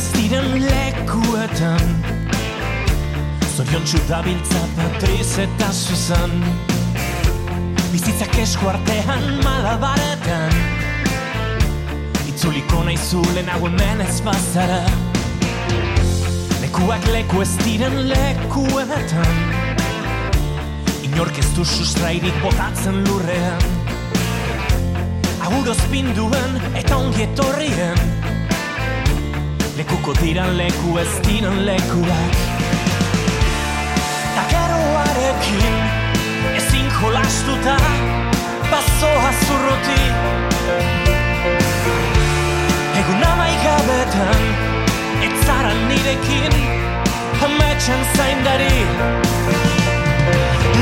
ez 0.00 0.08
diren 0.16 0.48
lekuetan. 0.64 1.88
Zorion 3.52 3.84
txudabiltza 3.84 4.60
Patriz 4.76 5.32
eta 5.42 5.68
Susan 5.76 6.32
Bizitzak 7.90 8.38
esku 8.40 8.70
artean 8.70 9.26
malabaretan. 9.44 10.56
Itzuliko 12.30 12.84
nahi 12.86 12.96
zule 12.96 13.42
nago 13.48 13.68
hemen 13.68 14.00
ez 14.06 14.20
bazara. 14.24 14.80
Lekuak 16.62 17.10
leku 17.12 17.42
ez 17.44 17.52
diren 17.64 17.98
lekuetan. 18.12 19.44
Inork 21.10 21.42
ez 21.42 21.50
du 21.58 21.66
sustrairik 21.66 22.40
botatzen 22.46 23.02
lurrean. 23.08 23.68
Aguroz 25.44 25.80
pinduen 25.92 26.60
eta 26.72 26.96
ongi 27.02 27.26
etorrien 27.26 28.19
Lekuko 29.76 30.12
diran 30.18 30.56
leku 30.58 30.98
ez 30.98 31.10
diren 31.26 31.58
lekuak. 31.66 32.36
Ta 34.34 34.42
geroarekin 34.50 35.76
ezin 36.56 36.88
jolastuta 37.00 37.76
Bazoa 38.70 39.30
zurruti. 39.46 40.02
Egun 43.00 43.24
amaigabetan 43.30 44.44
Ez 45.22 45.32
zara 45.46 45.72
nirekin 45.86 46.54
Ametxan 47.46 48.04
zaindari. 48.16 48.76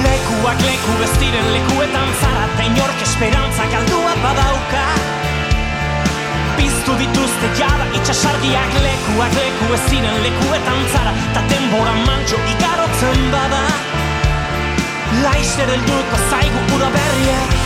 Lekuak 0.02 0.60
leku 0.68 1.00
ez 1.04 1.14
diren 1.20 1.48
lekuetan 1.56 2.12
zara 2.20 2.50
Ta 2.56 2.68
inork 2.72 3.08
esperantza 3.10 3.70
galdua 3.76 4.14
badauka 4.24 5.27
Piztu 6.58 6.96
dituzte 6.98 7.48
jada 7.58 7.86
itxasargiak 7.98 8.72
lekuak 8.84 9.36
leku 9.38 9.68
ez 9.76 9.84
diren 9.92 10.18
lekuetan 10.24 10.80
zara 10.92 11.12
Ta 11.36 11.44
denbora 11.52 11.94
mantxo 12.02 12.40
igarotzen 12.54 13.22
bada 13.34 13.62
Laister 15.22 15.70
helduko 15.76 16.20
zaigu 16.30 16.66
udaberriak 16.76 17.56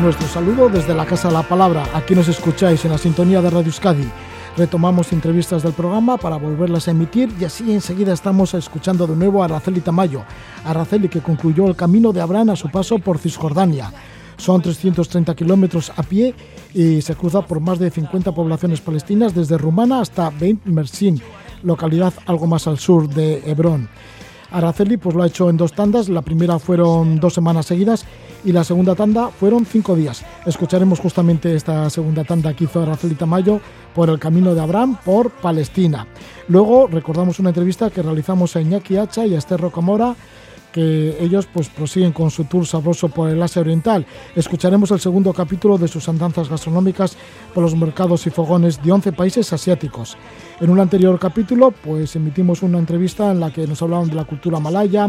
Nuestro 0.00 0.28
saludo 0.28 0.68
desde 0.68 0.94
la 0.94 1.04
Casa 1.04 1.26
de 1.26 1.34
la 1.34 1.42
Palabra. 1.42 1.82
Aquí 1.92 2.14
nos 2.14 2.28
escucháis 2.28 2.84
en 2.84 2.92
la 2.92 2.98
sintonía 2.98 3.42
de 3.42 3.50
Radio 3.50 3.66
Euskadi. 3.66 4.08
Retomamos 4.56 5.12
entrevistas 5.12 5.62
del 5.62 5.72
programa 5.72 6.16
para 6.16 6.36
volverlas 6.36 6.88
a 6.88 6.90
emitir 6.90 7.32
y 7.40 7.44
así 7.44 7.72
enseguida 7.72 8.12
estamos 8.12 8.54
escuchando 8.54 9.06
de 9.06 9.14
nuevo 9.14 9.42
a 9.42 9.44
Araceli 9.44 9.80
Tamayo. 9.80 10.22
Araceli 10.64 11.08
que 11.08 11.20
concluyó 11.20 11.66
el 11.66 11.76
camino 11.76 12.12
de 12.12 12.20
Abraham 12.20 12.50
a 12.50 12.56
su 12.56 12.68
paso 12.68 12.98
por 12.98 13.18
Cisjordania. 13.18 13.92
Son 14.36 14.60
330 14.60 15.34
kilómetros 15.34 15.92
a 15.96 16.02
pie 16.02 16.34
y 16.74 17.02
se 17.02 17.14
cruza 17.14 17.42
por 17.42 17.60
más 17.60 17.78
de 17.78 17.90
50 17.90 18.32
poblaciones 18.32 18.80
palestinas 18.80 19.34
desde 19.34 19.58
Rumana 19.58 20.00
hasta 20.00 20.30
Beit 20.30 20.64
Mersin, 20.64 21.20
localidad 21.62 22.12
algo 22.26 22.46
más 22.46 22.66
al 22.66 22.78
sur 22.78 23.08
de 23.08 23.42
Hebrón. 23.46 23.88
Araceli 24.50 24.96
pues 24.96 25.14
lo 25.14 25.22
ha 25.22 25.26
hecho 25.26 25.50
en 25.50 25.56
dos 25.56 25.72
tandas, 25.72 26.08
la 26.08 26.22
primera 26.22 26.58
fueron 26.58 27.20
dos 27.20 27.34
semanas 27.34 27.66
seguidas 27.66 28.06
y 28.44 28.52
la 28.52 28.64
segunda 28.64 28.94
tanda 28.94 29.28
fueron 29.28 29.66
cinco 29.66 29.94
días. 29.94 30.24
Escucharemos 30.46 31.00
justamente 31.00 31.54
esta 31.54 31.88
segunda 31.90 32.24
tanda 32.24 32.54
que 32.54 32.64
hizo 32.64 32.82
Araceli 32.82 33.14
Tamayo 33.14 33.60
por 33.94 34.10
el 34.10 34.18
camino 34.18 34.54
de 34.54 34.60
Abraham 34.60 34.98
por 35.04 35.30
Palestina. 35.30 36.06
Luego 36.48 36.86
recordamos 36.86 37.38
una 37.38 37.50
entrevista 37.50 37.90
que 37.90 38.02
realizamos 38.02 38.54
a 38.56 38.60
Iñaki 38.60 38.96
Hacha 38.96 39.26
y 39.26 39.34
a 39.34 39.38
Esther 39.38 39.60
Rocamora 39.60 40.14
que 40.72 41.16
ellos 41.20 41.46
pues 41.52 41.68
prosiguen 41.68 42.12
con 42.12 42.30
su 42.30 42.44
tour 42.44 42.66
sabroso 42.66 43.08
por 43.08 43.30
el 43.30 43.42
Asia 43.42 43.60
Oriental. 43.60 44.06
Escucharemos 44.36 44.90
el 44.90 45.00
segundo 45.00 45.32
capítulo 45.32 45.78
de 45.78 45.88
sus 45.88 46.08
andanzas 46.08 46.48
gastronómicas 46.48 47.16
por 47.54 47.62
los 47.62 47.74
mercados 47.74 48.26
y 48.26 48.30
fogones 48.30 48.82
de 48.82 48.92
11 48.92 49.12
países 49.12 49.52
asiáticos. 49.52 50.16
En 50.60 50.70
un 50.70 50.80
anterior 50.80 51.18
capítulo 51.18 51.70
pues 51.70 52.16
emitimos 52.16 52.62
una 52.62 52.78
entrevista 52.78 53.30
en 53.30 53.40
la 53.40 53.52
que 53.52 53.66
nos 53.66 53.80
hablaban 53.82 54.08
de 54.08 54.14
la 54.14 54.24
cultura 54.24 54.58
malaya 54.60 55.08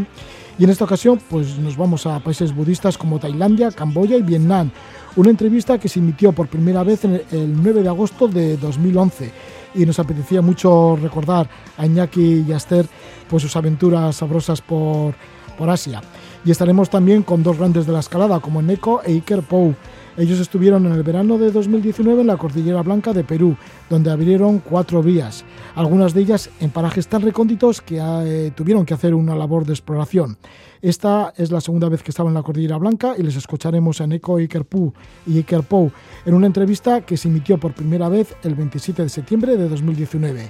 y 0.57 0.63
en 0.63 0.69
esta 0.69 0.85
ocasión 0.85 1.19
pues 1.29 1.57
nos 1.57 1.77
vamos 1.77 2.05
a 2.05 2.19
países 2.19 2.53
budistas 2.53 2.97
como 2.97 3.19
Tailandia, 3.19 3.71
Camboya 3.71 4.17
y 4.17 4.21
Vietnam. 4.21 4.71
Una 5.15 5.29
entrevista 5.29 5.79
que 5.79 5.89
se 5.89 5.99
emitió 5.99 6.31
por 6.31 6.47
primera 6.47 6.83
vez 6.83 7.03
el 7.03 7.61
9 7.61 7.83
de 7.83 7.89
agosto 7.89 8.27
de 8.27 8.57
2011 8.57 9.31
y 9.75 9.85
nos 9.85 9.99
apetecía 9.99 10.41
mucho 10.41 10.97
recordar 11.01 11.49
a 11.77 11.85
Iñaki 11.85 12.45
y 12.47 12.51
a 12.53 12.57
Esther 12.57 12.87
pues 13.29 13.43
sus 13.43 13.55
aventuras 13.55 14.15
sabrosas 14.15 14.61
por 14.61 15.13
por 15.59 15.69
Asia. 15.69 16.01
Y 16.45 16.51
estaremos 16.51 16.89
también 16.89 17.21
con 17.21 17.43
dos 17.43 17.57
grandes 17.57 17.85
de 17.85 17.91
la 17.91 17.99
escalada, 17.99 18.39
como 18.39 18.61
Neko 18.61 19.01
e 19.05 19.11
Iker 19.11 19.43
Pou. 19.43 19.75
Ellos 20.17 20.39
estuvieron 20.39 20.85
en 20.85 20.93
el 20.93 21.03
verano 21.03 21.37
de 21.37 21.51
2019 21.51 22.21
en 22.21 22.27
la 22.27 22.37
Cordillera 22.37 22.81
Blanca 22.81 23.13
de 23.13 23.23
Perú, 23.23 23.55
donde 23.89 24.09
abrieron 24.09 24.59
cuatro 24.59 25.03
vías, 25.03 25.45
algunas 25.75 26.13
de 26.13 26.21
ellas 26.21 26.49
en 26.59 26.71
parajes 26.71 27.07
tan 27.07 27.21
recónditos 27.21 27.81
que 27.81 27.99
eh, 28.01 28.51
tuvieron 28.55 28.85
que 28.85 28.93
hacer 28.93 29.13
una 29.13 29.35
labor 29.35 29.65
de 29.65 29.73
exploración. 29.73 30.37
Esta 30.81 31.33
es 31.37 31.51
la 31.51 31.61
segunda 31.61 31.89
vez 31.89 32.03
que 32.03 32.11
estaba 32.11 32.29
en 32.29 32.35
la 32.35 32.43
Cordillera 32.43 32.77
Blanca 32.77 33.15
y 33.17 33.23
les 33.23 33.35
escucharemos 33.35 34.01
a 34.01 34.07
Neko 34.07 34.37
Iker 34.37 34.65
Pou 34.65 34.93
y 35.27 35.37
Iker 35.37 35.63
Pou 35.63 35.91
en 36.25 36.33
una 36.33 36.47
entrevista 36.47 37.01
que 37.01 37.17
se 37.17 37.27
emitió 37.27 37.57
por 37.57 37.73
primera 37.73 38.09
vez 38.09 38.35
el 38.43 38.55
27 38.55 39.03
de 39.03 39.09
septiembre 39.09 39.57
de 39.57 39.69
2019. 39.69 40.47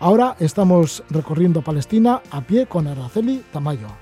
Ahora 0.00 0.36
estamos 0.40 1.04
recorriendo 1.10 1.62
Palestina 1.62 2.22
a 2.30 2.40
pie 2.40 2.66
con 2.66 2.88
Araceli 2.88 3.42
Tamayo. 3.52 4.01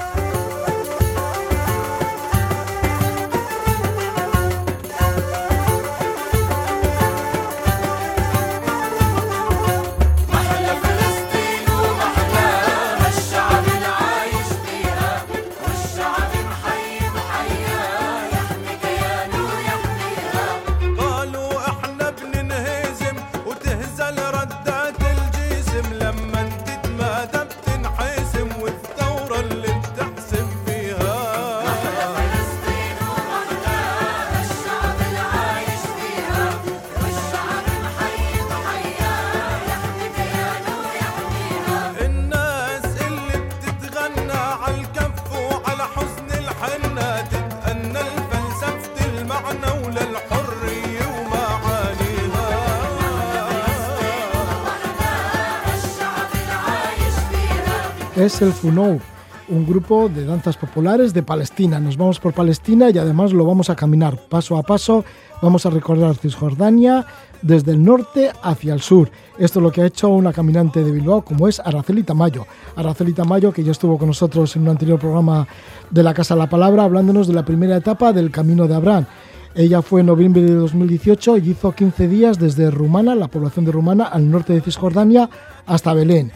es 58.25 58.41
el 58.41 58.53
FUNOU, 58.53 58.99
un 59.49 59.65
grupo 59.65 60.07
de 60.07 60.25
danzas 60.25 60.55
populares 60.55 61.11
de 61.13 61.23
Palestina. 61.23 61.79
Nos 61.79 61.97
vamos 61.97 62.19
por 62.19 62.33
Palestina 62.33 62.91
y 62.91 62.97
además 62.99 63.33
lo 63.33 63.45
vamos 63.45 63.71
a 63.71 63.75
caminar 63.75 64.17
paso 64.29 64.57
a 64.57 64.63
paso. 64.63 65.03
Vamos 65.41 65.65
a 65.65 65.71
recorrer 65.71 66.15
Cisjordania 66.15 67.05
desde 67.41 67.71
el 67.71 67.83
norte 67.83 68.31
hacia 68.43 68.75
el 68.75 68.81
sur. 68.81 69.09
Esto 69.39 69.59
es 69.59 69.63
lo 69.63 69.71
que 69.71 69.81
ha 69.81 69.87
hecho 69.87 70.09
una 70.09 70.31
caminante 70.31 70.83
de 70.83 70.91
Bilbao 70.91 71.23
como 71.23 71.47
es 71.47 71.59
Araceli 71.59 72.03
Tamayo. 72.03 72.45
Araceli 72.75 73.13
Tamayo, 73.13 73.51
que 73.51 73.63
ya 73.63 73.71
estuvo 73.71 73.97
con 73.97 74.09
nosotros 74.09 74.55
en 74.55 74.63
un 74.63 74.69
anterior 74.69 74.99
programa 74.99 75.47
de 75.89 76.03
la 76.03 76.13
Casa 76.13 76.35
de 76.35 76.41
la 76.41 76.49
Palabra, 76.49 76.83
hablándonos 76.83 77.27
de 77.27 77.33
la 77.33 77.43
primera 77.43 77.75
etapa 77.75 78.13
del 78.13 78.29
Camino 78.29 78.67
de 78.67 78.75
Abraham. 78.75 79.05
Ella 79.55 79.81
fue 79.81 80.01
en 80.01 80.07
noviembre 80.07 80.43
de 80.43 80.53
2018 80.53 81.37
y 81.37 81.49
hizo 81.49 81.71
15 81.71 82.07
días 82.07 82.37
desde 82.37 82.69
Rumana, 82.69 83.15
la 83.15 83.27
población 83.27 83.65
de 83.65 83.71
Rumana, 83.71 84.05
al 84.05 84.29
norte 84.29 84.53
de 84.53 84.61
Cisjordania, 84.61 85.29
hasta 85.65 85.93
Belén. 85.93 86.31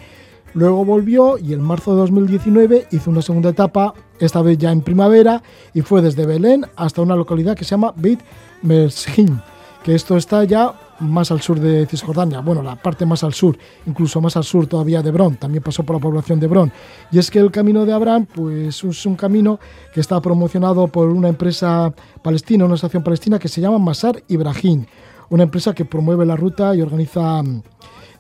Luego 0.56 0.86
volvió 0.86 1.38
y 1.38 1.52
en 1.52 1.60
marzo 1.60 1.92
de 1.92 1.98
2019 2.00 2.88
hizo 2.92 3.12
una 3.12 3.22
segunda 3.22 3.50
etapa, 3.50 3.94
esta 4.19 4.42
vez 4.42 4.57
ya 4.57 4.72
en 4.72 4.80
primavera, 4.80 5.44
y 5.74 5.81
fue 5.81 6.02
desde 6.02 6.25
Belén 6.25 6.66
hasta 6.78 7.02
una 7.02 7.18
localidad 7.18 7.57
que 7.57 7.66
se 7.66 7.72
llama 7.72 7.94
Beit 7.98 8.22
Mersin, 8.62 9.42
que 9.84 9.94
esto 9.94 10.16
está 10.16 10.46
ya 10.46 10.74
más 11.02 11.30
al 11.30 11.42
sur 11.42 11.60
de 11.60 11.86
Cisjordania, 11.88 12.40
bueno, 12.40 12.63
la 12.63 12.78
parte 12.78 13.06
más 13.06 13.22
al 13.25 13.34
sur, 13.34 13.57
incluso 13.86 14.22
más 14.22 14.38
al 14.38 14.46
sur 14.46 14.66
todavía 14.66 15.02
de 15.02 15.10
Hebrón, 15.10 15.36
también 15.36 15.62
pasó 15.62 15.84
por 15.84 15.98
la 15.98 16.02
población 16.02 16.40
de 16.40 16.46
Hebrón. 16.46 16.72
Y 17.12 17.19
es 17.19 17.30
que 17.30 17.40
el 17.40 17.52
camino 17.52 17.86
de 17.86 17.92
Abraham, 17.92 18.25
pues 18.34 18.81
es 18.81 19.06
un 19.06 19.18
camino 19.18 19.60
que 19.94 20.00
está 20.00 20.22
promocionado 20.22 20.88
por 20.88 21.10
una 21.10 21.28
empresa 21.28 21.94
palestina, 22.22 22.63
una 22.63 22.75
asociación 22.75 23.04
palestina 23.04 23.40
que 23.40 23.50
se 23.50 23.60
llama 23.60 23.78
Masar 23.78 24.24
Ibrahim, 24.30 24.86
una 25.30 25.44
empresa 25.44 25.74
que 25.74 25.84
promueve 25.84 26.25
la 26.25 26.38
ruta 26.38 26.74
y 26.74 26.81
organiza 26.81 27.44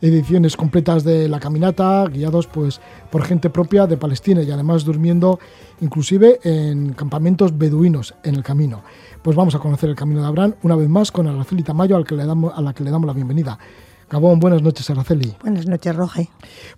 ediciones 0.01 0.57
completas 0.57 1.03
de 1.03 1.27
la 1.27 1.39
caminata, 1.39 2.05
guiados 2.05 2.47
pues 2.47 2.81
por 3.11 3.23
gente 3.23 3.49
propia 3.49 3.87
de 3.87 3.97
Palestina 3.97 4.41
y 4.41 4.51
además 4.51 4.83
durmiendo 4.83 5.39
inclusive 5.81 6.39
en 6.43 6.93
campamentos 6.93 7.57
beduinos 7.57 8.15
en 8.23 8.35
el 8.35 8.43
camino. 8.43 8.83
Pues 9.21 9.35
vamos 9.35 9.55
a 9.55 9.59
conocer 9.59 9.89
el 9.89 9.95
camino 9.95 10.21
de 10.21 10.27
Abraham 10.27 10.55
una 10.63 10.75
vez 10.75 10.89
más 10.89 11.11
con 11.11 11.27
Araceli 11.27 11.63
Tamayo 11.63 11.95
al 11.95 12.05
que 12.05 12.15
le 12.15 12.25
damos, 12.25 12.53
a 12.55 12.61
la 12.61 12.73
que 12.73 12.83
le 12.83 12.91
damos 12.91 13.07
la 13.07 13.13
bienvenida. 13.13 13.57
Gabón, 14.07 14.39
buenas 14.39 14.61
noches, 14.61 14.87
Araceli. 14.91 15.35
Buenas 15.41 15.65
noches, 15.65 15.95
Roge. 15.95 16.29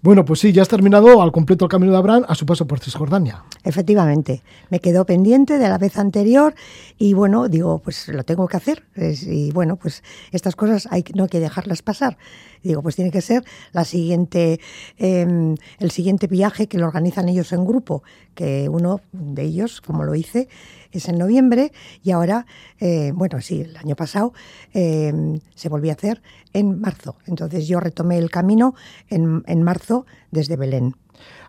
Bueno, 0.01 0.23
pues 0.23 0.39
sí, 0.39 0.53
ya 0.53 0.61
has 0.61 0.69
terminado 0.69 1.21
al 1.21 1.33
completo 1.33 1.65
el 1.65 1.69
camino 1.69 1.91
de 1.91 1.97
Abraham 1.97 2.23
a 2.25 2.35
su 2.35 2.45
paso 2.45 2.65
por 2.65 2.79
Cisjordania. 2.79 3.43
Efectivamente, 3.65 4.43
me 4.69 4.79
quedó 4.79 5.05
pendiente 5.05 5.57
de 5.57 5.67
la 5.67 5.77
vez 5.77 5.97
anterior 5.97 6.55
y 6.97 7.13
bueno, 7.13 7.49
digo, 7.49 7.79
pues 7.79 8.07
lo 8.07 8.23
tengo 8.23 8.47
que 8.47 8.55
hacer. 8.55 8.85
Y 8.95 9.51
bueno, 9.51 9.75
pues 9.75 10.03
estas 10.31 10.55
cosas 10.55 10.87
hay, 10.89 11.03
no 11.15 11.23
hay 11.23 11.29
que 11.29 11.41
dejarlas 11.41 11.81
pasar. 11.81 12.17
Digo, 12.63 12.81
pues 12.81 12.95
tiene 12.95 13.11
que 13.11 13.21
ser 13.21 13.43
la 13.71 13.85
siguiente, 13.85 14.59
em, 14.97 15.55
el 15.79 15.91
siguiente 15.91 16.27
viaje 16.27 16.67
que 16.67 16.77
lo 16.77 16.87
organizan 16.87 17.29
ellos 17.29 17.51
en 17.53 17.65
grupo, 17.65 18.03
que 18.35 18.69
uno 18.69 19.01
de 19.11 19.43
ellos, 19.43 19.81
como 19.81 20.03
lo 20.03 20.15
hice, 20.15 20.47
es 20.91 21.07
en 21.09 21.17
noviembre 21.17 21.71
y 22.03 22.11
ahora, 22.11 22.45
eh, 22.79 23.11
bueno, 23.13 23.41
sí, 23.41 23.61
el 23.61 23.75
año 23.77 23.95
pasado 23.95 24.33
em, 24.73 25.39
se 25.55 25.69
volvió 25.69 25.91
a 25.91 25.95
hacer 25.95 26.21
en 26.53 26.79
marzo. 26.79 27.17
Entonces 27.25 27.67
yo 27.67 27.79
retomé 27.79 28.17
el 28.17 28.29
camino 28.29 28.75
en, 29.09 29.43
en 29.47 29.63
marzo 29.63 30.05
desde 30.31 30.55
Belén. 30.55 30.95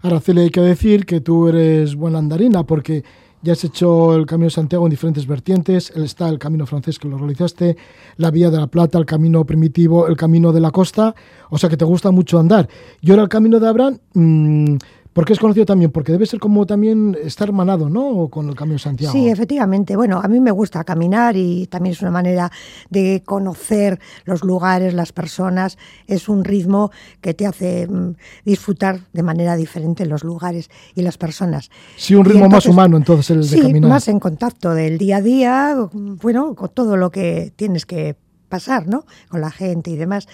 Araceli, 0.03 0.43
hay 0.43 0.51
que 0.51 0.61
decir 0.61 1.07
que 1.07 1.21
tú 1.21 1.49
eres 1.49 1.95
buena 1.95 2.19
andarina 2.19 2.65
porque 2.65 3.05
ya 3.43 3.53
has 3.53 3.65
hecho 3.65 4.15
el 4.15 4.27
Camino 4.27 4.47
de 4.47 4.51
Santiago 4.51 4.87
en 4.87 4.91
diferentes 4.91 5.27
vertientes. 5.27 5.91
Está 5.91 6.29
el 6.29 6.39
Camino 6.39 6.67
francés 6.67 6.99
que 6.99 7.09
lo 7.09 7.19
realizaste, 7.19 7.77
la 8.17 8.31
Vía 8.31 8.51
de 8.51 8.59
la 8.59 8.67
Plata, 8.67 8.99
el 8.99 9.07
Camino 9.07 9.45
primitivo, 9.45 10.09
el 10.09 10.17
Camino 10.17 10.53
de 10.53 10.61
la 10.61 10.71
Costa. 10.71 11.15
O 11.51 11.59
sea 11.59 11.69
que 11.69 11.77
te 11.77 11.85
gusta 11.85 12.11
mucho 12.11 12.39
andar. 12.39 12.69
Y 13.01 13.11
ahora 13.11 13.23
el 13.23 13.29
Camino 13.29 13.61
de 13.61 13.69
Abraham, 13.69 13.99
mmm, 14.15 14.77
porque 15.19 15.33
es 15.33 15.41
conocido 15.41 15.67
también, 15.67 15.91
porque 15.91 16.13
debe 16.13 16.27
ser 16.27 16.39
como 16.39 16.65
también 16.65 17.19
estar 17.21 17.49
hermanado, 17.49 17.91
¿no? 17.91 18.29
Con 18.29 18.49
el 18.49 18.55
Camino 18.55 18.75
de 18.75 18.79
Santiago. 18.79 19.13
Sí, 19.13 19.29
efectivamente. 19.29 19.97
Bueno, 19.97 20.21
a 20.23 20.29
mí 20.29 20.39
me 20.39 20.53
gusta 20.53 20.85
caminar 20.85 21.37
y 21.37 21.67
también 21.67 21.95
es 21.95 22.03
una 22.03 22.13
manera 22.13 22.53
de 22.89 23.25
conocer 23.27 23.99
los 24.27 24.45
lugares, 24.45 24.95
las 24.95 25.11
personas. 25.11 25.77
Es 26.07 26.29
un 26.29 26.45
ritmo 26.45 26.93
que 27.21 27.35
te 27.35 27.47
hace 27.47 27.89
mm, 27.89 28.15
disfrutar 28.45 29.01
de 29.13 29.25
manera 29.25 29.57
diferente 29.57 30.07
los 30.07 30.23
lugares 30.23 30.71
y 30.95 31.03
las 31.03 31.19
personas. 31.19 31.69
Sí, 31.97 32.15
un 32.15 32.25
ritmo 32.25 32.45
entonces, 32.45 32.69
más 32.69 32.73
humano 32.73 32.97
entonces 32.97 33.31
el 33.31 33.43
de 33.43 33.49
sí, 33.49 33.61
caminar. 33.61 33.91
más 33.91 34.07
en 34.07 34.21
contacto 34.21 34.73
del 34.73 34.99
día 34.99 35.17
a 35.17 35.21
día, 35.21 35.77
bueno, 35.95 36.55
con 36.55 36.69
todo 36.69 36.97
lo 36.97 37.11
que 37.11 37.53
tienes 37.57 37.87
que 37.87 38.15
pasar, 38.49 38.87
¿no? 38.87 39.05
Con 39.29 39.41
la 39.41 39.51
gente 39.51 39.91
y 39.91 39.97
demás. 39.97 40.29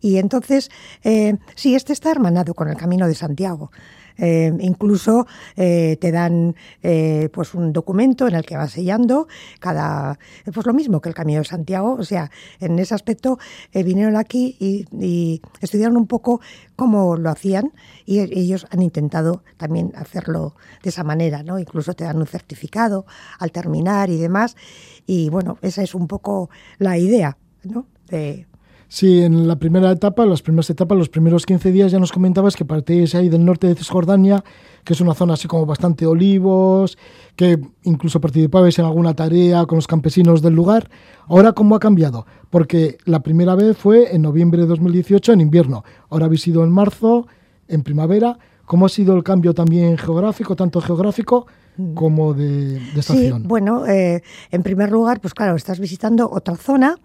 Y 0.00 0.18
entonces, 0.18 0.70
eh, 1.02 1.36
sí, 1.56 1.74
este 1.74 1.92
está 1.92 2.12
hermanado 2.12 2.54
con 2.54 2.68
el 2.68 2.76
Camino 2.76 3.08
de 3.08 3.16
Santiago. 3.16 3.72
Eh, 4.18 4.52
incluso 4.60 5.26
eh, 5.56 5.96
te 6.00 6.10
dan 6.10 6.56
eh, 6.82 7.28
pues 7.32 7.54
un 7.54 7.72
documento 7.72 8.26
en 8.26 8.34
el 8.34 8.44
que 8.44 8.56
vas 8.56 8.72
sellando 8.72 9.28
cada 9.60 10.18
pues 10.52 10.66
lo 10.66 10.74
mismo 10.74 11.00
que 11.00 11.08
el 11.08 11.14
Camino 11.14 11.38
de 11.38 11.44
Santiago. 11.44 11.94
O 11.94 12.04
sea 12.04 12.30
en 12.60 12.78
ese 12.78 12.94
aspecto 12.94 13.38
vinieron 13.72 14.16
aquí 14.16 14.56
y, 14.58 14.86
y, 14.92 15.40
estudiaron 15.60 15.96
un 15.96 16.06
poco 16.06 16.40
cómo 16.74 17.16
lo 17.16 17.30
hacían 17.30 17.72
y 18.04 18.18
ellos 18.20 18.66
han 18.70 18.82
intentado 18.82 19.44
también 19.56 19.92
hacerlo 19.94 20.54
de 20.82 20.90
esa 20.90 21.04
manera 21.04 21.42
no 21.42 21.58
incluso 21.58 21.94
te 21.94 22.04
dan 22.04 22.18
un 22.18 22.26
certificado 22.26 23.06
al 23.38 23.52
terminar 23.52 24.10
y 24.10 24.16
demás. 24.16 24.56
Y 25.06 25.30
bueno 25.30 25.58
esa 25.62 25.82
es 25.82 25.94
un 25.94 26.08
poco 26.08 26.50
la 26.78 26.98
idea 26.98 27.38
no 27.62 27.86
de 28.08 28.46
Sí, 28.90 29.22
en 29.22 29.46
la 29.46 29.56
primera 29.56 29.90
etapa, 29.90 30.24
las 30.24 30.40
primeras 30.40 30.70
etapas, 30.70 30.96
los 30.96 31.10
primeros 31.10 31.44
15 31.44 31.72
días 31.72 31.92
ya 31.92 31.98
nos 31.98 32.10
comentabas 32.10 32.56
que 32.56 32.64
partíais 32.64 33.14
ahí 33.14 33.28
del 33.28 33.44
norte 33.44 33.66
de 33.66 33.74
Cisjordania, 33.74 34.42
que 34.82 34.94
es 34.94 35.00
una 35.02 35.12
zona 35.12 35.34
así 35.34 35.46
como 35.46 35.66
bastante 35.66 36.06
olivos, 36.06 36.96
que 37.36 37.60
incluso 37.82 38.18
participabais 38.18 38.78
en 38.78 38.86
alguna 38.86 39.12
tarea 39.12 39.66
con 39.66 39.76
los 39.76 39.86
campesinos 39.86 40.40
del 40.40 40.54
lugar. 40.54 40.88
Ahora, 41.26 41.52
¿cómo 41.52 41.76
ha 41.76 41.80
cambiado? 41.80 42.24
Porque 42.48 42.96
la 43.04 43.20
primera 43.20 43.54
vez 43.54 43.76
fue 43.76 44.14
en 44.14 44.22
noviembre 44.22 44.62
de 44.62 44.68
2018, 44.68 45.34
en 45.34 45.42
invierno. 45.42 45.84
Ahora 46.08 46.24
habéis 46.24 46.48
ido 46.48 46.64
en 46.64 46.70
marzo, 46.70 47.26
en 47.68 47.82
primavera. 47.82 48.38
¿Cómo 48.64 48.86
ha 48.86 48.88
sido 48.88 49.14
el 49.14 49.22
cambio 49.22 49.52
también 49.52 49.98
geográfico, 49.98 50.56
tanto 50.56 50.80
geográfico 50.80 51.46
como 51.94 52.34
de, 52.34 52.80
de 52.80 53.00
estación? 53.00 53.42
Sí, 53.42 53.48
bueno, 53.48 53.86
eh, 53.86 54.22
en 54.50 54.62
primer 54.62 54.90
lugar, 54.90 55.20
pues 55.20 55.34
claro, 55.34 55.56
estás 55.56 55.78
visitando 55.78 56.30
otra 56.30 56.56
zona 56.56 56.96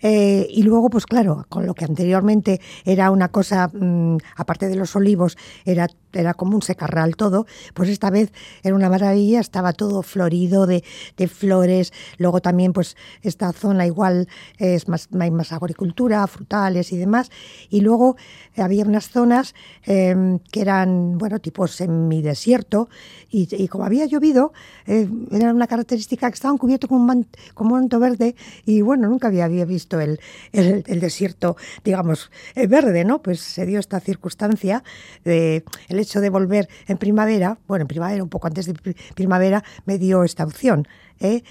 eh, 0.00 0.46
y 0.50 0.62
luego, 0.62 0.90
pues 0.90 1.06
claro, 1.06 1.44
con 1.48 1.66
lo 1.66 1.74
que 1.74 1.84
anteriormente 1.84 2.60
era 2.84 3.10
una 3.10 3.28
cosa, 3.28 3.68
mmm, 3.72 4.16
aparte 4.36 4.68
de 4.68 4.76
los 4.76 4.94
olivos, 4.94 5.36
era, 5.64 5.88
era 6.12 6.34
como 6.34 6.54
un 6.54 6.62
secarral 6.62 7.16
todo, 7.16 7.46
pues 7.74 7.88
esta 7.88 8.10
vez 8.10 8.32
era 8.62 8.74
una 8.74 8.88
maravilla, 8.88 9.40
estaba 9.40 9.72
todo 9.72 10.02
florido 10.02 10.66
de, 10.66 10.84
de 11.16 11.28
flores, 11.28 11.92
luego 12.16 12.40
también 12.40 12.72
pues 12.72 12.96
esta 13.22 13.52
zona 13.52 13.86
igual 13.86 14.28
es 14.58 14.88
más, 14.88 15.08
hay 15.18 15.30
más 15.30 15.52
agricultura, 15.52 16.26
frutales 16.26 16.92
y 16.92 16.96
demás, 16.96 17.30
y 17.68 17.80
luego 17.80 18.16
había 18.56 18.84
unas 18.84 19.10
zonas 19.10 19.54
eh, 19.86 20.38
que 20.50 20.60
eran, 20.60 21.18
bueno, 21.18 21.38
tipo 21.38 21.66
semidesierto, 21.66 22.88
y, 23.30 23.48
y 23.54 23.68
como 23.68 23.84
había 23.84 24.06
llovido, 24.06 24.52
eh, 24.86 25.08
era 25.30 25.52
una 25.52 25.66
característica 25.66 26.28
que 26.28 26.34
estaban 26.34 26.58
cubiertos 26.58 26.88
con 26.88 27.00
un, 27.00 27.06
manto, 27.06 27.38
con 27.54 27.68
manto 27.68 28.00
verde, 28.00 28.34
y 28.64 28.80
bueno, 28.80 29.08
nunca 29.08 29.28
había, 29.28 29.48
visto 29.48 30.00
el, 30.00 30.20
el, 30.52 31.00
desierto, 31.00 31.56
digamos, 31.84 32.30
verde, 32.54 33.04
¿no? 33.04 33.22
Pues 33.22 33.40
se 33.40 33.66
dio 33.66 33.80
esta 33.80 34.00
circunstancia, 34.00 34.82
de, 35.24 35.64
hecho 35.98 36.20
de 36.20 36.30
volver 36.30 36.68
en 36.86 36.98
primavera, 36.98 37.58
bueno, 37.66 37.82
en 37.82 37.88
primavera, 37.88 38.22
un 38.22 38.28
poco 38.28 38.46
antes 38.46 38.66
de 38.66 38.74
primavera, 39.14 39.62
me 39.86 39.98
dio 39.98 40.24
esta 40.24 40.44
opción. 40.44 40.86
¿eh? 41.20 41.42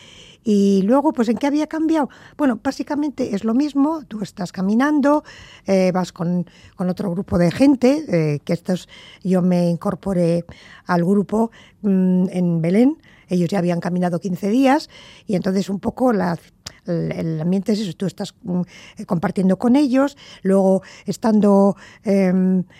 Y 0.43 0.81
luego, 0.83 1.11
pues, 1.11 1.27
¿en 1.29 1.37
qué 1.37 1.47
había 1.47 1.67
cambiado? 1.67 2.09
Bueno, 2.37 2.59
básicamente 2.63 3.35
es 3.35 3.43
lo 3.43 3.53
mismo, 3.53 4.03
tú 4.07 4.21
estás 4.21 4.51
caminando, 4.51 5.23
eh, 5.65 5.91
vas 5.91 6.13
con, 6.13 6.45
con, 6.75 6.89
otro 6.89 7.11
grupo 7.11 7.37
de 7.37 7.51
gente, 7.51 8.05
eh, 8.07 8.39
que 8.45 8.53
estos, 8.53 8.87
yo 9.23 9.41
me 9.41 9.69
incorporé 9.69 10.45
al 10.85 11.03
grupo 11.03 11.51
mmm, 11.81 12.27
en 12.29 12.61
Belén, 12.61 12.97
ellos 13.29 13.49
ya 13.49 13.59
habían 13.59 13.81
caminado 13.81 14.19
15 14.19 14.49
días 14.49 14.89
y 15.25 15.35
entonces 15.35 15.69
un 15.69 15.79
poco 15.79 16.13
la, 16.13 16.37
el, 16.87 17.41
ambiente 17.41 17.73
es 17.73 17.79
eso, 17.79 17.93
tú 17.93 18.05
estás 18.05 18.33
mm, 18.43 18.61
compartiendo 19.05 19.57
con 19.57 19.75
ellos, 19.75 20.17
luego 20.43 20.81
estando, 21.05 21.75
eh, 22.03 22.33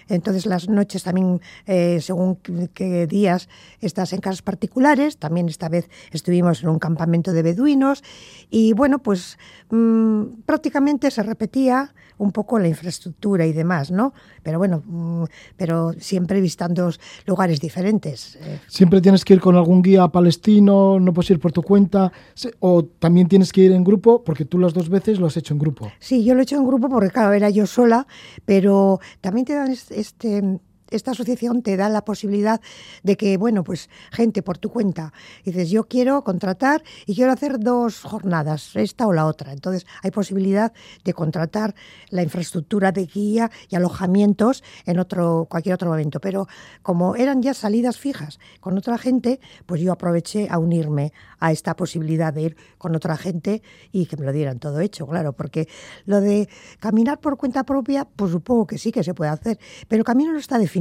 entonces 0.07 0.45
las 0.45 0.69
noches 0.69 1.03
también, 1.03 1.41
eh, 1.65 1.99
según 2.01 2.37
qué 2.73 3.07
días, 3.07 3.49
estás 3.81 4.13
en 4.13 4.19
casas 4.19 4.41
particulares, 4.41 5.17
también 5.17 5.49
esta 5.49 5.69
vez 5.69 5.89
estuvimos 6.11 6.63
en 6.63 6.69
un 6.69 6.79
campamento 6.79 7.33
de 7.33 7.43
beduinos 7.43 8.03
y 8.49 8.73
bueno, 8.73 8.99
pues 8.99 9.37
mmm, 9.69 10.23
prácticamente 10.45 11.11
se 11.11 11.23
repetía 11.23 11.93
un 12.17 12.31
poco 12.31 12.57
la 12.57 12.67
infraestructura 12.67 13.45
y 13.45 13.53
demás, 13.53 13.91
¿no? 13.91 14.13
Pero 14.43 14.57
bueno, 14.57 14.81
mmm, 14.85 15.25
pero 15.55 15.93
siempre 15.99 16.41
visitando 16.41 16.89
lugares 17.25 17.59
diferentes. 17.59 18.37
eh. 18.41 18.59
Siempre 18.67 19.01
tienes 19.01 19.23
que 19.23 19.33
ir 19.33 19.39
con 19.39 19.55
algún 19.55 19.81
guía 19.81 20.07
palestino, 20.07 20.99
no 20.99 21.13
puedes 21.13 21.29
ir 21.31 21.39
por 21.39 21.51
tu 21.51 21.61
cuenta, 21.61 22.11
o 22.59 22.83
también 22.85 23.27
tienes 23.27 23.51
que 23.51 23.61
ir 23.61 23.71
en 23.71 23.83
grupo, 23.83 23.96
porque 24.01 24.45
tú 24.45 24.59
las 24.59 24.73
dos 24.73 24.89
veces 24.89 25.19
lo 25.19 25.27
has 25.27 25.37
hecho 25.37 25.53
en 25.53 25.59
grupo. 25.59 25.91
Sí, 25.99 26.23
yo 26.23 26.33
lo 26.33 26.41
he 26.41 26.43
hecho 26.43 26.57
en 26.57 26.65
grupo 26.65 26.89
porque, 26.89 27.09
claro, 27.09 27.33
era 27.33 27.49
yo 27.49 27.65
sola, 27.65 28.07
pero 28.45 28.99
también 29.21 29.45
te 29.45 29.53
dan 29.53 29.71
este 29.71 30.59
esta 30.91 31.11
asociación 31.11 31.61
te 31.61 31.77
da 31.77 31.89
la 31.89 32.05
posibilidad 32.05 32.61
de 33.03 33.17
que, 33.17 33.37
bueno, 33.37 33.63
pues 33.63 33.89
gente 34.11 34.41
por 34.41 34.57
tu 34.57 34.69
cuenta, 34.69 35.13
dices, 35.43 35.69
yo 35.69 35.85
quiero 35.85 36.23
contratar 36.23 36.83
y 37.05 37.15
quiero 37.15 37.31
hacer 37.31 37.59
dos 37.59 38.01
jornadas, 38.01 38.75
esta 38.75 39.07
o 39.07 39.13
la 39.13 39.25
otra. 39.25 39.53
Entonces 39.53 39.85
hay 40.01 40.11
posibilidad 40.11 40.73
de 41.03 41.13
contratar 41.13 41.75
la 42.09 42.23
infraestructura 42.23 42.91
de 42.91 43.05
guía 43.05 43.51
y 43.69 43.75
alojamientos 43.75 44.63
en 44.85 44.99
otro, 44.99 45.47
cualquier 45.49 45.75
otro 45.75 45.89
momento. 45.89 46.19
Pero 46.19 46.47
como 46.81 47.15
eran 47.15 47.41
ya 47.41 47.53
salidas 47.53 47.97
fijas 47.97 48.39
con 48.59 48.77
otra 48.77 48.97
gente, 48.97 49.39
pues 49.65 49.81
yo 49.81 49.91
aproveché 49.91 50.47
a 50.49 50.57
unirme 50.59 51.11
a 51.39 51.51
esta 51.51 51.75
posibilidad 51.75 52.33
de 52.33 52.41
ir 52.41 52.57
con 52.77 52.95
otra 52.95 53.17
gente 53.17 53.61
y 53.91 54.05
que 54.05 54.17
me 54.17 54.25
lo 54.25 54.31
dieran 54.31 54.59
todo 54.59 54.79
hecho, 54.79 55.05
claro, 55.05 55.33
porque 55.33 55.67
lo 56.05 56.21
de 56.21 56.49
caminar 56.79 57.19
por 57.19 57.37
cuenta 57.37 57.63
propia, 57.63 58.05
pues 58.05 58.31
supongo 58.31 58.65
que 58.67 58.77
sí 58.77 58.91
que 58.91 59.03
se 59.03 59.13
puede 59.13 59.31
hacer, 59.31 59.59
pero 59.87 60.01
el 60.01 60.05
camino 60.05 60.31
no 60.31 60.39
está 60.39 60.57
definido 60.57 60.76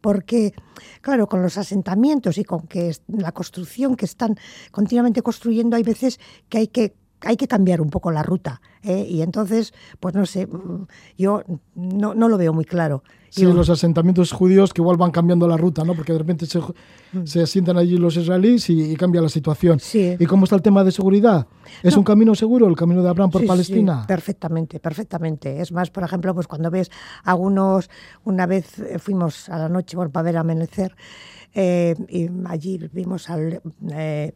porque, 0.00 0.52
claro, 1.00 1.26
con 1.28 1.42
los 1.42 1.58
asentamientos 1.58 2.38
y 2.38 2.44
con 2.44 2.66
que 2.66 2.94
la 3.08 3.32
construcción 3.32 3.96
que 3.96 4.04
están 4.04 4.36
continuamente 4.70 5.22
construyendo, 5.22 5.76
hay 5.76 5.82
veces 5.82 6.20
que 6.48 6.58
hay 6.58 6.68
que 6.68 6.94
hay 7.20 7.36
que 7.36 7.48
cambiar 7.48 7.80
un 7.80 7.90
poco 7.90 8.10
la 8.10 8.22
ruta. 8.22 8.60
¿Eh? 8.84 9.06
y 9.08 9.22
entonces, 9.22 9.72
pues 10.00 10.14
no 10.14 10.26
sé, 10.26 10.46
mm, 10.46 10.86
yo 11.18 11.42
no, 11.74 12.14
no 12.14 12.28
lo 12.28 12.38
veo 12.38 12.52
muy 12.52 12.64
claro. 12.64 13.02
Sí, 13.34 13.44
los 13.44 13.68
asentamientos 13.68 14.30
judíos 14.30 14.72
que 14.72 14.80
igual 14.80 14.96
van 14.96 15.10
cambiando 15.10 15.48
la 15.48 15.56
ruta, 15.56 15.82
¿no? 15.82 15.94
Porque 15.94 16.12
de 16.12 16.20
repente 16.20 16.46
se, 16.46 16.60
mm. 16.60 17.24
se 17.24 17.42
asientan 17.42 17.76
allí 17.76 17.96
los 17.96 18.16
israelíes 18.16 18.70
y, 18.70 18.94
cambia 18.94 19.20
la 19.20 19.28
situación. 19.28 19.80
Sí. 19.80 20.14
¿Y 20.20 20.26
cómo 20.26 20.44
está 20.44 20.54
el 20.54 20.62
tema 20.62 20.84
de 20.84 20.92
seguridad? 20.92 21.48
¿Es 21.82 21.96
un 21.96 22.04
camino 22.04 22.36
seguro 22.36 22.68
el 22.68 22.76
camino 22.76 23.02
de 23.02 23.08
Abraham 23.08 23.30
por 23.30 23.44
Palestina? 23.44 24.02
Sí, 24.02 24.06
perfectamente, 24.06 24.78
perfectamente. 24.78 25.60
Es 25.60 25.72
más, 25.72 25.90
por 25.90 26.04
ejemplo, 26.04 26.32
pues 26.32 26.46
cuando 26.46 26.70
ves 26.70 26.92
algunos, 27.24 27.90
una 28.22 28.46
vez 28.46 28.80
fuimos 28.98 29.48
a 29.48 29.58
la 29.58 29.68
noche 29.68 29.96
bueno, 29.96 30.12
para 30.12 30.22
ver 30.22 30.36
amanecer, 30.36 30.94
eh, 31.54 31.94
y 32.08 32.28
allí 32.46 32.80
vimos 32.92 33.30
al, 33.30 33.62
eh, 33.92 34.34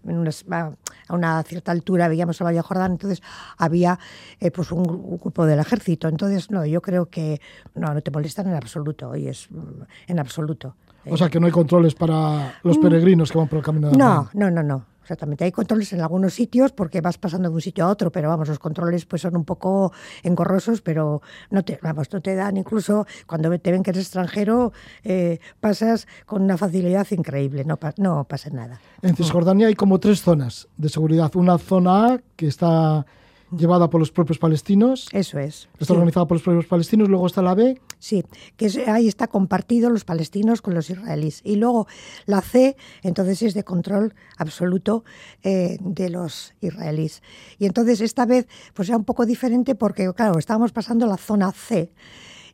a 1.09 1.15
una 1.15 1.43
cierta 1.43 1.73
altura, 1.73 2.09
veíamos 2.09 2.41
el 2.41 2.47
Valle 2.47 2.63
Jordán, 2.63 2.93
entonces 2.93 3.23
había 3.57 3.99
eh, 4.41 4.51
pues 4.51 4.71
un, 4.71 4.85
grupo 5.19 5.45
del 5.45 5.59
ejército. 5.59 6.09
Entonces, 6.09 6.51
no, 6.51 6.65
yo 6.65 6.81
creo 6.81 7.07
que 7.07 7.41
no, 7.75 7.93
no 7.93 8.01
te 8.01 8.11
molestan 8.11 8.47
en 8.49 8.55
absoluto, 8.55 9.17
y 9.17 9.29
es 9.29 9.49
en 10.07 10.19
absoluto. 10.19 10.77
O 11.11 11.17
sea, 11.17 11.29
que 11.29 11.41
no 11.41 11.47
hay 11.47 11.53
controles 11.53 11.95
para 11.95 12.55
los 12.63 12.79
mm. 12.79 12.83
peregrinos 12.83 13.33
que 13.33 13.39
van 13.39 13.49
por 13.49 13.59
el 13.59 13.65
camino 13.65 13.91
de 13.91 13.97
No, 13.97 14.29
no, 14.35 14.51
no, 14.51 14.63
no. 14.63 14.85
Exactamente, 15.09 15.45
hay 15.45 15.53
controles 15.53 15.91
en 15.95 16.03
algunos 16.03 16.35
sitios 16.35 16.73
porque 16.73 17.00
vas 17.00 17.17
pasando 17.17 17.49
de 17.49 17.55
un 17.55 17.62
sitio 17.62 17.87
a 17.87 17.88
otro, 17.88 18.12
pero 18.12 18.29
vamos, 18.29 18.47
los 18.47 18.59
controles 18.59 19.07
pues 19.07 19.23
son 19.23 19.38
un 19.38 19.47
poco 19.47 19.91
engorrosos, 20.23 20.83
pero 20.83 21.23
no 21.49 21.65
te, 21.65 21.79
vamos, 21.83 22.12
no 22.12 22.21
te 22.21 22.35
dan, 22.35 22.59
incluso 22.59 23.07
cuando 23.27 23.59
te 23.59 23.73
ven 23.73 23.83
que 23.83 23.88
eres 23.88 24.03
extranjero, 24.03 24.75
eh, 25.05 25.38
pasas 25.61 26.07
con 26.27 26.43
una 26.43 26.59
facilidad 26.59 27.07
increíble, 27.11 27.65
no, 27.65 27.79
no 27.97 28.25
pasa 28.25 28.50
nada. 28.50 28.83
En 29.00 29.17
Cisjordania 29.17 29.69
hay 29.69 29.75
como 29.75 29.99
tres 29.99 30.21
zonas 30.21 30.69
de 30.77 30.91
seguridad. 30.91 31.35
Una 31.37 31.57
zona 31.57 32.12
A 32.12 32.21
que 32.37 32.47
está 32.47 33.07
llevada 33.57 33.90
por 33.90 34.00
los 34.00 34.11
propios 34.11 34.38
palestinos. 34.38 35.09
Eso 35.12 35.38
es. 35.38 35.69
Está 35.78 35.93
organizada 35.95 36.26
por 36.26 36.37
los 36.37 36.43
propios 36.43 36.67
palestinos. 36.67 37.09
Luego 37.09 37.26
está 37.26 37.43
la 37.43 37.55
B. 37.55 37.81
Sí, 37.99 38.25
que 38.57 38.71
ahí 38.87 39.09
está 39.09 39.26
compartido 39.26 39.90
los 39.90 40.05
palestinos 40.05 40.62
con 40.62 40.75
los 40.75 40.90
israelíes. 40.90 41.40
Y 41.45 41.57
luego 41.57 41.87
la 42.26 42.40
C, 42.40 42.76
entonces 43.02 43.43
es 43.43 43.55
de 43.55 43.64
control 43.64 44.14
absoluto 44.37 45.05
eh, 45.43 45.78
de 45.81 46.11
los 46.11 46.55
israelíes. 46.61 47.23
Y 47.59 47.67
entonces 47.67 48.00
esta 48.00 48.26
vez 48.26 48.47
pues 48.75 48.88
era 48.88 48.99
un 48.99 49.05
poco 49.05 49.26
diferente 49.26 49.75
porque, 49.75 50.12
claro, 50.14 50.38
estábamos 50.38 50.73
pasando 50.73 51.07
la 51.07 51.17
zona 51.17 51.52
C. 51.52 51.93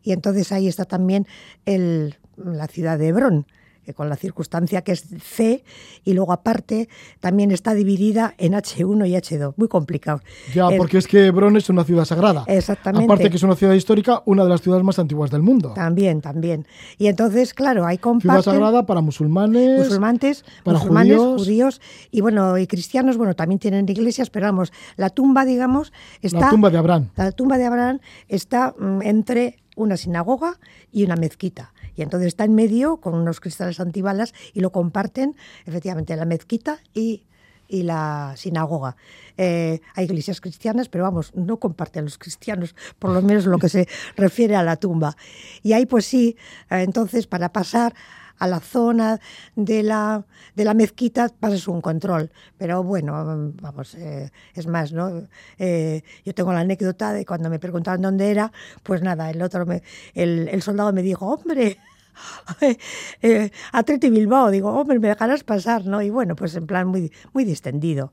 Y 0.02 0.12
entonces 0.12 0.52
ahí 0.52 0.68
está 0.68 0.84
también 0.84 1.26
el, 1.64 2.16
la 2.36 2.66
ciudad 2.66 2.98
de 2.98 3.08
Hebrón 3.08 3.46
con 3.92 4.08
la 4.08 4.16
circunstancia 4.16 4.82
que 4.82 4.92
es 4.92 5.04
C, 5.22 5.64
y 6.04 6.14
luego 6.14 6.32
aparte 6.32 6.88
también 7.20 7.50
está 7.50 7.74
dividida 7.74 8.34
en 8.38 8.52
H1 8.52 9.08
y 9.08 9.12
H2. 9.12 9.54
Muy 9.56 9.68
complicado. 9.68 10.20
Ya, 10.54 10.68
porque 10.76 10.98
es 10.98 11.06
que 11.06 11.26
Hebrón 11.26 11.56
es 11.56 11.68
una 11.68 11.84
ciudad 11.84 12.04
sagrada. 12.04 12.44
Exactamente. 12.46 13.04
Aparte 13.04 13.30
que 13.30 13.36
es 13.36 13.42
una 13.42 13.56
ciudad 13.56 13.74
histórica, 13.74 14.22
una 14.24 14.44
de 14.44 14.50
las 14.50 14.62
ciudades 14.62 14.84
más 14.84 14.98
antiguas 14.98 15.30
del 15.30 15.42
mundo. 15.42 15.72
También, 15.74 16.20
también. 16.20 16.66
Y 16.98 17.08
entonces, 17.08 17.52
claro, 17.52 17.84
hay 17.84 17.98
comparten... 17.98 18.42
Ciudad 18.42 18.54
sagrada 18.54 18.86
para 18.86 19.00
musulmanes, 19.00 19.78
musulmanes, 19.78 20.44
para 20.62 20.78
musulmanes 20.78 21.18
judíos. 21.18 21.80
y 22.10 22.20
bueno, 22.20 22.56
y 22.58 22.66
cristianos, 22.66 23.16
bueno, 23.16 23.34
también 23.34 23.58
tienen 23.58 23.88
iglesias, 23.88 24.30
pero 24.30 24.46
vamos, 24.46 24.72
la 24.96 25.10
tumba, 25.10 25.44
digamos, 25.44 25.92
está... 26.22 26.40
La 26.40 26.50
tumba 26.50 26.70
de 26.70 26.78
Abraham. 26.78 27.08
La 27.16 27.32
tumba 27.32 27.58
de 27.58 27.64
Abraham 27.64 28.00
está 28.28 28.74
mm, 28.78 29.02
entre 29.02 29.58
una 29.76 29.96
sinagoga 29.96 30.58
y 30.92 31.04
una 31.04 31.16
mezquita. 31.16 31.73
Y 31.96 32.02
entonces 32.02 32.28
está 32.28 32.44
en 32.44 32.54
medio 32.54 32.98
con 32.98 33.14
unos 33.14 33.40
cristales 33.40 33.80
antibalas 33.80 34.34
y 34.52 34.60
lo 34.60 34.70
comparten 34.70 35.36
efectivamente 35.66 36.16
la 36.16 36.24
mezquita 36.24 36.78
y, 36.92 37.22
la 37.68 38.34
sinagoga. 38.36 38.94
Eh, 39.36 39.80
hay 39.96 40.04
iglesias 40.04 40.40
cristianas, 40.40 40.88
pero 40.88 41.02
vamos, 41.02 41.34
no 41.34 41.56
comparten 41.56 42.04
los 42.04 42.18
cristianos, 42.18 42.76
por 43.00 43.10
lo 43.10 43.20
menos 43.20 43.46
lo 43.46 43.58
que 43.58 43.68
se 43.68 43.88
refiere 44.16 44.54
a 44.54 44.62
la 44.62 44.76
tumba. 44.76 45.16
Y 45.64 45.72
ahí 45.72 45.84
pues 45.84 46.06
sí, 46.06 46.36
eh, 46.70 46.82
entonces 46.82 47.26
para 47.26 47.52
pasar 47.52 47.94
a 48.38 48.46
la 48.46 48.60
zona 48.60 49.20
de 49.56 49.82
la, 49.82 50.24
de 50.54 50.64
la 50.64 50.74
mezquita 50.74 51.28
pasas 51.40 51.68
un 51.68 51.80
control. 51.80 52.30
Pero 52.58 52.82
bueno, 52.82 53.52
vamos, 53.60 53.94
eh, 53.94 54.30
es 54.54 54.66
más, 54.66 54.92
¿no? 54.92 55.28
Eh, 55.58 56.02
yo 56.24 56.34
tengo 56.34 56.52
la 56.52 56.60
anécdota 56.60 57.12
de 57.12 57.24
cuando 57.24 57.50
me 57.50 57.58
preguntaban 57.58 58.02
dónde 58.02 58.30
era, 58.30 58.52
pues 58.82 59.02
nada, 59.02 59.30
el 59.30 59.42
otro, 59.42 59.66
el, 60.14 60.48
el 60.48 60.62
soldado 60.62 60.92
me 60.92 61.02
dijo, 61.02 61.26
hombre, 61.26 61.78
eh, 63.22 63.50
Atleti 63.72 64.10
Bilbao, 64.10 64.50
digo, 64.50 64.70
hombre, 64.70 64.98
me 64.98 65.08
dejarás 65.08 65.44
pasar, 65.44 65.86
¿no? 65.86 66.02
Y 66.02 66.10
bueno, 66.10 66.36
pues 66.36 66.54
en 66.56 66.66
plan 66.66 66.86
muy, 66.88 67.12
muy 67.32 67.44
distendido. 67.44 68.12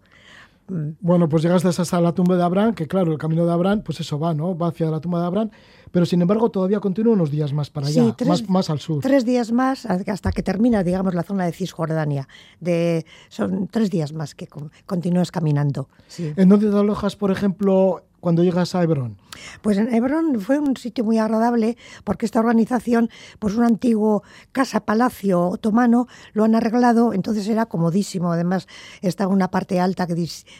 Mm. 0.67 0.91
Bueno, 0.99 1.27
pues 1.27 1.43
llegaste 1.43 1.67
hasta 1.69 2.01
la 2.01 2.13
tumba 2.13 2.35
de 2.35 2.43
Abraham, 2.43 2.73
que 2.73 2.87
claro, 2.87 3.11
el 3.11 3.17
camino 3.17 3.45
de 3.45 3.51
Abraham, 3.51 3.81
pues 3.83 3.99
eso 3.99 4.19
va, 4.19 4.33
¿no? 4.33 4.57
Va 4.57 4.69
hacia 4.69 4.89
la 4.89 4.99
tumba 4.99 5.19
de 5.19 5.27
Abraham, 5.27 5.51
pero 5.91 6.05
sin 6.05 6.21
embargo 6.21 6.49
todavía 6.49 6.79
continúa 6.79 7.13
unos 7.13 7.31
días 7.31 7.53
más 7.53 7.69
para 7.69 7.87
allá, 7.87 8.15
más, 8.25 8.49
más, 8.49 8.69
al 8.69 8.79
sur. 8.79 9.01
Tres 9.01 9.25
días 9.25 9.51
más 9.51 9.85
hasta 9.85 10.31
que 10.31 10.43
termina, 10.43 10.83
digamos, 10.83 11.13
la 11.13 11.23
zona 11.23 11.45
de 11.45 11.51
Cisjordania. 11.51 12.27
De, 12.59 13.05
son 13.29 13.67
tres 13.67 13.89
días 13.89 14.13
más 14.13 14.35
que 14.35 14.47
continúas 14.85 15.31
caminando. 15.31 15.89
¿En 16.17 16.49
dónde 16.49 16.69
te 16.69 16.77
alojas, 16.77 17.15
por 17.15 17.31
ejemplo, 17.31 18.03
cuando 18.21 18.43
llegas 18.43 18.75
a 18.75 18.83
Hebrón? 18.83 19.17
Pues 19.61 19.77
en 19.77 19.93
Hebrón 19.93 20.39
fue 20.39 20.59
un 20.59 20.77
sitio 20.77 21.03
muy 21.03 21.17
agradable 21.17 21.77
porque 22.03 22.25
esta 22.25 22.39
organización, 22.39 23.09
pues 23.39 23.55
un 23.55 23.63
antiguo 23.63 24.23
casa-palacio 24.51 25.49
otomano, 25.49 26.07
lo 26.33 26.45
han 26.45 26.55
arreglado, 26.55 27.13
entonces 27.13 27.47
era 27.47 27.65
comodísimo. 27.65 28.31
Además, 28.31 28.67
está 29.01 29.27
una 29.27 29.49
parte 29.49 29.79
alta 29.79 30.07
que 30.07 30.15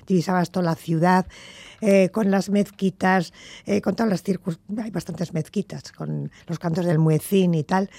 divisaba 0.08 0.44
toda 0.46 0.66
la 0.66 0.76
ciudad. 0.76 1.28
Eh, 1.82 2.10
con 2.10 2.30
las 2.30 2.52
mezquitas, 2.52 3.34
eh, 3.66 3.82
con 3.82 3.96
todas 3.96 4.12
las 4.12 4.22
circunstancias, 4.22 4.86
hay 4.86 4.92
bastantes 4.92 5.34
mezquitas, 5.34 5.92
con 5.92 6.32
los 6.46 6.60
cantos 6.60 6.86
del 6.86 7.00
muecín 7.00 7.56
y 7.56 7.64
tal. 7.64 7.90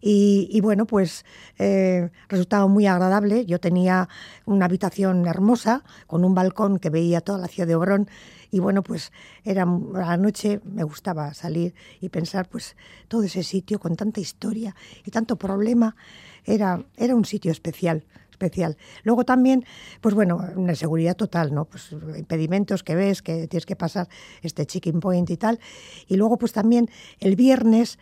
Y, 0.00 0.60
bueno, 0.62 0.86
pues 0.86 1.24
eh, 1.58 2.10
resultaba 2.28 2.66
muy 2.66 2.86
agradable. 2.86 3.44
Yo 3.44 3.60
tenía 3.60 4.08
una 4.46 4.64
habitación 4.64 5.26
hermosa, 5.26 5.84
con 6.06 6.24
un 6.24 6.34
balcón 6.34 6.78
que 6.78 6.90
veía 6.90 7.20
toda 7.20 7.38
la 7.38 7.48
ciudad 7.48 7.66
de 7.66 7.74
Obrón. 7.74 8.08
Y 8.50 8.60
bueno, 8.60 8.82
pues 8.82 9.12
era 9.44 9.64
a 9.64 10.00
la 10.00 10.16
noche 10.16 10.60
me 10.64 10.84
gustaba 10.84 11.34
salir 11.34 11.74
y 12.00 12.08
pensar, 12.08 12.48
pues 12.48 12.76
todo 13.08 13.22
ese 13.24 13.42
sitio 13.42 13.78
con 13.78 13.96
tanta 13.96 14.20
historia 14.20 14.74
y 15.04 15.10
tanto 15.10 15.36
problema, 15.36 15.96
era, 16.44 16.86
era 16.96 17.14
un 17.14 17.24
sitio 17.24 17.50
especial 17.50 18.04
especial. 18.36 18.76
Luego 19.02 19.24
también, 19.24 19.64
pues 20.00 20.14
bueno, 20.14 20.40
una 20.54 20.74
seguridad 20.74 21.16
total, 21.16 21.54
¿no? 21.54 21.64
Pues 21.64 21.92
impedimentos 21.92 22.82
que 22.82 22.94
ves, 22.94 23.22
que 23.22 23.48
tienes 23.48 23.66
que 23.66 23.76
pasar 23.76 24.08
este 24.42 24.66
checking 24.66 25.00
point 25.00 25.28
y 25.30 25.36
tal. 25.36 25.58
Y 26.06 26.16
luego, 26.16 26.36
pues 26.36 26.52
también 26.52 26.88
el 27.18 27.36
viernes 27.36 27.98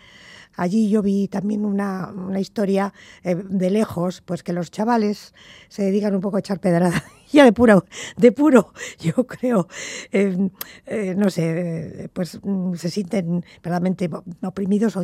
Allí 0.57 0.89
yo 0.89 1.03
vi 1.03 1.29
también 1.29 1.65
una, 1.65 2.13
historia 2.39 2.93
eh, 3.25 3.35
de 3.35 3.71
lejos, 3.71 4.21
pues 4.21 4.43
que 4.43 4.53
los 4.53 4.71
chavales 4.71 5.35
se 5.69 5.83
dedican 5.83 6.15
un 6.15 6.21
poco 6.21 6.37
a 6.37 6.41
echar 6.41 6.61
pedrada. 6.61 7.03
ya 7.35 7.45
de 7.45 7.53
puro, 7.53 7.85
de 8.17 8.33
puro, 8.33 8.73
yo 8.99 9.27
creo, 9.27 9.69
eh, 10.13 10.51
eh, 10.87 11.15
no 11.17 11.29
sé, 11.31 12.11
pues 12.13 12.41
mm, 12.43 12.75
se 12.75 12.91
sienten 12.91 13.45
verdaderamente 13.63 14.09
oprimidos 14.43 14.97
o 14.97 15.03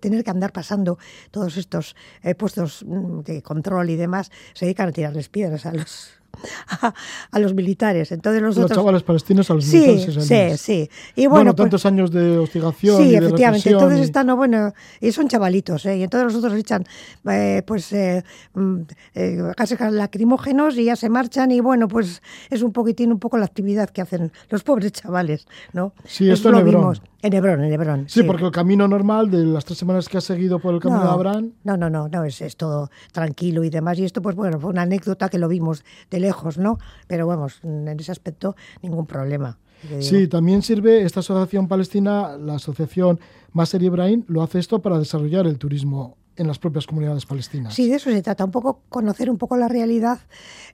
tener 0.00 0.24
que 0.24 0.30
andar 0.30 0.52
pasando 0.52 0.98
todos 1.30 1.56
estos 1.56 1.96
puestos 2.36 2.84
mm, 2.86 3.20
de 3.20 3.42
control 3.42 3.90
y 3.90 3.96
demás, 3.96 4.30
se 4.52 4.66
dedican 4.66 4.88
a 4.88 4.92
tirarles 4.92 5.28
piedras 5.28 5.66
a 5.66 5.72
los 5.72 6.19
a, 7.30 7.38
los 7.38 7.54
militares. 7.54 8.12
Entonces 8.12 8.42
los, 8.42 8.56
los 8.56 8.70
chavales 8.70 9.02
palestinos 9.02 9.50
a 9.50 9.54
los 9.54 9.66
militares 9.66 10.26
Sí, 10.26 10.56
sí. 10.56 10.90
Y 11.16 11.26
bueno, 11.26 11.54
pues 11.54 11.64
tantos 11.64 11.86
años 11.86 12.10
de 12.10 12.38
hostigación. 12.38 13.02
Sí, 13.02 13.10
y 13.10 13.14
efectivamente. 13.14 13.70
entonces 13.70 14.00
están, 14.00 14.26
no, 14.26 14.36
bueno, 14.36 14.72
y 15.00 15.12
son 15.12 15.28
chavalitos, 15.28 15.86
¿eh? 15.86 15.98
Y 15.98 16.02
entonces 16.02 16.32
los 16.32 16.44
otros 16.44 16.58
echan, 16.58 16.84
eh, 17.28 17.62
pues, 17.66 17.92
eh, 17.92 18.24
mm, 18.54 18.80
eh, 19.14 19.52
lacrimógenos 19.90 20.76
y 20.76 20.84
ya 20.84 20.96
se 20.96 21.08
marchan. 21.08 21.50
Y 21.50 21.60
bueno, 21.60 21.88
pues 21.88 22.22
es 22.50 22.62
un 22.62 22.72
poquitín, 22.72 23.12
un 23.12 23.18
poco 23.18 23.38
la 23.38 23.46
actividad 23.46 23.90
que 23.90 24.00
hacen 24.00 24.32
los 24.48 24.62
pobres 24.62 24.92
chavales, 24.92 25.46
¿no? 25.72 25.92
Sí, 26.04 26.30
esto, 26.30 26.50
lo 26.50 26.64
vimos. 26.64 27.02
En 27.22 27.34
Hebrón, 27.34 27.62
en 27.62 27.72
Hebrón. 27.72 28.04
Sí, 28.08 28.22
porque 28.22 28.46
el 28.46 28.50
camino 28.50 28.88
normal 28.88 29.30
de 29.30 29.44
las 29.44 29.66
tres 29.66 29.78
semanas 29.78 30.08
que 30.08 30.16
has 30.16 30.24
seguido 30.24 30.58
por 30.58 30.74
el 30.74 30.80
camino 30.80 31.02
de 31.02 31.10
Abraham. 31.10 31.52
No, 31.64 31.76
no, 31.76 31.90
no, 31.90 32.08
no 32.08 32.24
es, 32.24 32.40
es, 32.40 32.56
todo 32.56 32.90
tranquilo 33.12 33.62
y 33.62 33.68
demás. 33.68 33.98
Y 33.98 34.04
esto, 34.04 34.22
pues 34.22 34.34
bueno, 34.36 34.58
fue 34.58 34.70
una 34.70 34.82
anécdota 34.82 35.28
que 35.28 35.38
lo 35.38 35.46
vimos 35.46 35.84
de 36.10 36.19
lejos, 36.20 36.58
¿no? 36.58 36.78
Pero 37.06 37.26
vamos, 37.26 37.60
en 37.64 37.88
ese 37.88 38.12
aspecto, 38.12 38.54
ningún 38.82 39.06
problema. 39.06 39.58
Sí, 40.00 40.28
también 40.28 40.62
sirve 40.62 41.02
esta 41.02 41.20
asociación 41.20 41.66
palestina, 41.66 42.36
la 42.36 42.56
asociación 42.56 43.18
Maser 43.52 43.82
Ibrahim, 43.82 44.24
lo 44.28 44.42
hace 44.42 44.58
esto 44.58 44.80
para 44.82 44.98
desarrollar 44.98 45.46
el 45.46 45.58
turismo 45.58 46.18
en 46.36 46.46
las 46.46 46.58
propias 46.58 46.86
comunidades 46.86 47.26
palestinas. 47.26 47.74
Sí, 47.74 47.88
de 47.88 47.96
eso 47.96 48.10
se 48.10 48.22
trata, 48.22 48.44
un 48.44 48.50
poco 48.50 48.82
conocer 48.88 49.30
un 49.30 49.36
poco 49.36 49.56
la 49.56 49.68
realidad, 49.68 50.20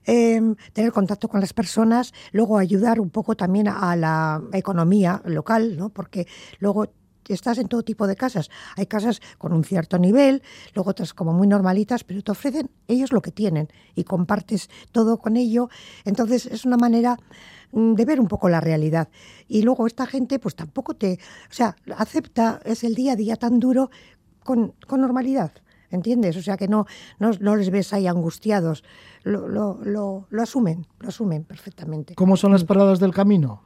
em, 0.05 0.55
tener 0.73 0.91
contacto 0.91 1.27
con 1.27 1.41
las 1.41 1.53
personas, 1.53 2.13
luego 2.31 2.57
ayudar 2.57 2.99
un 2.99 3.09
poco 3.09 3.35
también 3.35 3.67
a 3.67 3.95
la 3.95 4.41
economía 4.53 5.21
local, 5.25 5.77
¿no? 5.77 5.89
porque 5.89 6.27
luego 6.59 6.87
estás 7.33 7.57
en 7.57 7.67
todo 7.67 7.83
tipo 7.83 8.07
de 8.07 8.15
casas. 8.15 8.49
Hay 8.75 8.85
casas 8.85 9.21
con 9.37 9.53
un 9.53 9.63
cierto 9.63 9.97
nivel, 9.97 10.41
luego 10.73 10.91
otras 10.91 11.13
como 11.13 11.33
muy 11.33 11.47
normalitas, 11.47 12.03
pero 12.03 12.21
te 12.21 12.31
ofrecen 12.31 12.69
ellos 12.87 13.11
lo 13.11 13.21
que 13.21 13.31
tienen 13.31 13.67
y 13.95 14.03
compartes 14.03 14.69
todo 14.91 15.17
con 15.17 15.37
ello. 15.37 15.69
Entonces 16.05 16.45
es 16.45 16.65
una 16.65 16.77
manera 16.77 17.17
mm, 17.71 17.93
de 17.93 18.05
ver 18.05 18.19
un 18.19 18.27
poco 18.27 18.49
la 18.49 18.61
realidad. 18.61 19.09
Y 19.47 19.61
luego 19.63 19.87
esta 19.87 20.05
gente 20.05 20.39
pues 20.39 20.55
tampoco 20.55 20.95
te, 20.95 21.19
o 21.49 21.53
sea, 21.53 21.75
acepta, 21.95 22.59
es 22.65 22.83
el 22.83 22.95
día 22.95 23.13
a 23.13 23.15
día 23.15 23.35
tan 23.35 23.59
duro 23.59 23.89
con, 24.43 24.73
con 24.87 25.01
normalidad. 25.01 25.51
¿Entiendes? 25.89 26.35
O 26.35 26.41
sea 26.41 26.57
que 26.57 26.67
no, 26.67 26.85
no, 27.17 27.31
no 27.39 27.55
les 27.55 27.69
ves 27.69 27.93
ahí 27.93 28.07
angustiados, 28.07 28.83
lo, 29.23 29.47
lo, 29.47 29.79
lo, 29.81 30.27
lo 30.29 30.41
asumen, 30.41 30.85
lo 30.99 31.07
asumen 31.07 31.45
perfectamente. 31.45 32.15
¿Cómo 32.15 32.35
son 32.35 32.51
las 32.51 32.65
paradas 32.65 32.99
del 32.99 33.13
camino? 33.13 33.63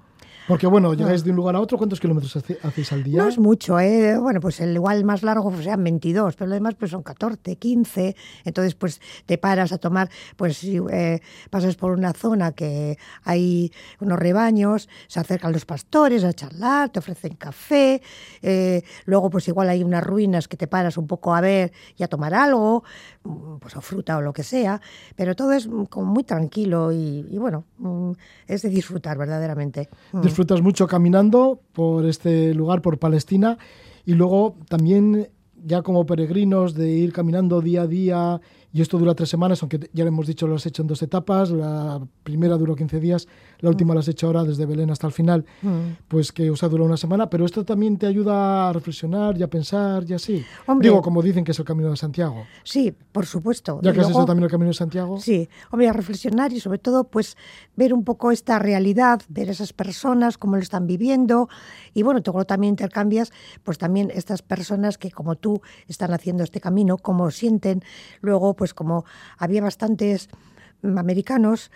Porque 0.47 0.67
bueno, 0.67 0.93
llegáis 0.93 1.23
de 1.23 1.29
un 1.29 1.35
lugar 1.35 1.55
a 1.55 1.59
otro, 1.61 1.77
¿cuántos 1.77 1.99
kilómetros 1.99 2.35
hace- 2.35 2.57
hacéis 2.63 2.91
al 2.91 3.03
día? 3.03 3.21
No 3.21 3.27
es 3.29 3.37
mucho, 3.37 3.79
¿eh? 3.79 4.17
Bueno, 4.17 4.39
pues 4.39 4.59
el 4.59 4.73
igual 4.73 5.03
más 5.05 5.23
largo 5.23 5.49
pues, 5.51 5.63
sean 5.63 5.83
22, 5.83 6.35
pero 6.35 6.47
lo 6.49 6.55
demás 6.55 6.75
pues 6.75 6.91
son 6.91 7.03
14, 7.03 7.55
15. 7.57 8.15
Entonces, 8.43 8.75
pues 8.75 8.99
te 9.25 9.37
paras 9.37 9.71
a 9.71 9.77
tomar, 9.77 10.09
pues 10.35 10.57
si 10.57 10.79
eh, 10.91 11.21
pasas 11.49 11.75
por 11.75 11.91
una 11.91 12.13
zona 12.13 12.51
que 12.53 12.97
hay 13.23 13.71
unos 13.99 14.17
rebaños, 14.19 14.89
se 15.07 15.19
acercan 15.19 15.51
los 15.53 15.65
pastores 15.65 16.23
a 16.23 16.33
charlar, 16.33 16.89
te 16.89 16.99
ofrecen 16.99 17.35
café. 17.35 18.01
eh, 18.41 18.83
luego, 19.05 19.29
pues 19.29 19.47
igual 19.47 19.69
hay 19.69 19.83
unas 19.83 20.03
ruinas 20.03 20.47
que 20.47 20.57
te 20.57 20.67
paras 20.67 20.97
un 20.97 21.07
poco 21.07 21.33
a 21.35 21.41
ver 21.41 21.71
y 21.97 22.03
a 22.03 22.07
tomar 22.07 22.33
algo, 22.33 22.83
mm, 23.23 23.57
pues 23.57 23.75
o 23.75 23.81
fruta 23.81 24.17
o 24.17 24.21
lo 24.21 24.33
que 24.33 24.43
sea. 24.43 24.81
Pero 25.15 25.35
todo 25.35 25.53
es 25.53 25.67
mm, 25.67 25.83
como 25.85 26.07
muy 26.11 26.23
tranquilo 26.23 26.91
y, 26.91 27.27
y 27.29 27.37
bueno, 27.37 27.65
mm, 27.77 28.11
es 28.47 28.63
de 28.63 28.69
disfrutar 28.69 29.17
verdaderamente. 29.17 29.87
Mm. 30.11 30.21
Disfrutas 30.31 30.61
mucho 30.61 30.87
caminando 30.87 31.59
por 31.73 32.05
este 32.05 32.53
lugar, 32.53 32.81
por 32.81 32.97
Palestina, 32.99 33.57
y 34.05 34.13
luego 34.13 34.55
también 34.69 35.27
ya 35.61 35.81
como 35.81 36.05
peregrinos 36.05 36.73
de 36.73 36.89
ir 36.89 37.11
caminando 37.11 37.59
día 37.59 37.81
a 37.81 37.87
día, 37.87 38.41
y 38.71 38.81
esto 38.81 38.97
dura 38.97 39.13
tres 39.13 39.27
semanas, 39.27 39.61
aunque 39.61 39.89
ya 39.91 40.05
lo 40.05 40.07
hemos 40.07 40.27
dicho, 40.27 40.47
lo 40.47 40.55
has 40.55 40.65
hecho 40.65 40.83
en 40.83 40.87
dos 40.87 41.03
etapas, 41.03 41.51
la 41.51 41.99
primera 42.23 42.55
duró 42.55 42.77
15 42.77 43.01
días, 43.01 43.27
la 43.61 43.69
última 43.69 43.93
la 43.93 43.99
has 44.01 44.07
hecho 44.07 44.27
ahora 44.27 44.43
desde 44.43 44.65
Belén 44.65 44.89
hasta 44.91 45.07
el 45.07 45.13
final, 45.13 45.45
Mm. 45.61 45.97
pues 46.07 46.31
que 46.31 46.49
os 46.49 46.61
ha 46.63 46.67
durado 46.69 46.87
una 46.87 46.97
semana, 46.97 47.29
pero 47.29 47.45
esto 47.45 47.63
también 47.63 47.97
te 47.97 48.07
ayuda 48.07 48.69
a 48.69 48.73
reflexionar 48.73 49.37
y 49.37 49.43
a 49.43 49.49
pensar 49.49 50.03
y 50.09 50.13
así. 50.13 50.43
Hombre. 50.67 50.89
Digo, 50.89 51.01
como 51.01 51.21
dicen 51.21 51.43
que 51.43 51.51
es 51.51 51.59
el 51.59 51.65
Camino 51.65 51.89
de 51.89 51.97
Santiago. 51.97 52.43
Sí, 52.63 52.93
por 53.11 53.25
supuesto. 53.25 53.79
Ya 53.83 53.93
que 53.93 53.99
has 53.99 54.07
luego- 54.07 54.19
hecho 54.21 54.25
también 54.27 54.43
el 54.45 54.51
Camino 54.51 54.69
de 54.69 54.73
Santiago. 54.73 55.19
Sí, 55.19 55.47
hombre, 55.71 55.87
a 55.89 55.93
reflexionar 55.93 56.51
y 56.53 56.59
sobre 56.59 56.79
todo, 56.79 57.05
pues, 57.05 57.37
ver 57.75 57.93
un 57.93 58.03
poco 58.03 58.31
esta 58.31 58.59
realidad, 58.59 59.21
ver 59.29 59.49
esas 59.49 59.73
personas, 59.73 60.37
cómo 60.37 60.55
lo 60.55 60.61
están 60.61 60.87
viviendo. 60.87 61.47
Y 61.93 62.03
bueno, 62.03 62.21
tú 62.21 62.31
también 62.45 62.71
intercambias, 62.71 63.31
pues 63.63 63.77
también 63.77 64.11
estas 64.13 64.41
personas 64.41 64.97
que 64.97 65.11
como 65.11 65.35
tú 65.35 65.61
están 65.87 66.13
haciendo 66.13 66.43
este 66.43 66.59
camino, 66.59 66.97
cómo 66.97 67.29
sienten. 67.31 67.83
Luego, 68.21 68.55
pues 68.55 68.73
como 68.73 69.05
había 69.37 69.61
bastantes 69.61 70.29
mm, 70.29 70.50
americanos, 70.83 71.71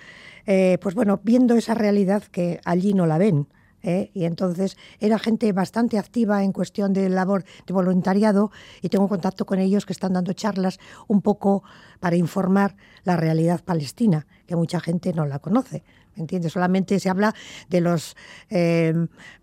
eh, 0.45 0.77
pues 0.81 0.95
bueno, 0.95 1.19
viendo 1.23 1.55
esa 1.55 1.73
realidad 1.73 2.23
que 2.23 2.59
allí 2.65 2.93
no 2.93 3.05
la 3.05 3.17
ven. 3.17 3.47
¿eh? 3.85 4.11
Y 4.13 4.25
entonces 4.25 4.77
era 4.99 5.19
gente 5.19 5.51
bastante 5.53 5.97
activa 5.97 6.43
en 6.43 6.51
cuestión 6.51 6.93
de 6.93 7.07
labor 7.09 7.45
de 7.65 7.73
voluntariado 7.73 8.51
y 8.81 8.89
tengo 8.89 9.07
contacto 9.07 9.45
con 9.45 9.59
ellos 9.59 9.85
que 9.85 9.93
están 9.93 10.13
dando 10.13 10.33
charlas 10.33 10.79
un 11.07 11.21
poco 11.21 11.63
para 11.99 12.15
informar 12.15 12.75
la 13.03 13.15
realidad 13.15 13.63
palestina, 13.63 14.25
que 14.47 14.55
mucha 14.55 14.79
gente 14.79 15.13
no 15.13 15.25
la 15.25 15.39
conoce. 15.39 15.83
¿Me. 16.15 16.49
Solamente 16.49 16.99
se 16.99 17.09
habla 17.09 17.33
de 17.69 17.81
los, 17.81 18.15
eh, 18.49 18.93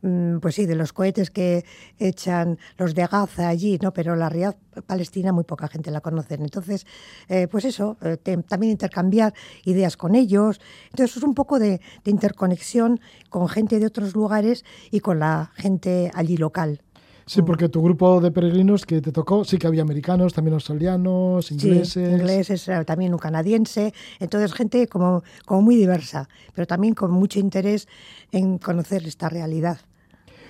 mm, 0.02 0.38
pues 0.38 0.54
sí, 0.54 0.66
de 0.66 0.74
los 0.74 0.92
cohetes 0.92 1.30
que 1.30 1.64
echan 1.98 2.58
los 2.76 2.94
de 2.94 3.06
Gaza 3.06 3.48
allí, 3.48 3.78
¿no? 3.82 3.92
Pero 3.92 4.16
la 4.16 4.28
realidad 4.28 4.56
palestina 4.86 5.32
muy 5.32 5.44
poca 5.44 5.68
gente 5.68 5.90
la 5.90 6.00
conoce. 6.00 6.34
Entonces, 6.34 6.86
eh, 7.28 7.48
pues 7.48 7.64
eso, 7.64 7.96
eh, 8.02 8.16
también 8.48 8.72
intercambiar 8.72 9.34
ideas 9.64 9.96
con 9.96 10.14
ellos. 10.14 10.60
Entonces, 10.90 11.16
es 11.16 11.22
un 11.22 11.34
poco 11.34 11.58
de 11.58 11.80
interconexión 12.04 13.00
con 13.28 13.48
gente 13.48 13.78
de 13.78 13.86
otros 13.86 14.14
lugares 14.14 14.64
y 14.90 15.00
con 15.00 15.18
la 15.18 15.50
gente 15.56 16.10
allí 16.14 16.36
local. 16.36 16.80
Sí, 17.26 17.42
porque 17.42 17.68
tu 17.68 17.82
grupo 17.82 18.20
de 18.20 18.30
peregrinos 18.30 18.84
que 18.84 19.00
te 19.00 19.12
tocó, 19.12 19.44
sí 19.44 19.58
que 19.58 19.66
había 19.66 19.82
americanos, 19.82 20.32
también 20.32 20.54
australianos, 20.54 21.50
ingleses. 21.50 21.92
Sí, 21.92 22.00
ingleses, 22.00 22.68
eh, 22.68 22.84
también 22.84 23.12
un 23.12 23.18
canadiense. 23.18 23.92
Entonces, 24.18 24.52
gente 24.52 24.86
como, 24.88 25.22
como 25.44 25.62
muy 25.62 25.76
diversa, 25.76 26.28
pero 26.54 26.66
también 26.66 26.94
con 26.94 27.10
mucho 27.10 27.38
interés 27.38 27.88
en 28.32 28.58
conocer 28.58 29.06
esta 29.06 29.28
realidad. 29.28 29.78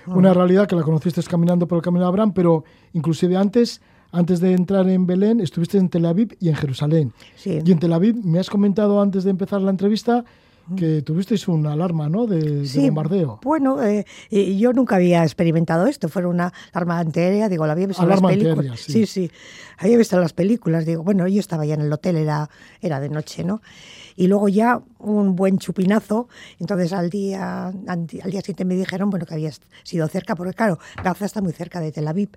Una 0.07 0.33
realidad 0.33 0.67
que 0.67 0.75
la 0.75 0.83
conociste 0.83 1.21
caminando 1.23 1.67
por 1.67 1.77
el 1.77 1.81
Camino 1.81 2.03
de 2.03 2.09
Abraham, 2.09 2.33
pero 2.33 2.65
inclusive 2.91 3.37
antes, 3.37 3.81
antes 4.11 4.41
de 4.41 4.53
entrar 4.53 4.89
en 4.89 5.05
Belén, 5.05 5.39
estuviste 5.39 5.77
en 5.77 5.89
Tel 5.89 6.05
Aviv 6.05 6.35
y 6.39 6.49
en 6.49 6.55
Jerusalén. 6.55 7.13
Sí. 7.35 7.59
Y 7.63 7.71
en 7.71 7.79
Tel 7.79 7.93
Aviv 7.93 8.15
me 8.23 8.39
has 8.39 8.49
comentado 8.49 9.01
antes 9.01 9.23
de 9.23 9.29
empezar 9.29 9.61
la 9.61 9.71
entrevista 9.71 10.25
que 10.77 11.01
tuvisteis 11.01 11.47
una 11.47 11.73
alarma, 11.73 12.09
¿no? 12.09 12.25
De, 12.25 12.67
bombardeo. 12.75 13.39
Bueno, 13.43 13.83
eh, 13.83 14.05
y 14.29 14.57
yo 14.57 14.73
nunca 14.73 14.95
había 14.95 15.23
experimentado 15.23 15.87
esto. 15.87 16.09
Fue 16.09 16.25
una 16.25 16.53
alarma 16.71 16.99
antiaérea, 16.99 17.49
digo, 17.49 17.65
la 17.65 17.73
había 17.73 17.87
visto 17.87 18.03
en 18.03 18.09
las 18.09 18.21
películas. 18.21 18.57
antiaérea, 18.57 18.77
sí. 18.77 19.05
sí, 19.05 19.05
sí. 19.05 19.31
Había 19.77 19.97
visto 19.97 20.19
las 20.19 20.33
películas. 20.33 20.85
Digo, 20.85 21.03
bueno, 21.03 21.27
yo 21.27 21.39
estaba 21.39 21.65
ya 21.65 21.75
en 21.75 21.81
el 21.81 21.93
hotel, 21.93 22.17
era, 22.17 22.49
era 22.81 22.99
de 22.99 23.09
noche, 23.09 23.43
¿no? 23.43 23.61
Y 24.15 24.27
luego 24.27 24.49
ya 24.49 24.81
un 24.99 25.35
buen 25.35 25.57
chupinazo. 25.57 26.27
Entonces 26.59 26.93
al 26.93 27.09
día, 27.09 27.67
al 27.67 28.07
día 28.07 28.41
siguiente 28.41 28.65
me 28.65 28.75
dijeron, 28.75 29.09
bueno, 29.09 29.25
que 29.25 29.33
había 29.33 29.51
sido 29.83 30.07
cerca, 30.07 30.35
porque 30.35 30.53
claro, 30.53 30.79
Gaza 31.03 31.25
está 31.25 31.41
muy 31.41 31.53
cerca 31.53 31.79
de 31.79 31.91
Tel 31.91 32.07
Aviv. 32.07 32.29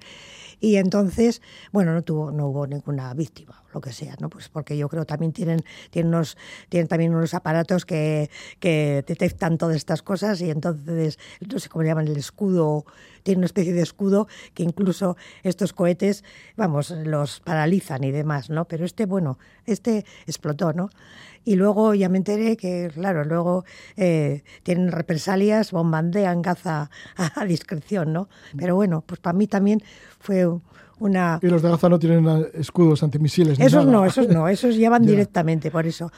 Y 0.58 0.76
entonces, 0.76 1.42
bueno, 1.70 1.92
no 1.92 2.02
tuvo, 2.02 2.30
no 2.30 2.46
hubo 2.48 2.66
ninguna 2.66 3.12
víctima, 3.12 3.62
lo 3.74 3.80
que 3.80 3.92
sea, 3.92 4.16
¿no? 4.20 4.30
Pues 4.30 4.48
porque 4.48 4.76
yo 4.76 4.88
creo 4.88 5.04
también 5.04 5.32
tienen, 5.32 5.60
tienen 5.90 6.14
unos, 6.14 6.38
tienen 6.70 6.88
también 6.88 7.14
unos 7.14 7.34
aparatos 7.34 7.84
que, 7.84 8.30
que 8.58 9.04
detectan 9.06 9.58
todas 9.58 9.76
estas 9.76 10.02
cosas 10.02 10.40
y 10.40 10.50
entonces, 10.50 11.18
no 11.46 11.58
sé 11.58 11.68
cómo 11.68 11.82
le 11.82 11.90
llaman 11.90 12.08
el 12.08 12.16
escudo, 12.16 12.86
tiene 13.26 13.40
una 13.40 13.46
especie 13.46 13.72
de 13.72 13.82
escudo 13.82 14.28
que 14.54 14.62
incluso 14.62 15.16
estos 15.42 15.72
cohetes, 15.72 16.22
vamos, 16.56 16.90
los 16.90 17.40
paralizan 17.40 18.04
y 18.04 18.12
demás, 18.12 18.50
¿no? 18.50 18.66
Pero 18.66 18.84
este, 18.84 19.04
bueno, 19.04 19.38
este 19.66 20.04
explotó, 20.26 20.72
¿no? 20.72 20.88
Y 21.44 21.56
luego 21.56 21.92
ya 21.94 22.08
me 22.08 22.18
enteré 22.18 22.56
que, 22.56 22.90
claro, 22.94 23.24
luego 23.24 23.64
eh, 23.96 24.42
tienen 24.62 24.92
represalias, 24.92 25.72
bombardean 25.72 26.40
Gaza 26.40 26.88
a, 27.16 27.40
a 27.40 27.44
discreción, 27.44 28.12
¿no? 28.12 28.28
Pero 28.56 28.76
bueno, 28.76 29.02
pues 29.04 29.18
para 29.20 29.36
mí 29.36 29.46
también 29.48 29.82
fue 30.20 30.48
una... 30.98 31.38
Y 31.42 31.48
los 31.48 31.62
de 31.62 31.68
Gaza 31.70 31.88
no 31.88 31.98
tienen 31.98 32.26
eh, 32.28 32.46
escudos 32.54 33.02
antimisiles. 33.02 33.58
ni 33.58 33.64
Esos 33.66 33.84
nada. 33.86 33.98
no, 33.98 34.06
esos 34.06 34.28
no, 34.28 34.48
esos 34.48 34.76
llevan 34.80 35.02
Ya. 35.04 35.10
directamente, 35.10 35.70
por 35.72 35.86
eso. 35.86 36.10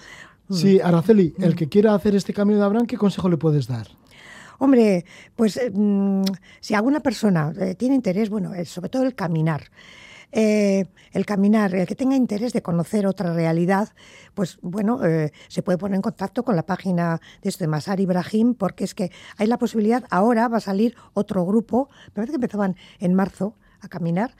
Sí, 0.51 0.81
Araceli, 0.81 1.35
el 1.40 1.55
que 1.55 1.68
quiera 1.68 1.94
hacer 1.94 2.14
este 2.14 2.33
Camino 2.33 2.59
de 2.59 2.64
Abraham, 2.64 2.87
¿qué 2.87 2.97
consejo 2.97 3.29
le 3.29 3.37
puedes 3.37 3.66
dar? 3.66 3.87
Hombre, 4.59 5.05
pues 5.37 5.57
eh, 5.57 5.71
mm, 5.73 6.25
si 6.61 6.75
alguna 6.75 7.01
persona 7.01 7.53
eh, 7.59 7.75
tiene 7.75 7.94
interés, 7.94 8.29
bueno, 8.29 8.55
eh, 8.55 8.64
sobre 8.64 8.88
todo 8.88 9.05
el 9.05 9.14
caminar, 9.14 9.71
eh, 10.31 10.85
el 11.12 11.25
caminar, 11.25 11.75
el 11.75 11.87
que 11.87 11.94
tenga 11.94 12.14
interés 12.14 12.53
de 12.53 12.61
conocer 12.61 13.07
otra 13.07 13.33
realidad, 13.33 13.88
pues 14.35 14.59
bueno, 14.61 15.05
eh, 15.05 15.33
se 15.49 15.62
puede 15.62 15.79
poner 15.79 15.97
en 15.97 16.03
contacto 16.03 16.42
con 16.44 16.55
la 16.55 16.66
página 16.66 17.21
de 17.42 17.49
esto 17.49 17.64
de 17.64 17.68
Masar 17.68 18.01
Ibrahim, 18.01 18.55
porque 18.55 18.85
es 18.85 18.94
que 18.94 19.11
hay 19.37 19.47
la 19.47 19.59
posibilidad, 19.59 20.05
ahora 20.11 20.49
va 20.49 20.59
a 20.59 20.61
salir 20.61 20.94
otro 21.14 21.47
grupo, 21.47 21.88
me 22.09 22.12
parece 22.12 22.33
que 22.33 22.37
empezaban 22.37 22.77
en 22.99 23.14
marzo 23.14 23.55
a 23.81 23.88
caminar. 23.88 24.35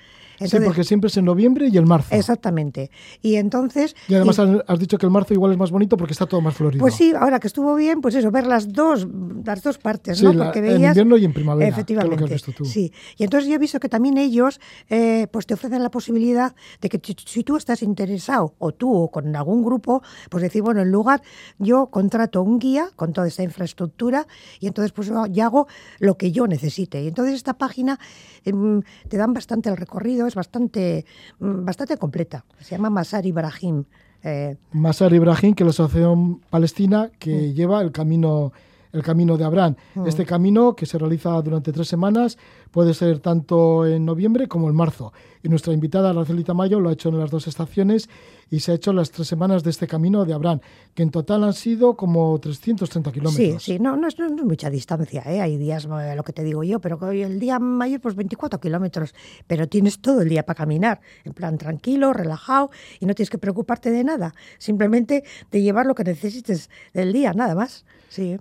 Sí, 0.46 0.57
porque 0.64 0.85
siempre 0.85 1.09
es 1.09 1.16
en 1.16 1.24
noviembre 1.24 1.68
y 1.70 1.77
el 1.77 1.87
marzo. 1.87 2.14
Exactamente. 2.14 2.90
Y 3.22 3.37
entonces... 3.37 3.94
Y 4.09 4.14
además 4.14 4.38
y- 4.38 4.59
has- 4.66 4.79
dicho 4.79 4.98
que 4.98 5.07
el 5.07 5.11
marzo 5.12 5.35
igual 5.35 5.53
es 5.53 5.59
más 5.59 5.70
bonito 5.70 5.96
porque 5.96 6.12
está 6.12 6.27
todo 6.27 6.40
más 6.40 6.55
florido. 6.55 6.81
Pues 6.81 6.94
sí, 6.94 7.12
ahora 7.18 7.40
que 7.40 7.46
estuvo 7.48 7.74
bien, 7.74 8.01
pues 8.01 8.14
eso, 8.14 8.31
ver 8.31 8.46
las 8.46 8.72
dos, 8.72 9.07
las 9.44 9.62
dos 9.62 9.79
partes, 9.79 10.18
Sí, 10.18 10.24
¿no? 10.24 10.33
la- 10.33 10.44
Porque 10.44 10.59
en 10.61 10.64
veías. 10.66 10.90
invierno 10.96 11.16
y 11.16 11.24
en 11.24 11.33
primavera, 11.33 11.74
que 11.74 11.81
es 11.81 11.81
lo 11.81 11.87
que 11.87 11.92
has 11.94 12.05
Efectivamente. 12.05 12.35
visto 12.35 12.53
tú. 12.53 12.64
Sí. 12.64 12.92
Y 13.16 13.24
entonces 13.24 13.48
yo 13.48 13.55
he 13.57 13.59
visto 13.59 13.81
que 13.81 13.88
también 13.88 14.18
ellos, 14.18 14.61
eh, 14.88 15.27
pues 15.33 15.46
te 15.46 15.55
ofrecen 15.55 15.83
la 15.83 15.90
posibilidad 15.90 16.55
de 16.81 16.88
que 16.88 17.01
si, 17.27 17.42
tú 17.42 17.57
estás 17.57 17.83
interesado, 17.83 18.55
o 18.59 18.72
tú 18.72 18.94
o 18.94 19.11
con 19.11 19.35
algún 19.35 19.64
grupo, 19.64 20.03
pues 20.31 20.42
decir, 20.42 20.62
bueno, 20.62 20.81
en 20.83 20.92
lugar, 20.92 21.22
yo 21.59 21.87
contrato 21.88 22.42
un 22.42 22.59
guía 22.59 22.90
con 22.96 23.12
toda 23.12 23.27
esta 23.27 23.42
infraestructura 23.42 24.27
y 24.61 24.66
entonces 24.68 24.92
pues 24.92 25.09
yo 25.09 25.27
ya 25.27 25.46
hago 25.46 25.66
lo 25.98 26.16
que 26.16 26.31
yo 26.31 26.46
necesite. 26.46 27.03
Y 27.03 27.09
entonces 27.09 27.35
esta 27.35 27.55
página 27.55 27.98
em, 28.44 28.83
te 29.09 29.16
dan 29.16 29.33
bastante 29.33 29.68
el 29.68 29.77
recorrido, 29.77 30.27
es 30.29 30.35
bastante, 30.35 31.05
mm, 31.41 31.64
bastante 31.64 31.97
completa. 31.97 32.45
Se 32.61 32.77
llama 32.77 32.91
Masar 32.91 33.27
Ibrahim. 33.27 33.85
Eh, 34.23 34.57
Masar 34.73 35.12
Ibrahim, 35.12 35.55
que 35.55 35.62
es 35.62 35.67
la 35.67 35.71
Asociación 35.71 36.41
Palestina 36.51 37.11
que 37.19 37.53
lleva 37.53 37.81
el 37.81 37.93
camino 37.93 38.53
el 38.92 39.03
Camino 39.03 39.37
de 39.37 39.44
Abraham. 39.44 39.77
Mm. 39.94 40.07
Este 40.07 40.24
camino, 40.24 40.74
que 40.74 40.87
se 40.87 40.98
realiza 40.98 41.31
durante 41.42 41.72
tres 41.72 41.88
semanas, 41.88 42.38
puede 42.70 42.94
ser 42.94 43.20
tanto 43.20 43.87
en 43.87 44.05
noviembre 44.05 44.48
como 44.48 44.68
en 44.68 44.74
marzo. 44.77 45.12
Y 45.42 45.48
nuestra 45.48 45.72
invitada, 45.72 46.12
Racelita 46.12 46.53
Mayo, 46.55 46.81
lo 46.81 46.88
ha 46.88 46.92
hecho 46.92 47.09
en 47.11 47.18
las 47.18 47.31
dos 47.31 47.46
estaciones 47.46 48.09
y 48.51 48.61
se 48.61 48.72
ha 48.72 48.74
hecho 48.74 48.92
las 48.92 49.11
tres 49.11 49.29
semanas 49.29 49.62
de 49.62 49.70
este 49.70 49.87
Camino 49.87 50.24
de 50.24 50.33
Abraham, 50.33 50.61
que 50.94 51.03
en 51.03 51.11
total 51.11 51.44
han 51.44 51.53
sido 51.53 51.96
como 51.96 52.38
330 52.40 53.11
Sí, 53.11 53.14
kilómetros. 53.14 53.62
sí, 53.62 53.79
no, 53.79 53.96
no, 53.96 54.09
es, 54.09 54.18
no 54.18 54.27
es 54.27 54.33
mucha 54.44 54.70
distancia, 54.70 55.22
¿eh? 55.27 55.40
hay 55.40 55.57
días, 55.59 55.85
eh, 55.87 56.14
lo 56.16 56.24
que 56.24 56.33
te 56.33 56.42
digo 56.42 56.64
yo, 56.64 56.81
pero 56.81 56.98
el 57.11 57.38
día 57.38 57.59
mayor 57.59 58.01
pues 58.01 58.14
24 58.14 58.59
kilómetros, 58.59 59.14
pero 59.46 59.68
tienes 59.68 60.01
todo 60.01 60.22
el 60.22 60.29
día 60.29 60.44
para 60.44 60.57
caminar, 60.57 61.01
en 61.24 61.35
plan 61.35 61.59
tranquilo, 61.59 62.12
relajado 62.12 62.70
y 63.01 63.07
no 63.07 63.14
tienes 63.14 63.31
que 63.31 63.38
preocuparte 63.38 63.90
de 63.90 64.03
nada, 64.03 64.35
simplemente 64.59 65.24
de 65.51 65.62
llevar 65.62 65.87
lo 65.87 65.94
que 65.94 66.05
necesites 66.05 66.70
del 66.94 67.12
día, 67.12 67.33
nada 67.35 67.55
más. 67.55 67.85
Sí. 68.09 68.38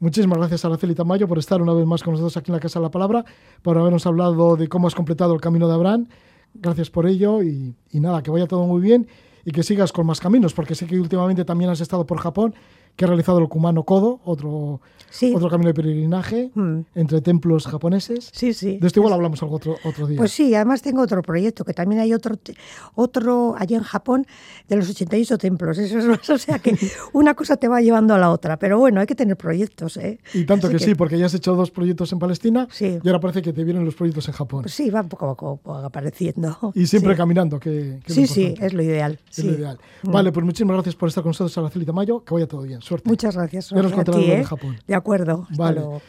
Muchísimas 0.00 0.38
gracias, 0.38 0.64
Araceli 0.64 0.94
Tamayo, 0.94 1.28
por 1.28 1.38
estar 1.38 1.60
una 1.60 1.74
vez 1.74 1.84
más 1.84 2.02
con 2.02 2.14
nosotros 2.14 2.34
aquí 2.38 2.50
en 2.50 2.54
la 2.54 2.60
Casa 2.60 2.78
de 2.78 2.84
la 2.84 2.90
Palabra, 2.90 3.22
por 3.60 3.76
habernos 3.76 4.06
hablado 4.06 4.56
de 4.56 4.66
cómo 4.66 4.86
has 4.86 4.94
completado 4.94 5.34
el 5.34 5.42
camino 5.42 5.68
de 5.68 5.74
Abraham. 5.74 6.08
Gracias 6.54 6.88
por 6.88 7.06
ello 7.06 7.42
y, 7.42 7.74
y 7.90 8.00
nada, 8.00 8.22
que 8.22 8.30
vaya 8.30 8.46
todo 8.46 8.64
muy 8.64 8.80
bien 8.80 9.06
y 9.44 9.50
que 9.50 9.62
sigas 9.62 9.92
con 9.92 10.06
más 10.06 10.18
caminos, 10.18 10.54
porque 10.54 10.74
sé 10.74 10.86
que 10.86 10.98
últimamente 10.98 11.44
también 11.44 11.68
has 11.70 11.82
estado 11.82 12.06
por 12.06 12.18
Japón, 12.18 12.54
que 13.00 13.06
has 13.06 13.08
realizado 13.08 13.38
el 13.38 13.48
Kumano 13.48 13.84
Kodo, 13.84 14.20
otro, 14.26 14.82
Sí. 15.08 15.32
otro 15.34 15.48
camino 15.48 15.68
de 15.68 15.74
peregrinaje 15.74 16.50
Mm. 16.54 16.80
entre 16.94 17.22
templos 17.22 17.66
japoneses. 17.66 18.28
sí, 18.32 18.52
sí. 18.52 18.76
De 18.78 18.86
esto 18.86 19.00
igual 19.00 19.14
hablamos 19.14 19.42
algo 19.42 19.56
otro, 19.56 19.76
otro 19.84 20.06
día. 20.06 20.18
Pues 20.18 20.32
sí, 20.32 20.54
además 20.54 20.82
tengo 20.82 21.00
otro 21.00 21.22
proyecto, 21.22 21.64
que 21.64 21.72
también 21.72 22.00
hay 22.02 22.12
otro, 22.12 22.36
otro 22.94 23.54
allá 23.58 23.78
en 23.78 23.82
Japón 23.82 24.26
de 24.68 24.76
los 24.76 24.90
88 24.90 25.38
templos. 25.38 25.78
Eso 25.78 25.98
es 25.98 26.04
más, 26.04 26.28
o 26.30 26.36
sea 26.38 26.58
que 26.58 26.76
una 27.14 27.34
cosa 27.34 27.56
te 27.56 27.68
va 27.68 27.80
llevando 27.80 28.14
a 28.14 28.18
la 28.18 28.30
otra. 28.30 28.58
Pero 28.58 28.78
bueno, 28.78 29.00
hay 29.00 29.06
que 29.06 29.14
tener 29.14 29.36
proyectos, 29.36 29.96
¿eh? 29.96 30.18
y 30.34 30.44
tanto 30.44 30.68
que, 30.68 30.78
sí, 30.78 30.94
porque 30.94 31.18
ya 31.18 31.24
has 31.26 31.34
hecho 31.34 31.54
dos 31.54 31.70
proyectos 31.70 32.12
en 32.12 32.18
Palestina 32.18 32.68
Sí. 32.70 32.98
y 33.02 33.08
ahora 33.08 33.18
parece 33.20 33.40
que 33.40 33.54
te 33.54 33.64
vienen 33.64 33.84
los 33.86 33.94
proyectos 33.94 34.28
en 34.28 34.34
Japón. 34.34 34.62
Pues 34.62 34.74
sí, 34.74 34.90
va 34.90 35.02
poco 35.04 35.30
a 35.30 35.34
poco 35.34 35.74
apareciendo. 35.78 36.56
y 36.74 36.86
siempre 36.86 37.14
Sí. 37.14 37.16
caminando, 37.16 37.58
que, 37.58 37.98
que 38.04 38.12
es 38.12 38.14
Sí, 38.14 38.26
sí, 38.26 38.54
es 38.60 38.74
lo 38.74 38.82
ideal. 38.82 39.18
Es 39.30 39.36
sí. 39.36 39.42
lo 39.44 39.52
ideal. 39.54 39.78
Mm. 40.02 40.10
Vale, 40.12 40.32
pues 40.32 40.44
muchísimas 40.44 40.74
gracias 40.74 40.94
por 40.94 41.08
estar 41.08 41.22
con 41.22 41.30
nosotros, 41.30 41.56
Araceli 41.58 41.84
Tamayo. 41.86 42.22
Que 42.24 42.34
vaya 42.34 42.46
todo 42.46 42.62
bien. 42.62 42.80
Suerte. 42.90 43.08
Muchas 43.08 43.36
gracias. 43.36 43.68
Ti, 43.68 44.32
¿eh? 44.32 44.44
Japón. 44.44 44.76
De 44.84 44.94
acuerdo. 44.96 45.46
Hasta 45.48 45.62
Vale. 45.62 45.80
luego. 45.80 46.02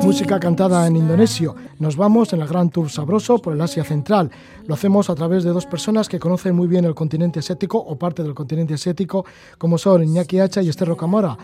Música 0.04 0.38
cantada 0.38 0.86
en 0.86 0.94
indonesio. 0.94 1.56
Nos 1.78 1.96
vamos 1.96 2.30
en 2.34 2.40
la 2.40 2.46
Gran 2.46 2.68
Tour 2.68 2.90
Sabroso 2.90 3.38
por 3.38 3.54
el 3.54 3.60
Asia 3.62 3.82
Central. 3.82 4.30
Lo 4.66 4.74
hacemos 4.74 5.08
a 5.08 5.14
través 5.14 5.42
de 5.42 5.50
dos 5.50 5.64
personas 5.64 6.06
que 6.06 6.18
conocen 6.18 6.54
muy 6.54 6.68
bien 6.68 6.84
el 6.84 6.94
continente 6.94 7.38
asiático 7.38 7.78
o 7.78 7.96
parte 7.96 8.22
del 8.22 8.34
continente 8.34 8.74
asiático, 8.74 9.24
como 9.56 9.78
son 9.78 10.04
Iñaki 10.04 10.38
Hacha 10.38 10.60
y 10.60 10.68
Esther 10.68 10.88
Rocamora, 10.88 11.38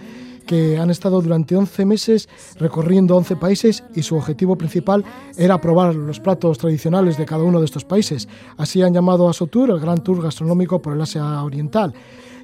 que 0.47 0.77
han 0.77 0.91
estado 0.91 1.23
durante 1.23 1.57
11 1.57 1.87
meses 1.87 2.29
recorriendo 2.57 3.17
11 3.17 3.37
países 3.37 3.83
y 3.95 4.03
su 4.03 4.15
objetivo 4.15 4.57
principal 4.57 5.03
era 5.39 5.59
probar 5.59 5.95
los 5.95 6.21
platos 6.21 6.59
tradicionales 6.59 7.17
de 7.17 7.25
cada 7.25 7.43
uno 7.43 7.59
de 7.59 7.65
estos 7.65 7.87
países. 7.87 8.29
Así 8.59 8.83
han 8.83 8.93
llamado 8.93 9.31
a 9.31 9.33
su 9.33 9.47
tour 9.47 9.71
el 9.71 9.81
Gran 9.81 10.05
Tour 10.05 10.23
Gastronómico 10.23 10.83
por 10.83 10.93
el 10.93 11.01
Asia 11.01 11.43
Oriental. 11.43 11.95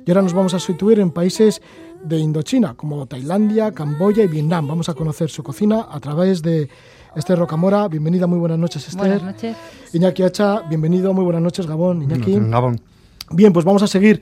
Y 0.05 0.11
ahora 0.11 0.23
nos 0.23 0.33
vamos 0.33 0.55
a 0.55 0.59
situar 0.59 0.99
en 0.99 1.11
países 1.11 1.63
de 2.05 2.19
Indochina, 2.19 2.75
como 2.75 3.07
Tailandia, 3.07 3.73
Camboya 3.73 4.25
y 4.25 4.29
Vietnam. 4.29 4.67
Vamos 4.67 4.89
a 4.89 4.95
conocer 4.95 5.31
su 5.31 5.43
cocina 5.43 5.87
a 5.91 6.01
través 6.01 6.43
de 6.43 6.69
Esther 7.15 7.39
Rocamora. 7.39 7.89
Bienvenida, 7.89 8.27
muy 8.27 8.39
buenas 8.39 8.59
noches, 8.59 8.89
Esther. 8.89 9.19
Buenas 9.19 9.23
noches. 9.23 9.57
Iñaki 9.93 10.23
Hacha, 10.23 10.63
bienvenido, 10.69 11.13
muy 11.13 11.25
buenas 11.25 11.43
noches, 11.43 11.67
Gabón. 11.67 12.03
Iñaki. 12.03 12.39
Gabón. 12.41 12.81
Bien, 13.31 13.53
pues 13.53 13.65
vamos 13.65 13.83
a 13.83 13.87
seguir 13.87 14.21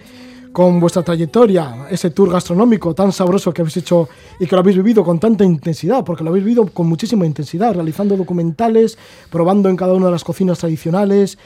con 0.53 0.81
vuestra 0.81 1.03
trayectoria, 1.03 1.87
ese 1.91 2.11
tour 2.11 2.31
gastronómico 2.31 2.93
tan 2.93 3.13
sabroso 3.13 3.55
que 3.55 3.63
habéis 3.63 3.77
hecho 3.77 4.09
y 4.41 4.47
que 4.47 4.57
lo 4.57 4.61
habéis 4.61 4.77
vivido 4.77 5.05
con 5.05 5.21
tanta 5.21 5.45
intensidad, 5.45 6.05
porque 6.05 6.25
lo 6.25 6.31
habéis 6.31 6.45
vivido 6.45 6.67
con 6.67 6.89
muchísima 6.89 7.25
intensidad, 7.25 7.75
realizando 7.75 8.17
documentales, 8.17 8.99
probando 9.31 9.69
en 9.69 9.77
cada 9.77 9.95
una 9.95 10.07
de 10.07 10.13
las 10.13 10.25
cocinas 10.25 10.59
tradicionales, 10.59 11.39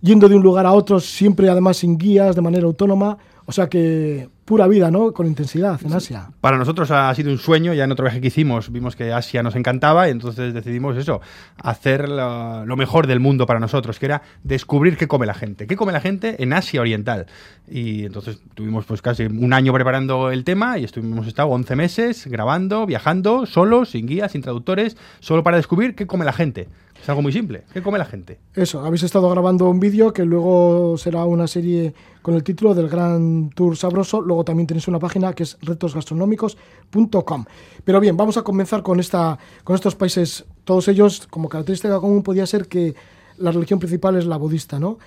yendo 0.00 0.28
de 0.28 0.36
un 0.36 0.42
lugar 0.42 0.64
a 0.64 0.72
otro, 0.72 1.00
siempre 1.00 1.50
además 1.50 1.78
sin 1.78 1.98
guías, 1.98 2.34
de 2.34 2.42
manera 2.42 2.64
autónoma. 2.64 3.18
O 3.46 3.52
sea 3.52 3.68
que 3.68 4.28
pura 4.44 4.66
vida, 4.66 4.90
¿no? 4.90 5.12
Con 5.12 5.26
intensidad 5.26 5.78
en 5.84 5.92
Asia. 5.92 6.30
Para 6.40 6.58
nosotros 6.58 6.90
ha 6.90 7.14
sido 7.14 7.30
un 7.30 7.38
sueño, 7.38 7.74
ya 7.74 7.84
en 7.84 7.92
otro 7.92 8.04
viaje 8.04 8.20
que 8.20 8.28
hicimos 8.28 8.70
vimos 8.72 8.96
que 8.96 9.12
Asia 9.12 9.42
nos 9.42 9.54
encantaba 9.54 10.08
y 10.08 10.10
entonces 10.10 10.52
decidimos 10.52 10.96
eso, 10.96 11.20
hacer 11.62 12.08
lo, 12.08 12.66
lo 12.66 12.76
mejor 12.76 13.06
del 13.06 13.20
mundo 13.20 13.46
para 13.46 13.60
nosotros, 13.60 13.98
que 13.98 14.06
era 14.06 14.22
descubrir 14.42 14.96
qué 14.96 15.06
come 15.06 15.26
la 15.26 15.34
gente, 15.34 15.66
qué 15.66 15.76
come 15.76 15.92
la 15.92 16.00
gente 16.00 16.42
en 16.42 16.52
Asia 16.52 16.80
Oriental. 16.80 17.26
Y 17.68 18.04
entonces 18.04 18.40
tuvimos 18.54 18.84
pues 18.84 19.00
casi 19.00 19.24
un 19.24 19.52
año 19.52 19.72
preparando 19.72 20.30
el 20.30 20.44
tema 20.44 20.78
y 20.78 20.84
estuvimos 20.84 21.26
estado 21.26 21.48
11 21.48 21.76
meses 21.76 22.26
grabando, 22.26 22.84
viajando, 22.86 23.46
solos, 23.46 23.90
sin 23.90 24.06
guías, 24.06 24.32
sin 24.32 24.42
traductores, 24.42 24.96
solo 25.20 25.42
para 25.42 25.56
descubrir 25.56 25.94
qué 25.94 26.06
come 26.06 26.24
la 26.24 26.32
gente. 26.32 26.68
Es 27.02 27.08
algo 27.08 27.22
muy 27.22 27.32
simple, 27.32 27.64
¿qué 27.72 27.82
come 27.82 27.98
la 27.98 28.04
gente? 28.04 28.40
Eso, 28.54 28.80
habéis 28.84 29.04
estado 29.04 29.30
grabando 29.30 29.68
un 29.70 29.78
vídeo 29.78 30.12
que 30.12 30.24
luego 30.24 30.96
será 30.98 31.24
una 31.24 31.46
serie 31.46 31.94
con 32.22 32.34
el 32.34 32.42
título 32.42 32.74
del 32.74 32.88
Gran 32.88 33.50
Tour 33.50 33.76
Sabroso. 33.76 34.20
Luego 34.20 34.44
también 34.44 34.66
tenéis 34.66 34.88
una 34.88 34.98
página 34.98 35.32
que 35.32 35.44
es 35.44 35.56
retosgastronómicos.com. 35.62 37.44
Pero 37.84 38.00
bien, 38.00 38.16
vamos 38.16 38.36
a 38.36 38.42
comenzar 38.42 38.82
con, 38.82 38.98
esta, 38.98 39.38
con 39.62 39.76
estos 39.76 39.94
países, 39.94 40.44
todos 40.64 40.88
ellos, 40.88 41.26
como 41.30 41.48
característica 41.48 42.00
común 42.00 42.22
podía 42.22 42.46
ser 42.46 42.66
que 42.66 42.94
la 43.38 43.52
religión 43.52 43.78
principal 43.78 44.16
es 44.16 44.26
la 44.26 44.36
budista, 44.36 44.80
¿no? 44.80 44.98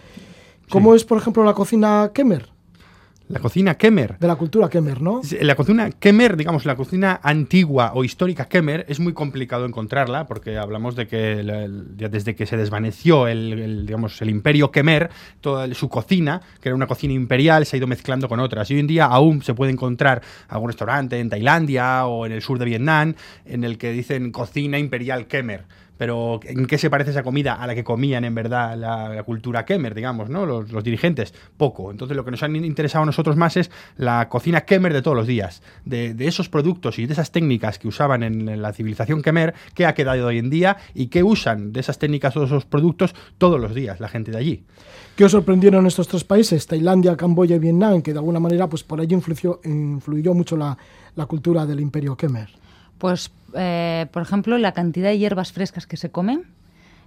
¿Cómo 0.69 0.95
es, 0.95 1.04
por 1.04 1.17
ejemplo, 1.17 1.43
la 1.43 1.54
cocina 1.54 2.12
Kemer? 2.13 2.49
La 3.32 3.39
cocina 3.39 3.76
Kemer. 3.76 4.18
De 4.18 4.26
la 4.28 4.36
cultura 4.38 4.70
Kemer, 4.70 5.02
¿no? 5.04 5.22
La 5.42 5.54
cocina 5.54 5.92
Kemer, 5.92 6.36
digamos, 6.36 6.65
la 6.65 6.76
cocina 6.76 7.20
antigua 7.22 7.92
o 7.94 8.04
histórica 8.04 8.46
Kemer, 8.48 8.86
es 8.89 9.00
muy 9.00 9.13
complicado 9.13 9.65
encontrarla 9.65 10.26
porque 10.26 10.58
hablamos 10.58 10.96
de 10.96 11.06
que 11.06 11.44
la- 11.44 11.63
el- 11.63 11.96
ya 11.96 12.10
desde 12.10 12.34
que 12.36 12.48
se 12.48 12.58
desvaneció 12.58 13.28
el, 13.28 13.54
el, 13.54 13.86
digamos, 13.86 14.20
el 14.24 14.32
imperio 14.32 14.72
Kemer, 14.72 15.12
toda 15.42 15.72
su 15.76 15.89
cocina, 15.89 16.42
que 16.60 16.70
era 16.70 16.76
una 16.76 16.88
cocina 16.88 17.13
imperial, 17.13 17.68
se 17.68 17.76
ha 17.76 17.78
ido 17.78 17.86
mezclando 17.86 18.28
con 18.28 18.39
otras. 18.39 18.72
Y 18.72 18.74
hoy 18.74 18.80
en 18.80 18.88
día 18.88 19.06
aún 19.06 19.44
se 19.44 19.54
puede 19.54 19.72
encontrar 19.72 20.24
algún 20.48 20.70
restaurante 20.70 21.20
en 21.20 21.30
Tailandia 21.30 22.08
o 22.08 22.26
en 22.26 22.32
el 22.32 22.42
sur 22.42 22.58
de 22.58 22.65
Vietnam 22.65 23.13
en 23.46 23.63
el 23.63 23.78
que 23.78 23.92
dicen 23.92 24.32
cocina 24.32 24.80
imperial 24.80 25.28
Kemer. 25.28 25.65
Pero 26.00 26.40
¿en 26.46 26.66
qué 26.66 26.78
se 26.78 26.90
parece 26.90 27.12
esa 27.12 27.24
comida 27.24 27.56
a 27.56 27.68
la 27.68 27.76
que 27.76 27.84
comían 27.84 28.24
en 28.24 28.34
verdad 28.34 28.78
la, 28.78 29.22
cultura 29.24 29.66
Kemer, 29.66 29.94
digamos, 29.94 30.30
¿no? 30.30 30.46
Los, 30.46 30.82
dirigentes? 30.82 31.34
Poco. 31.58 31.92
Entonces 31.92 32.16
lo 32.16 32.24
que 32.24 32.32
nos 32.32 32.42
han 32.42 32.56
interesado 32.56 33.04
a 33.04 33.06
nosotros 33.06 33.36
más 33.36 33.58
es 33.58 33.70
la 33.98 34.30
cocina 34.30 34.62
Kemer 34.62 34.94
de 34.94 35.02
todos 35.02 35.18
los 35.18 35.28
días. 35.28 35.62
De, 35.84 36.16
esos 36.20 36.48
productos 36.48 37.00
y 37.00 37.06
de 37.06 37.12
esas 37.12 37.34
técnicas 37.34 37.80
que 37.80 37.90
usaban 37.90 38.24
en, 38.24 38.62
la 38.62 38.72
civilización 38.72 39.22
Kemer, 39.22 39.54
qué 39.74 39.86
ha 39.86 39.94
quedado 39.94 40.28
hoy 40.28 40.38
en 40.38 40.50
día 40.50 40.78
y 40.94 41.08
qué 41.08 41.22
usan 41.22 41.74
de 41.74 41.82
esas 41.82 42.00
técnicas 42.00 42.38
o 42.38 42.46
esos 42.46 42.64
productos 42.64 43.14
todos 43.38 43.60
los 43.60 43.76
días 43.76 44.00
la 44.00 44.08
gente 44.08 44.32
de 44.32 44.38
allí. 44.38 44.64
¿Qué 45.18 45.26
os 45.26 45.34
sorprendieron 45.34 45.86
estos 45.86 46.08
tres 46.08 46.24
países, 46.24 46.66
Tailandia, 46.66 47.18
Camboya 47.18 47.58
y 47.58 47.60
Vietnam, 47.60 48.02
que 48.02 48.14
de 48.14 48.20
alguna 48.20 48.40
manera 48.40 48.70
pues 48.70 48.84
por 48.84 49.02
allí 49.02 49.16
influyó, 49.16 50.34
mucho 50.34 50.56
la, 50.56 50.78
la 51.18 51.26
cultura 51.26 51.66
del 51.66 51.82
imperio 51.82 52.16
Kemer? 52.16 52.48
Pues, 53.00 53.32
eh, 53.56 54.06
por 54.12 54.22
ejemplo, 54.22 54.58
la 54.60 54.74
cantidad 54.74 55.10
de 55.10 55.18
hierbas 55.18 55.52
frescas 55.52 55.88
que 55.88 55.98
se 55.98 56.12
comen 56.12 56.44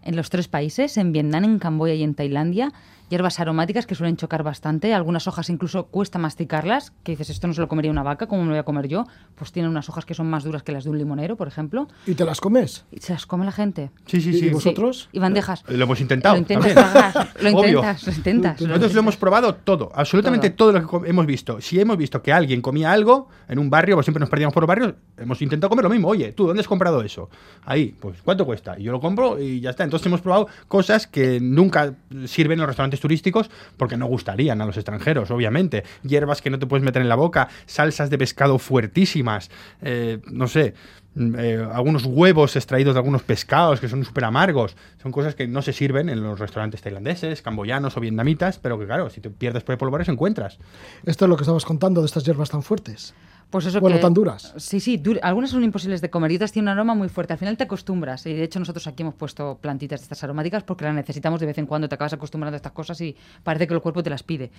en 0.03 0.17
los 0.17 0.31
tres 0.31 0.49
países, 0.49 0.97
en 0.97 1.13
Vietnam, 1.13 1.45
en 1.45 1.59
Camboya 1.61 1.95
y 1.95 2.03
en 2.03 2.15
Tailandia, 2.15 2.73
hierbas 3.13 3.39
aromáticas 3.41 3.85
que 3.87 3.95
suelen 3.95 4.17
chocar 4.17 4.43
bastante, 4.43 4.95
algunas 4.95 5.29
hojas 5.29 5.51
incluso 5.51 5.85
cuesta 5.89 6.19
masticarlas, 6.19 6.93
que 7.03 7.13
dices, 7.13 7.29
esto 7.29 7.47
no 7.47 7.53
se 7.53 7.61
lo 7.61 7.69
comería 7.69 7.91
una 7.91 8.03
vaca, 8.03 8.27
¿cómo 8.27 8.41
me 8.41 8.47
lo 8.49 8.53
voy 8.55 8.59
a 8.61 8.63
comer 8.65 8.89
yo? 8.89 9.05
Pues 9.35 9.53
tienen 9.53 9.71
unas 9.71 9.89
hojas 9.91 10.07
que 10.07 10.15
son 10.15 10.31
más 10.31 10.45
duras 10.45 10.63
que 10.63 10.73
las 10.73 10.85
de 10.85 10.91
un 10.91 10.97
limonero, 10.97 11.37
por 11.37 11.47
ejemplo, 11.47 11.89
¿Y 12.07 12.15
te 12.15 12.25
las 12.25 12.41
comes? 12.41 12.87
y 12.91 13.01
se 13.01 13.13
las 13.13 13.27
come 13.27 13.45
la 13.45 13.53
gente. 13.53 13.91
Sí, 14.07 14.23
sí, 14.23 14.31
¿Y- 14.31 14.39
sí. 14.39 14.47
y 14.47 14.51
vosotros? 14.51 15.11
Y 15.13 15.19
bandejas. 15.19 15.63
Lo 15.69 15.85
hemos 15.85 16.01
intentado. 16.01 16.35
Lo 16.35 16.39
intentas 16.41 16.73
tragar, 16.73 17.29
lo 17.41 17.49
intentas, 17.51 18.07
lo 18.07 18.13
intentas. 18.15 18.53
Nosotros 18.53 18.69
lo 18.69 18.75
intentas. 18.77 18.97
hemos 18.97 19.17
probado 19.19 19.55
todo, 19.57 19.93
absolutamente 19.95 20.49
todo, 20.49 20.73
Todo. 20.73 20.81
lo 20.81 21.03
que 21.03 21.11
hemos 21.11 21.27
visto. 21.27 21.61
Si 21.61 21.79
hemos 21.79 21.99
visto 21.99 22.23
que 22.23 22.33
alguien 22.33 22.63
comía 22.63 22.93
algo 22.93 23.29
en 23.49 23.59
un 23.59 23.69
barrio, 23.69 23.97
pues 23.97 24.07
siempre 24.07 24.21
nos 24.21 24.31
perdíamos 24.31 24.55
por 24.55 24.63
los 24.63 24.69
barrios, 24.69 24.95
hemos 25.19 25.43
intentado 25.43 25.69
comer 25.69 25.83
lo 25.85 25.91
mismo. 25.91 26.09
Oye, 26.09 26.33
¿tú 26.33 26.47
dónde 26.47 26.61
has 26.61 26.69
comprado 26.69 27.03
eso? 27.03 27.29
Ahí, 27.67 27.95
pues 28.01 28.23
¿cuánto 28.23 28.47
cuesta? 28.47 28.79
Y 28.79 28.85
yo 28.85 28.93
lo 28.93 29.01
compro 29.01 29.39
y 29.39 29.61
ya 29.61 29.71
está. 29.71 29.85
Entonces 29.85 30.07
hemos 30.07 30.23
probado 30.23 30.47
cosas 30.69 31.07
que 31.07 31.41
nunca 31.41 31.95
sirven 32.27 32.53
en 32.55 32.59
los 32.61 32.69
restaurantes 32.69 33.02
turísticos 33.03 33.51
porque 33.77 33.99
no 33.99 34.07
gustarían 34.07 34.63
a 34.63 34.67
los 34.67 34.77
extranjeros, 34.77 35.31
obviamente. 35.31 35.85
Hierbas 36.03 36.41
que 36.41 36.49
no 36.49 36.59
te 36.59 36.67
puedes 36.67 36.85
meter 36.85 37.03
en 37.03 37.09
la 37.09 37.17
boca, 37.17 37.49
salsas 37.67 38.09
de 38.09 38.17
pescado 38.17 38.59
fuertísimas, 38.59 39.51
eh, 39.83 40.21
no 40.27 40.49
sé. 40.49 40.75
mm, 41.15 41.35
eh, 41.39 41.69
algunos 41.75 42.07
huevos 42.07 42.57
extraídos 42.57 42.95
de 42.95 43.01
algunos 43.01 43.23
pescados 43.23 43.81
que 43.81 43.89
son 43.89 44.03
súper 44.05 44.25
amargos. 44.25 44.77
Son 45.03 45.13
cosas 45.13 45.35
que 45.35 45.47
no 45.47 45.61
se 45.61 45.75
sirven 45.75 46.09
en 46.09 46.23
los 46.23 46.39
restaurantes 46.39 46.81
tailandeses, 46.81 47.43
camboyanos 47.43 47.97
o 47.99 48.01
vietnamitas, 48.01 48.59
pero 48.59 48.79
que 48.79 48.87
claro, 48.87 49.11
si 49.11 49.21
te 49.21 49.29
pierdes 49.29 49.63
por 49.63 49.75
el 49.75 49.79
polvores 49.79 50.09
encuentras. 50.09 50.59
Esto 51.05 51.27
es 51.27 51.29
lo 51.29 51.37
que 51.37 51.43
estabas 51.43 51.67
contando 51.67 52.01
de 52.01 52.07
estas 52.07 52.25
hierbas 52.25 52.49
tan 52.49 52.63
fuertes. 52.63 53.15
Pues 53.53 53.67
eso 53.67 53.81
Bueno, 53.81 53.97
que- 53.99 54.03
tan 54.03 54.15
duras. 54.15 54.55
Sí, 54.57 54.81
sí, 54.81 54.97
dur- 54.99 55.21
algunas 55.23 55.51
son 55.51 55.63
imposibles 55.63 56.01
de 56.01 56.09
comer 56.09 56.33
y 56.33 56.37
otras 56.37 56.53
tienen 56.53 56.69
un 56.71 56.79
aroma 56.79 56.95
muy 56.95 57.11
fuerte. 57.11 57.35
Al 57.35 57.39
final 57.39 57.57
te 57.59 57.65
acostumbras. 57.65 58.25
Y 58.27 58.33
de 58.33 58.43
hecho 58.45 58.59
nosotros 58.59 58.87
aquí 58.87 59.03
hemos 59.03 59.15
puesto 59.15 59.59
plantitas 59.61 60.01
de 60.01 60.05
estas 60.05 60.25
aromáticas 60.25 60.63
porque 60.65 60.85
las 60.87 60.95
necesitamos 60.95 61.39
de 61.39 61.45
vez 61.47 61.59
en 61.59 61.67
cuando. 61.67 61.87
Te 61.87 61.95
acabas 61.95 62.15
acostumbrando 62.15 62.55
a 62.55 62.57
estas 62.57 62.73
cosas 62.73 62.99
y 63.03 63.15
parece 63.45 63.67
que 63.67 63.75
el 63.75 63.81
cuerpo 63.83 64.03
te 64.03 64.09
las 64.09 64.23
pide. 64.23 64.51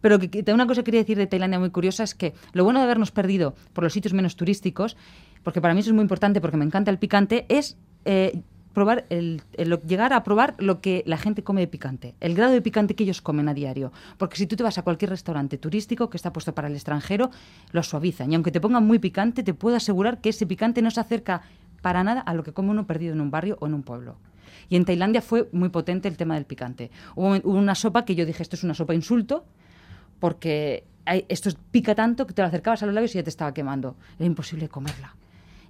Pero 0.00 0.18
que, 0.18 0.28
que- 0.28 0.52
una 0.52 0.66
cosa 0.66 0.80
que 0.82 0.86
quería 0.86 1.00
decir 1.02 1.16
de 1.18 1.28
Tailandia 1.28 1.60
muy 1.60 1.70
curiosa 1.70 2.02
es 2.02 2.16
que 2.16 2.34
lo 2.52 2.64
bueno 2.64 2.80
de 2.80 2.84
habernos 2.84 3.12
perdido 3.12 3.54
por 3.72 3.84
los 3.84 3.92
sitios 3.92 4.12
menos 4.12 4.34
turísticos, 4.34 4.96
porque 5.44 5.60
para 5.60 5.72
mí 5.72 5.78
eso 5.80 5.90
es 5.90 5.94
muy 5.94 6.02
importante 6.02 6.40
porque 6.40 6.56
me 6.56 6.64
encanta 6.64 6.90
el 6.90 6.98
picante, 6.98 7.46
es... 7.48 7.76
eh, 8.04 8.42
probar 8.72 9.04
el, 9.10 9.42
llegar 9.86 10.12
a 10.12 10.22
probar 10.24 10.54
lo 10.58 10.80
que 10.80 11.02
la 11.06 11.16
gente 11.18 11.42
come 11.42 11.60
de 11.60 11.66
picante, 11.66 12.14
el 12.20 12.34
grado 12.34 12.52
de 12.52 12.62
picante 12.62 12.94
que 12.94 13.04
ellos 13.04 13.20
comen 13.20 13.48
a 13.48 13.54
diario. 13.54 13.92
Porque 14.18 14.36
si 14.36 14.46
tú 14.46 14.56
te 14.56 14.62
vas 14.62 14.78
a 14.78 14.82
cualquier 14.82 15.10
restaurante 15.10 15.58
turístico 15.58 16.08
que 16.10 16.16
está 16.16 16.32
puesto 16.32 16.54
para 16.54 16.68
el 16.68 16.74
extranjero, 16.74 17.30
lo 17.72 17.82
suavizan. 17.82 18.32
Y 18.32 18.34
aunque 18.34 18.50
te 18.50 18.60
pongan 18.60 18.86
muy 18.86 18.98
picante, 18.98 19.42
te 19.42 19.54
puedo 19.54 19.76
asegurar 19.76 20.20
que 20.20 20.30
ese 20.30 20.46
picante 20.46 20.82
no 20.82 20.90
se 20.90 21.00
acerca 21.00 21.42
para 21.82 22.04
nada 22.04 22.20
a 22.20 22.34
lo 22.34 22.42
que 22.44 22.52
come 22.52 22.70
uno 22.70 22.86
perdido 22.86 23.12
en 23.12 23.20
un 23.20 23.30
barrio 23.30 23.56
o 23.60 23.66
en 23.66 23.74
un 23.74 23.82
pueblo. 23.82 24.16
Y 24.68 24.76
en 24.76 24.84
Tailandia 24.84 25.20
fue 25.20 25.48
muy 25.52 25.68
potente 25.68 26.08
el 26.08 26.16
tema 26.16 26.34
del 26.34 26.44
picante. 26.46 26.90
Hubo, 27.14 27.38
una 27.50 27.74
sopa 27.74 28.04
que 28.04 28.14
yo 28.14 28.24
dije, 28.24 28.42
esto 28.42 28.56
es 28.56 28.64
una 28.64 28.74
sopa 28.74 28.94
insulto, 28.94 29.44
porque 30.20 30.84
esto 31.28 31.48
es- 31.48 31.56
pica 31.70 31.94
tanto 31.94 32.26
que 32.26 32.32
te 32.32 32.42
lo 32.42 32.48
acercabas 32.48 32.82
a 32.82 32.86
los 32.86 32.94
labios 32.94 33.14
y 33.14 33.18
ya 33.18 33.24
te 33.24 33.30
estaba 33.30 33.52
quemando. 33.52 33.96
Era 34.18 34.26
imposible 34.26 34.68
comerla. 34.68 35.14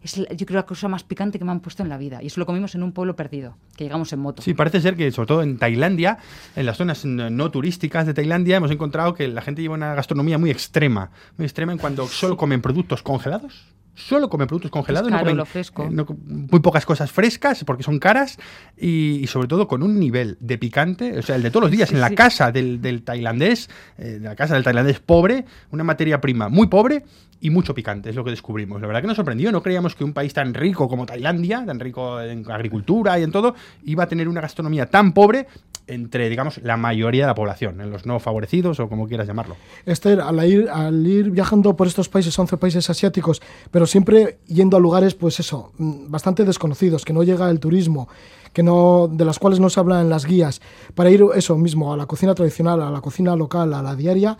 Es, 0.02 0.18
la- 0.18 0.28
yo 0.34 0.46
creo 0.46 0.56
la 0.60 0.66
cosa 0.66 0.88
más 0.88 1.04
picante 1.04 1.38
que 1.38 1.44
me 1.44 1.52
han 1.52 1.60
puesto 1.60 1.82
en 1.82 1.88
la 1.88 1.96
vida. 1.98 2.22
Y 2.22 2.26
eso 2.26 2.40
lo 2.40 2.46
comimos 2.46 2.74
en 2.74 2.82
un 2.82 2.92
pueblo 2.92 3.14
perdido, 3.14 3.56
que 3.76 3.84
llegamos 3.84 4.12
en 4.12 4.18
moto. 4.20 4.42
Sí, 4.42 4.52
parece 4.54 4.80
ser 4.80 4.96
que 4.96 5.10
sobre 5.12 5.26
todo 5.28 5.42
en 5.42 5.58
Tailandia, 5.58 6.18
en 6.56 6.66
las 6.66 6.76
zonas 6.76 7.04
no 7.04 7.50
turísticas 7.50 8.06
de 8.06 8.14
Tailandia, 8.14 8.56
hemos 8.56 8.70
encontrado 8.70 9.14
que 9.14 9.28
la 9.28 9.42
gente 9.42 9.62
lleva 9.62 9.74
una 9.74 9.94
gastronomía 9.94 10.38
muy 10.38 10.50
extrema, 10.50 11.10
muy 11.38 11.44
extrema 11.44 11.72
en 11.72 11.78
cuando 11.78 12.06
solo 12.08 12.36
comen 12.36 12.60
productos 12.62 13.02
congelados. 13.02 13.64
Solo 13.94 14.30
comen 14.30 14.46
productos 14.48 14.70
congelados, 14.70 15.10
no 15.10 15.16
caro 15.16 15.24
comen, 15.26 15.36
lo 15.36 15.44
fresco. 15.44 15.84
eh, 15.84 15.88
no 15.90 16.06
muy 16.26 16.60
pocas 16.60 16.86
cosas 16.86 17.12
frescas 17.12 17.62
porque 17.64 17.82
son 17.82 17.98
caras 17.98 18.38
y, 18.76 19.20
y 19.22 19.26
sobre 19.26 19.48
todo 19.48 19.68
con 19.68 19.82
un 19.82 20.00
nivel 20.00 20.38
de 20.40 20.56
picante, 20.56 21.18
o 21.18 21.22
sea, 21.22 21.36
el 21.36 21.42
de 21.42 21.50
todos 21.50 21.64
los 21.64 21.70
días 21.70 21.90
Sí, 21.90 21.94
en 21.96 22.00
la 22.00 22.08
sí. 22.08 22.14
casa 22.14 22.50
del, 22.52 22.80
del 22.80 23.02
tailandés, 23.02 23.68
eh, 23.98 24.18
la 24.20 24.34
casa 24.34 24.54
del 24.54 24.64
tailandés 24.64 24.98
pobre, 25.00 25.44
una 25.70 25.84
materia 25.84 26.20
prima 26.22 26.48
muy 26.48 26.68
pobre 26.68 27.04
y 27.40 27.50
mucho 27.50 27.74
picante, 27.74 28.08
es 28.10 28.16
lo 28.16 28.24
que 28.24 28.30
descubrimos. 28.30 28.80
La 28.80 28.86
verdad 28.86 29.02
que 29.02 29.08
nos 29.08 29.16
sorprendió, 29.16 29.52
no 29.52 29.62
creíamos 29.62 29.94
que 29.94 30.04
un 30.04 30.12
país 30.14 30.32
tan 30.32 30.54
rico 30.54 30.88
como 30.88 31.04
Tailandia, 31.06 31.64
tan 31.66 31.78
rico 31.80 32.20
en 32.20 32.48
agricultura 32.50 33.18
y 33.18 33.24
en 33.24 33.32
todo, 33.32 33.54
iba 33.84 34.04
a 34.04 34.06
tener 34.06 34.28
una 34.28 34.40
gastronomía 34.40 34.86
tan 34.86 35.12
pobre 35.12 35.48
entre, 35.86 36.28
digamos, 36.28 36.58
la 36.62 36.76
mayoría 36.76 37.24
de 37.24 37.26
la 37.28 37.34
población, 37.34 37.80
en 37.80 37.90
los 37.90 38.06
no 38.06 38.20
favorecidos 38.20 38.80
o 38.80 38.88
como 38.88 39.06
quieras 39.06 39.26
llamarlo. 39.26 39.56
Esther, 39.86 40.20
al 40.20 40.44
ir, 40.46 40.68
al 40.68 41.06
ir 41.06 41.30
viajando 41.30 41.76
por 41.76 41.86
estos 41.86 42.08
países, 42.08 42.38
11 42.38 42.56
países 42.56 42.88
asiáticos, 42.88 43.42
pero 43.70 43.86
siempre 43.86 44.38
yendo 44.46 44.76
a 44.76 44.80
lugares, 44.80 45.14
pues 45.14 45.40
eso, 45.40 45.72
mm, 45.78 46.10
bastante 46.10 46.44
desconocidos, 46.44 47.04
que 47.04 47.12
no 47.12 47.22
llega 47.22 47.50
el 47.50 47.60
turismo, 47.60 48.08
que 48.52 48.62
no, 48.62 49.08
de 49.10 49.24
las 49.24 49.38
cuales 49.38 49.60
no 49.60 49.70
se 49.70 49.80
habla 49.80 50.00
en 50.00 50.08
las 50.08 50.26
guías, 50.26 50.60
para 50.94 51.10
ir 51.10 51.24
eso 51.34 51.56
mismo, 51.56 51.92
a 51.92 51.96
la 51.96 52.06
cocina 52.06 52.34
tradicional, 52.34 52.82
a 52.82 52.90
la 52.90 53.00
cocina 53.00 53.34
local, 53.36 53.74
a 53.74 53.82
la 53.82 53.96
diaria, 53.96 54.36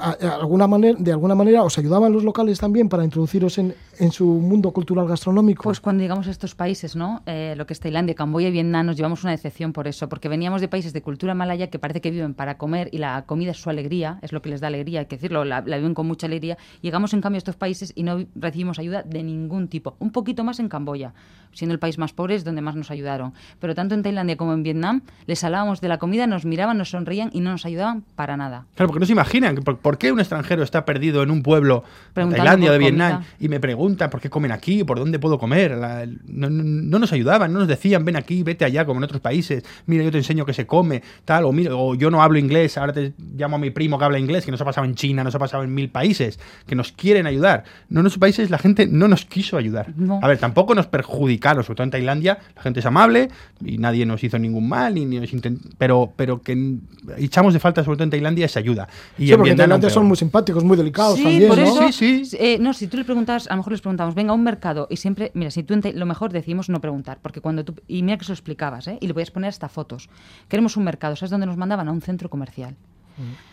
a- 0.00 0.16
a 0.28 0.34
alguna 0.36 0.66
manera, 0.66 0.96
de 0.98 1.12
alguna 1.12 1.34
manera, 1.34 1.62
¿os 1.62 1.76
ayudaban 1.78 2.12
los 2.12 2.24
locales 2.24 2.58
también 2.58 2.88
para 2.88 3.04
introduciros 3.04 3.58
en, 3.58 3.74
en 3.98 4.10
su 4.12 4.24
mundo 4.26 4.70
cultural 4.72 5.06
gastronómico? 5.06 5.62
Pues 5.64 5.80
cuando 5.80 6.02
llegamos 6.02 6.26
a 6.28 6.30
estos 6.30 6.54
países, 6.54 6.96
¿no? 6.96 7.22
Eh, 7.26 7.54
lo 7.56 7.66
que 7.66 7.72
es 7.74 7.80
Tailandia, 7.80 8.14
Camboya 8.14 8.48
y 8.48 8.52
Vietnam, 8.52 8.86
nos 8.86 8.96
llevamos 8.96 9.22
una 9.24 9.32
decepción 9.32 9.72
por 9.72 9.86
eso, 9.88 10.08
porque 10.08 10.28
veníamos 10.28 10.60
de 10.60 10.68
países 10.68 10.92
de 10.92 11.02
cultura 11.02 11.34
malaya 11.34 11.68
que 11.70 11.78
parece 11.78 12.00
que 12.00 12.10
viven 12.10 12.34
para 12.34 12.56
comer 12.58 12.88
y 12.92 12.98
la 12.98 13.22
comida 13.26 13.50
es 13.52 13.58
su 13.60 13.70
alegría, 13.70 14.18
es 14.22 14.32
lo 14.32 14.42
que 14.42 14.48
les 14.50 14.60
da 14.60 14.66
alegría, 14.68 15.00
hay 15.00 15.06
que 15.06 15.16
decirlo, 15.16 15.44
la, 15.44 15.60
la 15.66 15.76
viven 15.76 15.94
con 15.94 16.06
mucha 16.06 16.26
alegría. 16.26 16.56
Llegamos 16.82 17.12
en 17.14 17.20
cambio 17.20 17.36
a 17.36 17.38
estos 17.38 17.56
países 17.56 17.92
y 17.94 18.02
no 18.02 18.24
recibimos 18.34 18.78
ayuda 18.78 19.02
de 19.02 19.22
ningún 19.22 19.68
tipo. 19.68 19.96
Un 19.98 20.10
poquito 20.12 20.44
más 20.44 20.60
en 20.60 20.68
Camboya, 20.68 21.12
siendo 21.52 21.72
el 21.74 21.78
país 21.78 21.98
más 21.98 22.12
pobre 22.12 22.34
es 22.36 22.44
donde 22.44 22.60
más 22.62 22.76
nos 22.76 22.90
ayudaron. 22.90 23.32
Pero 23.58 23.74
tanto 23.74 23.94
en 23.94 24.02
Tailandia 24.02 24.36
como 24.36 24.52
en 24.52 24.62
Vietnam 24.62 25.02
les 25.26 25.42
hablábamos 25.44 25.80
de 25.80 25.88
la 25.88 25.98
comida, 25.98 26.26
nos 26.26 26.44
miraban, 26.44 26.78
nos 26.78 26.90
sonreían 26.90 27.30
y 27.32 27.40
no 27.40 27.50
nos 27.50 27.66
ayudaban 27.66 28.02
para 28.14 28.36
nada. 28.36 28.66
Claro, 28.74 28.88
porque 28.88 29.00
no 29.00 29.06
se 29.06 29.12
imaginan 29.12 29.56
que 29.56 29.62
por, 29.62 29.78
por 29.90 29.98
qué 29.98 30.12
un 30.12 30.20
extranjero 30.20 30.62
está 30.62 30.84
perdido 30.84 31.20
en 31.24 31.32
un 31.32 31.42
pueblo 31.42 31.82
de 32.14 32.36
Tailandia 32.36 32.70
o 32.70 32.72
de 32.74 32.78
Vietnam 32.78 33.12
comida. 33.14 33.30
y 33.40 33.48
me 33.48 33.58
pregunta 33.58 34.08
por 34.08 34.20
qué 34.20 34.30
comen 34.30 34.52
aquí, 34.52 34.84
por 34.84 35.00
dónde 35.00 35.18
puedo 35.18 35.36
comer. 35.36 35.72
La- 35.72 36.06
no, 36.28 36.48
no- 36.48 36.62
no 36.62 36.98
nos 37.00 37.12
ayudaban, 37.12 37.52
no 37.52 37.58
nos 37.58 37.66
decían 37.66 38.04
ven 38.04 38.14
aquí, 38.14 38.44
vete 38.44 38.64
allá, 38.64 38.84
como 38.84 39.00
en 39.00 39.04
otros 39.04 39.20
países. 39.20 39.64
Mira, 39.86 40.04
yo 40.04 40.12
te 40.12 40.18
enseño 40.18 40.46
que 40.46 40.52
se 40.54 40.64
come, 40.64 41.02
tal, 41.24 41.44
o 41.44 41.50
mira, 41.52 41.74
o 41.74 41.96
yo 41.96 42.08
no 42.08 42.22
hablo 42.22 42.38
inglés, 42.38 42.78
ahora 42.78 42.92
te 42.92 43.14
llamo 43.36 43.56
a 43.56 43.58
mi 43.58 43.70
primo 43.70 43.98
que 43.98 44.04
habla 44.04 44.20
inglés, 44.20 44.44
que 44.44 44.52
nos 44.52 44.60
ha 44.60 44.64
pasado 44.64 44.84
en 44.86 44.94
China, 44.94 45.24
nos 45.24 45.34
ha 45.34 45.40
pasado 45.40 45.64
en 45.64 45.74
mil 45.74 45.88
países, 45.90 46.38
que 46.68 46.76
nos 46.76 46.92
quieren 46.92 47.26
ayudar. 47.26 47.64
No 47.88 47.98
en 48.00 48.06
esos 48.06 48.18
países 48.18 48.48
la 48.48 48.58
gente 48.58 48.86
no 48.86 49.08
nos 49.08 49.24
quiso 49.24 49.56
ayudar. 49.56 49.88
No. 49.96 50.20
A 50.22 50.28
ver, 50.28 50.38
tampoco 50.38 50.76
nos 50.76 50.86
perjudicaron, 50.86 51.64
sobre 51.64 51.76
todo 51.78 51.84
en 51.84 51.90
Tailandia, 51.90 52.38
la 52.54 52.62
gente 52.62 52.78
es 52.78 52.86
amable 52.86 53.28
y 53.64 53.78
nadie 53.78 54.06
nos 54.06 54.22
hizo 54.22 54.38
ningún 54.38 54.68
mal, 54.68 54.94
ni, 54.94 55.04
ni 55.04 55.18
nos 55.18 55.32
intent- 55.34 55.58
pero, 55.78 56.12
pero 56.14 56.42
que 56.42 56.76
echamos 57.16 57.52
de 57.54 57.58
falta, 57.60 57.82
sobre 57.82 57.96
todo 57.96 58.04
en 58.04 58.10
Tailandia, 58.10 58.46
esa 58.46 58.60
ayuda. 58.60 58.88
Y 59.18 59.26
sí, 59.26 59.32
en 59.32 59.38
Vietnam 59.56 59.79
Son 59.88 60.04
muy 60.06 60.16
simpáticos, 60.16 60.64
muy 60.64 60.76
delicados 60.76 61.16
Sí, 61.16 61.22
también, 61.22 61.48
por 61.48 61.58
¿no? 61.58 61.64
eso. 61.64 61.92
Sí, 61.92 62.24
sí. 62.24 62.36
eh, 62.38 62.58
no, 62.60 62.74
si 62.74 62.88
tú 62.88 62.96
le 62.96 63.04
preguntas, 63.04 63.46
a 63.46 63.52
lo 63.52 63.58
mejor 63.58 63.72
les 63.72 63.80
preguntamos, 63.80 64.14
venga, 64.14 64.32
a 64.32 64.34
un 64.34 64.42
mercado, 64.42 64.86
y 64.90 64.96
siempre, 64.96 65.30
mira, 65.34 65.50
si 65.50 65.62
tú 65.62 65.74
lo 65.94 66.06
mejor 66.06 66.32
decimos 66.32 66.68
no 66.68 66.80
preguntar, 66.80 67.18
porque 67.22 67.40
cuando 67.40 67.64
tú, 67.64 67.74
y 67.88 68.02
mira 68.02 68.18
que 68.18 68.24
se 68.24 68.30
lo 68.32 68.34
explicabas, 68.34 68.88
¿eh? 68.88 68.98
y 69.00 69.06
le 69.06 69.14
podías 69.14 69.30
poner 69.30 69.48
hasta 69.48 69.68
fotos. 69.68 70.10
Queremos 70.48 70.76
un 70.76 70.84
mercado, 70.84 71.16
¿sabes 71.16 71.30
dónde 71.30 71.46
nos 71.46 71.56
mandaban? 71.56 71.88
A 71.88 71.92
un 71.92 72.02
centro 72.02 72.28
comercial. 72.28 72.76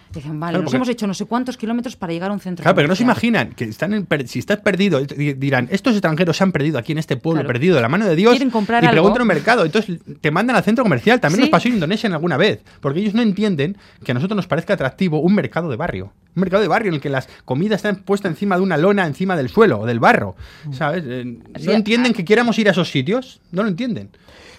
Dicen, 0.10 0.40
vale, 0.40 0.52
Claro, 0.54 0.64
nos 0.64 0.70
porque- 0.72 0.76
hemos 0.78 0.90
hecho 0.90 1.06
no 1.06 1.14
sé 1.14 1.26
cuántos 1.26 1.58
kilómetros 1.58 1.98
para 1.98 2.14
llegar 2.14 2.32
a 2.32 2.34
un 2.34 2.40
centro 2.40 2.64
Claro, 2.64 2.76
pero 2.78 2.88
no 2.88 2.96
se 2.96 3.04
imaginan 3.04 3.50
que 3.50 3.66
están 3.66 3.94
en 3.94 4.06
per- 4.06 4.26
si 4.28 4.40
estás 4.40 4.60
perdido, 4.60 5.02
di- 5.02 5.34
dirán, 5.34 5.68
estos 5.70 5.94
extranjeros 5.94 6.38
se 6.38 6.44
han 6.46 6.54
perdido 6.54 6.80
aquí 6.80 6.94
en 6.94 6.98
este 6.98 7.18
pueblo, 7.18 7.42
Claro. 7.42 7.48
perdido 7.54 7.76
de 7.76 7.82
la 7.82 7.90
mano 7.90 8.06
de 8.06 8.16
Dios, 8.16 8.32
Quieren 8.32 8.50
comprar 8.50 8.82
y 8.86 8.88
preguntan 8.88 9.24
un 9.24 9.28
mercado. 9.28 9.66
Entonces 9.66 10.00
te 10.22 10.32
mandan 10.32 10.56
al 10.56 10.64
centro 10.64 10.86
comercial. 10.86 11.20
También 11.20 11.40
Sí. 11.40 11.42
nos 11.42 11.50
pasó 11.50 11.68
en 11.68 11.74
Indonesia 11.76 12.08
en 12.08 12.14
alguna 12.14 12.38
vez, 12.38 12.62
porque 12.80 13.02
ellos 13.02 13.14
no 13.14 13.22
entienden 13.22 13.78
que 14.04 14.12
a 14.12 14.14
nosotros 14.16 14.38
nos 14.38 14.48
parezca 14.48 14.74
atractivo 14.76 15.20
un 15.20 15.36
mercado 15.36 15.70
de 15.70 15.76
barrio. 15.76 16.14
Un 16.36 16.42
mercado 16.42 16.62
de 16.62 16.70
barrio 16.70 16.88
en 16.90 16.96
el 16.96 17.02
que 17.02 17.10
las 17.10 17.28
comidas 17.44 17.80
están 17.80 17.98
puestas 17.98 18.32
encima 18.32 18.56
de 18.56 18.62
una 18.62 18.78
lona, 18.78 19.06
encima 19.06 19.36
del 19.36 19.50
suelo 19.50 19.82
o 19.82 19.86
del 19.86 20.00
barro. 20.00 20.36
¿Sabes? 20.72 21.04
Eh, 21.06 21.26
no 21.66 21.72
entienden 21.74 22.14
ah. 22.14 22.16
que 22.16 22.24
quieramos 22.24 22.58
ir 22.60 22.70
a 22.70 22.72
esos 22.72 22.90
sitios. 22.90 23.42
No 23.52 23.62
lo 23.64 23.68
entienden. 23.70 24.10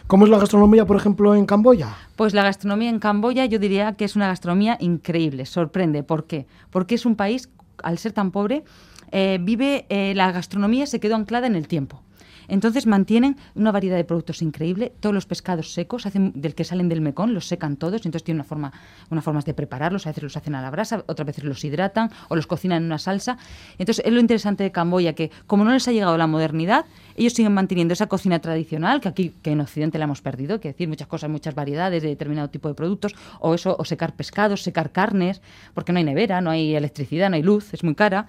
¿Cómo 0.09 0.25
es 0.25 0.31
la 0.31 0.39
gastronomía, 0.39 0.87
por 0.87 0.97
ejemplo, 0.97 1.35
en 1.35 1.45
Camboya? 1.45 1.95
Pues 2.17 2.33
la 2.33 2.43
gastronomía 2.43 2.89
en 2.89 2.99
Camboya 2.99 3.45
yo 3.45 3.59
diría 3.59 3.93
que 3.93 4.07
es 4.07 4.17
una 4.17 4.27
gastronomía 4.27 4.79
increíble, 4.81 5.45
sorprende. 5.45 6.03
¿Por 6.03 6.27
qué? 6.27 6.47
Porque 6.71 6.95
es 6.95 7.05
un 7.05 7.15
país, 7.15 7.51
al 7.83 7.99
ser 7.99 8.13
tan 8.13 8.31
pobre, 8.31 8.65
eh, 9.13 9.37
vive, 9.39 9.85
eh, 9.91 10.15
la 10.15 10.33
gastronomía 10.33 10.87
se 10.87 10.99
quedó 10.99 11.15
anclada 11.15 11.47
en 11.47 11.57
el 11.57 11.69
tiempo. 11.69 12.01
Entonces 12.49 12.87
mantienen 12.87 13.37
una 13.55 13.71
variedad 13.71 13.97
de 13.97 14.05
productos 14.05 14.43
increíble. 14.43 14.93
Todos 15.01 15.15
los 15.15 15.27
pescados 15.27 15.73
secos 15.73 16.07
hacen 16.07 16.33
del 16.35 16.55
que 16.55 16.65
salen 16.65 16.89
del 16.89 17.01
mecón 17.01 17.35
los 17.35 17.47
secan 17.47 17.77
todos. 17.77 18.07
Entonces 18.07 18.25
tienen 18.25 18.41
una 18.41 18.49
forma, 18.49 18.73
unas 19.11 19.23
formas 19.23 19.45
de 19.45 19.55
prepararlos. 19.55 20.07
A 20.07 20.11
veces 20.11 20.23
los 20.25 20.37
hacen 20.37 20.55
a 20.55 20.63
la 20.63 20.71
brasa, 20.71 21.05
otras 21.07 21.27
veces 21.27 21.45
los 21.45 21.63
hidratan 21.65 22.11
o 22.29 22.37
los 22.37 22.47
cocinan 22.47 22.79
en 22.79 22.87
una 22.87 22.99
salsa. 22.99 23.39
Entonces 23.79 24.05
es 24.05 24.13
lo 24.13 24.21
interesante 24.21 24.65
de 24.65 24.73
Camboya 24.73 25.13
que 25.13 25.31
como 25.47 25.65
no 25.65 25.73
les 25.73 25.87
ha 25.89 25.93
llegado 25.93 26.17
la 26.17 26.27
modernidad, 26.27 26.87
ellos 27.17 27.33
siguen 27.35 27.53
manteniendo 27.53 27.93
esa 27.93 28.07
cocina 28.07 28.39
tradicional 28.39 29.01
que 29.01 29.09
aquí 29.09 29.35
que 29.43 29.51
en 29.51 29.61
Occidente 29.61 29.99
la 29.99 30.05
hemos 30.05 30.23
perdido, 30.23 30.61
que 30.61 30.69
decir 30.69 30.89
muchas 30.89 31.09
cosas, 31.09 31.31
muchas 31.31 31.55
variedades 31.55 32.03
de 32.03 32.09
determinado 32.09 32.49
tipo 32.49 32.69
de 32.69 32.75
productos 32.75 33.15
o 33.41 33.55
eso 33.55 33.77
o 33.79 33.85
secar 33.85 34.15
pescados, 34.15 34.63
secar 34.63 34.93
carnes, 34.93 35.43
porque 35.75 35.93
no 35.93 35.99
hay 35.99 36.05
nevera, 36.05 36.41
no 36.41 36.51
hay 36.51 36.75
electricidad, 36.75 37.31
no 37.31 37.37
hay 37.37 37.43
luz, 37.43 37.75
es 37.75 37.85
muy 37.85 37.95
cara 37.95 38.29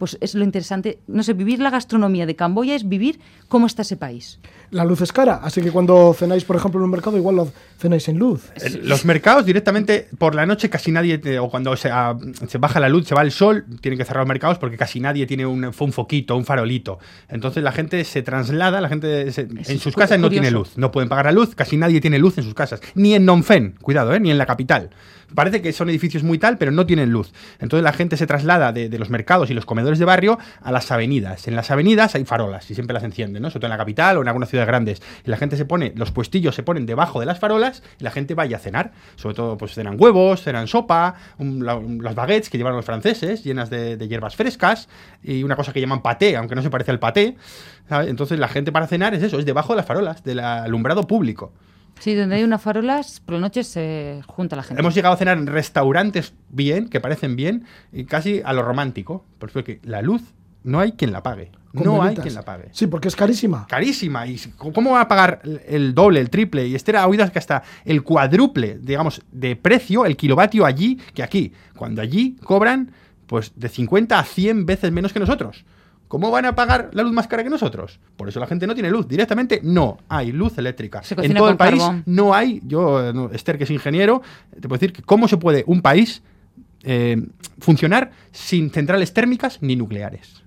pues 0.00 0.16
es 0.22 0.34
lo 0.34 0.44
interesante. 0.44 0.98
No 1.06 1.22
sé, 1.22 1.34
vivir 1.34 1.60
la 1.60 1.68
gastronomía 1.68 2.24
de 2.24 2.34
Camboya 2.34 2.74
es 2.74 2.88
vivir 2.88 3.20
cómo 3.48 3.66
está 3.66 3.82
ese 3.82 3.98
país. 3.98 4.40
La 4.72 4.84
luz 4.84 5.00
es 5.00 5.12
cara, 5.12 5.40
así 5.42 5.60
que 5.60 5.72
cuando 5.72 6.14
cenáis, 6.16 6.44
por 6.44 6.54
ejemplo, 6.54 6.78
en 6.80 6.84
un 6.84 6.90
mercado, 6.92 7.16
igual 7.16 7.34
lo 7.36 7.52
cenáis 7.78 8.04
sin 8.04 8.18
luz. 8.18 8.52
Los 8.82 9.04
mercados 9.04 9.44
directamente 9.44 10.06
por 10.16 10.36
la 10.36 10.46
noche 10.46 10.70
casi 10.70 10.92
nadie, 10.92 11.18
te- 11.18 11.40
o 11.40 11.48
cuando 11.50 11.76
se, 11.76 11.90
ah, 11.90 12.16
se 12.46 12.58
baja 12.58 12.78
la 12.78 12.88
luz, 12.88 13.06
se 13.08 13.14
va 13.16 13.22
el 13.22 13.32
sol, 13.32 13.64
tienen 13.80 13.98
que 13.98 14.04
cerrar 14.04 14.22
los 14.22 14.28
mercados 14.28 14.58
porque 14.58 14.76
casi 14.76 15.00
nadie 15.00 15.26
tiene 15.26 15.44
un, 15.44 15.64
un 15.64 15.92
foquito, 15.92 16.36
un 16.36 16.44
farolito. 16.44 17.00
Entonces 17.28 17.64
la 17.64 17.72
gente 17.72 18.04
se 18.04 18.22
traslada, 18.22 18.80
la 18.80 18.88
gente 18.88 19.32
se- 19.32 19.42
en 19.50 19.78
sus 19.80 19.96
casas 19.96 20.20
no 20.20 20.30
tiene 20.30 20.48
curioso. 20.48 20.70
luz, 20.70 20.78
no 20.78 20.92
pueden 20.92 21.08
pagar 21.08 21.24
la 21.26 21.32
luz, 21.32 21.54
casi 21.56 21.76
nadie 21.76 22.00
tiene 22.00 22.20
luz 22.20 22.38
en 22.38 22.44
sus 22.44 22.54
casas, 22.54 22.80
ni 22.94 23.14
en 23.14 23.24
Nonfen, 23.24 23.74
cuidado, 23.82 24.14
¿eh? 24.14 24.20
ni 24.20 24.30
en 24.30 24.38
la 24.38 24.46
capital. 24.46 24.90
Parece 25.32 25.62
que 25.62 25.72
son 25.72 25.88
edificios 25.88 26.24
muy 26.24 26.38
tal, 26.38 26.58
pero 26.58 26.72
no 26.72 26.86
tienen 26.86 27.10
luz. 27.12 27.32
Entonces 27.60 27.84
la 27.84 27.92
gente 27.92 28.16
se 28.16 28.26
traslada 28.26 28.72
de, 28.72 28.88
de 28.88 28.98
los 28.98 29.10
mercados 29.10 29.48
y 29.48 29.54
los 29.54 29.64
comedores 29.64 30.00
de 30.00 30.04
barrio 30.04 30.40
a 30.60 30.72
las 30.72 30.90
avenidas. 30.90 31.46
En 31.46 31.54
las 31.54 31.70
avenidas 31.70 32.16
hay 32.16 32.24
farolas 32.24 32.68
y 32.68 32.74
siempre 32.74 32.94
las 32.94 33.04
encienden, 33.04 33.40
¿no? 33.40 33.48
Sobre 33.48 33.60
todo 33.60 33.66
en 33.68 33.70
la 33.70 33.78
capital 33.78 34.18
o 34.18 34.22
en 34.22 34.26
algunas 34.26 34.48
ciudades 34.60 34.68
grandes. 34.68 35.02
Y 35.26 35.30
la 35.30 35.36
gente 35.36 35.56
se 35.56 35.64
pone, 35.64 35.92
los 35.96 36.10
puestillos 36.12 36.54
se 36.54 36.62
ponen 36.62 36.86
debajo 36.86 37.20
de 37.20 37.26
las 37.26 37.38
farolas 37.38 37.82
y 37.98 38.04
la 38.04 38.10
gente 38.10 38.34
vaya 38.34 38.56
a 38.56 38.60
cenar. 38.60 38.92
Sobre 39.16 39.34
todo, 39.34 39.56
pues 39.56 39.74
cenan 39.74 39.96
huevos, 39.98 40.42
cenan 40.42 40.66
sopa, 40.66 41.14
un- 41.38 41.64
la- 41.64 41.76
un- 41.76 42.02
las 42.02 42.14
baguettes 42.14 42.50
que 42.50 42.58
llevan 42.58 42.74
los 42.76 42.84
franceses, 42.84 43.42
llenas 43.44 43.70
de, 43.70 43.96
de 43.96 44.08
hierbas 44.08 44.36
frescas 44.36 44.88
y 45.22 45.42
una 45.42 45.56
cosa 45.56 45.72
que 45.72 45.80
llaman 45.80 46.02
paté, 46.02 46.36
aunque 46.36 46.54
no 46.54 46.62
se 46.62 46.70
parece 46.70 46.90
al 46.90 46.98
paté. 46.98 47.36
¿sabes? 47.88 48.08
Entonces 48.08 48.38
la 48.38 48.48
gente 48.48 48.70
para 48.72 48.86
cenar 48.86 49.14
es 49.14 49.22
eso, 49.22 49.38
es 49.38 49.44
debajo 49.46 49.72
de 49.72 49.78
las 49.78 49.86
farolas, 49.86 50.22
del 50.22 50.40
alumbrado 50.40 51.06
público. 51.06 51.52
Sí, 51.98 52.14
donde 52.14 52.36
hay 52.36 52.44
unas 52.44 52.62
farolas, 52.62 53.20
por 53.20 53.34
la 53.34 53.40
noche 53.40 53.62
se 53.64 54.22
junta 54.26 54.56
la 54.56 54.62
gente. 54.62 54.80
Hemos 54.80 54.94
llegado 54.94 55.14
a 55.14 55.18
cenar 55.18 55.36
en 55.36 55.46
restaurantes 55.46 56.32
bien, 56.48 56.88
que 56.88 56.98
parecen 57.00 57.36
bien, 57.36 57.64
y 57.92 58.04
casi 58.04 58.40
a 58.44 58.52
lo 58.52 58.62
romántico. 58.62 59.24
Por 59.38 59.50
eso 59.50 59.64
que 59.64 59.80
la 59.82 60.00
luz 60.02 60.22
no 60.62 60.80
hay 60.80 60.92
quien 60.92 61.12
la 61.12 61.22
pague. 61.22 61.50
No 61.72 62.02
hay 62.02 62.16
quien 62.16 62.34
la 62.34 62.42
pague. 62.42 62.68
Sí, 62.72 62.86
porque 62.88 63.08
es 63.08 63.14
carísima. 63.16 63.66
Carísima. 63.68 64.26
¿Y 64.26 64.36
cómo 64.56 64.90
va 64.92 65.02
a 65.02 65.08
pagar 65.08 65.40
el- 65.68 65.94
doble, 65.94 66.20
el 66.20 66.28
triple? 66.30 66.66
Y 66.66 66.74
este 66.74 66.90
era 66.90 67.06
oídas 67.06 67.30
que 67.30 67.38
hasta 67.38 67.62
el 67.84 68.02
cuádruple, 68.02 68.78
digamos, 68.80 69.22
de 69.30 69.54
precio, 69.56 70.04
el 70.04 70.16
kilovatio 70.16 70.66
allí 70.66 70.96
que 71.14 71.22
aquí. 71.22 71.52
Cuando 71.76 72.02
allí 72.02 72.36
cobran, 72.42 72.90
pues, 73.26 73.52
de 73.54 73.68
50 73.68 74.18
a 74.18 74.24
100 74.24 74.66
veces 74.66 74.90
menos 74.90 75.12
que 75.12 75.20
nosotros. 75.20 75.64
¿Cómo 76.08 76.32
van 76.32 76.44
a 76.44 76.56
pagar 76.56 76.90
la 76.92 77.04
luz 77.04 77.12
más 77.12 77.28
cara 77.28 77.44
que 77.44 77.50
nosotros? 77.50 78.00
Por 78.16 78.28
eso 78.28 78.40
la 78.40 78.48
gente 78.48 78.66
no 78.66 78.74
tiene 78.74 78.90
luz. 78.90 79.06
Directamente 79.06 79.60
no 79.62 79.98
hay 80.08 80.32
luz 80.32 80.58
eléctrica. 80.58 81.04
Se 81.04 81.14
En 81.24 81.34
todo 81.34 81.50
el 81.50 81.56
país 81.56 81.78
carbón. 81.80 82.02
no 82.04 82.34
hay. 82.34 82.60
Yo, 82.66 83.12
no, 83.12 83.30
Esther, 83.30 83.56
que 83.58 83.62
es 83.62 83.70
ingeniero, 83.70 84.20
te 84.52 84.62
puedo 84.62 84.74
decir 84.80 84.92
que 84.92 85.02
cómo 85.02 85.28
se 85.28 85.36
puede 85.36 85.62
un 85.68 85.82
país 85.82 86.20
eh, 86.82 87.22
funcionar 87.60 88.10
sin 88.32 88.70
centrales 88.70 89.12
térmicas 89.14 89.58
ni 89.60 89.76
nucleares. 89.76 90.42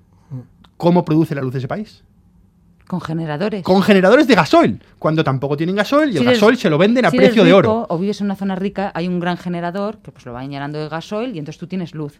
¿Cómo 0.83 1.05
produce 1.05 1.33
la 1.33 1.41
luz 1.41 1.55
ese 1.55 1.67
país? 1.69 2.03
Con 2.87 2.99
generadores. 2.99 3.63
Con 3.63 3.81
generadores 3.81 4.27
de 4.27 4.35
gasoil, 4.35 4.83
cuando 4.99 5.23
tampoco 5.23 5.55
tienen 5.55 5.77
gasoil 5.77 6.09
y 6.09 6.13
Si 6.13 6.17
el 6.19 6.23
eres- 6.27 6.39
gasoil 6.41 6.57
se 6.57 6.69
lo 6.69 6.77
venden 6.77 7.05
a 7.05 7.09
si 7.09 7.15
eres 7.15 7.29
precio 7.29 7.45
de 7.45 7.53
oro. 7.53 7.85
O 7.89 7.97
vives 7.97 8.19
en 8.19 8.25
una 8.25 8.35
zona 8.35 8.55
rica, 8.55 8.91
hay 8.93 9.07
un 9.07 9.21
gran 9.21 9.37
generador 9.37 9.99
que 9.99 10.11
pues 10.11 10.25
lo 10.25 10.33
va 10.33 10.43
llenando 10.45 10.77
de 10.79 10.89
gasoil 10.89 11.33
y 11.33 11.39
entonces 11.39 11.57
tú 11.57 11.67
tienes 11.67 11.95
luz. 11.95 12.19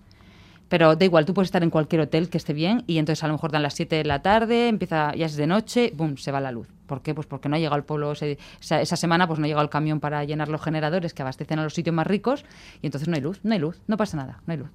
Pero 0.69 0.95
da 0.95 1.04
igual, 1.04 1.26
tú 1.26 1.34
puedes 1.34 1.47
estar 1.49 1.62
en 1.62 1.69
cualquier 1.69 2.02
hotel 2.04 2.30
que 2.30 2.38
esté 2.38 2.54
bien 2.54 2.86
y 2.88 2.97
entonces 2.97 3.21
a 3.26 3.28
lo 3.28 3.34
mejor 3.34 3.52
dan 3.52 3.63
las 3.63 3.73
7 3.73 3.97
de 3.97 4.06
la 4.06 4.21
tarde, 4.21 4.69
empieza 4.69 5.13
ya 5.13 5.26
es 5.26 5.36
de 5.36 5.45
noche, 5.45 5.91
boom, 5.93 6.17
se 6.17 6.32
va 6.32 6.39
la 6.39 6.54
luz. 6.54 6.69
¿Por 6.88 7.02
qué? 7.02 7.13
Pues 7.13 7.28
porque 7.28 7.49
no 7.49 7.58
ha 7.58 7.60
llegado 7.60 7.76
el 7.76 7.84
pueblo 7.84 8.13
esa, 8.13 8.80
esa 8.82 8.95
semana, 8.95 9.28
pues 9.28 9.39
no 9.39 9.43
ha 9.45 9.47
llegado 9.49 9.63
el 9.65 9.69
camión 9.69 9.99
para 9.99 10.23
llenar 10.23 10.47
los 10.47 10.62
generadores 10.62 11.13
que 11.13 11.21
abastecen 11.21 11.60
a 11.60 11.63
los 11.63 11.73
sitios 11.73 11.93
más 11.93 12.08
ricos 12.08 12.45
y 12.82 12.88
entonces 12.88 13.10
no 13.10 13.15
hay 13.15 13.21
luz, 13.21 13.41
no 13.43 13.54
hay 13.54 13.60
luz, 13.60 13.82
no 13.88 13.97
pasa 13.97 14.15
nada, 14.15 14.39
no 14.47 14.54
hay 14.54 14.60
luz. 14.60 14.69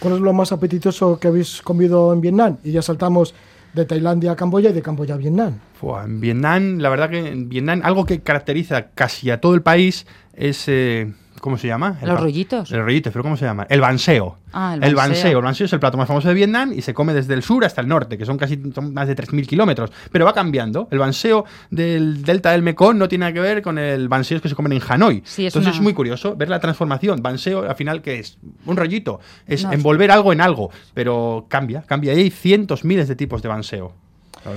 ¿Cuál 0.00 0.14
es 0.14 0.20
lo 0.20 0.32
más 0.32 0.52
apetitoso 0.52 1.18
que 1.18 1.28
habéis 1.28 1.62
comido 1.62 2.12
en 2.12 2.20
Vietnam? 2.20 2.56
Y 2.64 2.72
ya 2.72 2.82
saltamos 2.82 3.34
de 3.72 3.84
Tailandia 3.84 4.32
a 4.32 4.36
Camboya 4.36 4.70
y 4.70 4.72
de 4.72 4.82
Camboya 4.82 5.14
a 5.14 5.18
Vietnam. 5.18 5.58
En 6.04 6.20
Vietnam, 6.20 6.78
la 6.78 6.88
verdad 6.88 7.10
que 7.10 7.28
en 7.28 7.48
Vietnam 7.48 7.80
algo 7.84 8.04
que 8.04 8.20
caracteriza 8.20 8.88
casi 8.94 9.30
a 9.30 9.40
todo 9.40 9.54
el 9.54 9.62
país 9.62 10.06
es... 10.34 10.64
eh, 10.68 11.12
¿Cómo 11.42 11.58
se 11.58 11.66
llama? 11.66 11.98
El 12.00 12.08
Los 12.08 12.20
rollitos. 12.20 12.70
El 12.70 12.84
rollito, 12.84 13.10
pero 13.10 13.24
¿cómo 13.24 13.36
se 13.36 13.44
llama? 13.44 13.66
El 13.68 13.80
banseo. 13.80 14.38
Ah, 14.52 14.74
el 14.76 14.84
el 14.84 14.94
banseo. 14.94 15.38
El 15.40 15.44
banseo 15.44 15.64
es 15.64 15.72
el 15.72 15.80
plato 15.80 15.96
más 15.98 16.06
famoso 16.06 16.28
de 16.28 16.34
Vietnam 16.34 16.72
y 16.72 16.82
se 16.82 16.94
come 16.94 17.12
desde 17.12 17.34
el 17.34 17.42
sur 17.42 17.64
hasta 17.64 17.80
el 17.80 17.88
norte, 17.88 18.16
que 18.16 18.24
son 18.24 18.38
casi 18.38 18.62
son 18.72 18.94
más 18.94 19.08
de 19.08 19.16
3.000 19.16 19.44
kilómetros. 19.48 19.90
Pero 20.12 20.24
va 20.24 20.32
cambiando. 20.34 20.86
El 20.92 21.00
banseo 21.00 21.44
del 21.68 22.22
delta 22.22 22.52
del 22.52 22.62
Mekong 22.62 22.96
no 22.96 23.08
tiene 23.08 23.24
nada 23.24 23.32
que 23.32 23.40
ver 23.40 23.60
con 23.60 23.76
el 23.76 24.08
banseo 24.08 24.40
que 24.40 24.48
se 24.48 24.54
comen 24.54 24.74
en 24.74 24.82
Hanoi. 24.88 25.22
Sí, 25.24 25.46
es 25.46 25.52
Entonces 25.52 25.70
una- 25.72 25.76
es 25.78 25.82
muy 25.82 25.94
curioso 25.94 26.36
ver 26.36 26.48
la 26.48 26.60
transformación. 26.60 27.20
Banseo, 27.22 27.68
al 27.68 27.74
final, 27.74 28.02
¿qué 28.02 28.20
es? 28.20 28.38
Un 28.64 28.76
rollito. 28.76 29.18
Es 29.44 29.64
No, 29.64 29.70
es- 29.72 29.74
envolver 29.78 30.12
algo 30.12 30.32
en 30.32 30.40
algo. 30.40 30.70
Pero 30.94 31.46
cambia, 31.48 31.82
cambia. 31.82 32.14
Y 32.14 32.18
hay 32.20 32.30
cientos, 32.30 32.84
miles 32.84 33.08
de 33.08 33.16
tipos 33.16 33.42
de 33.42 33.48
banseo. 33.48 33.94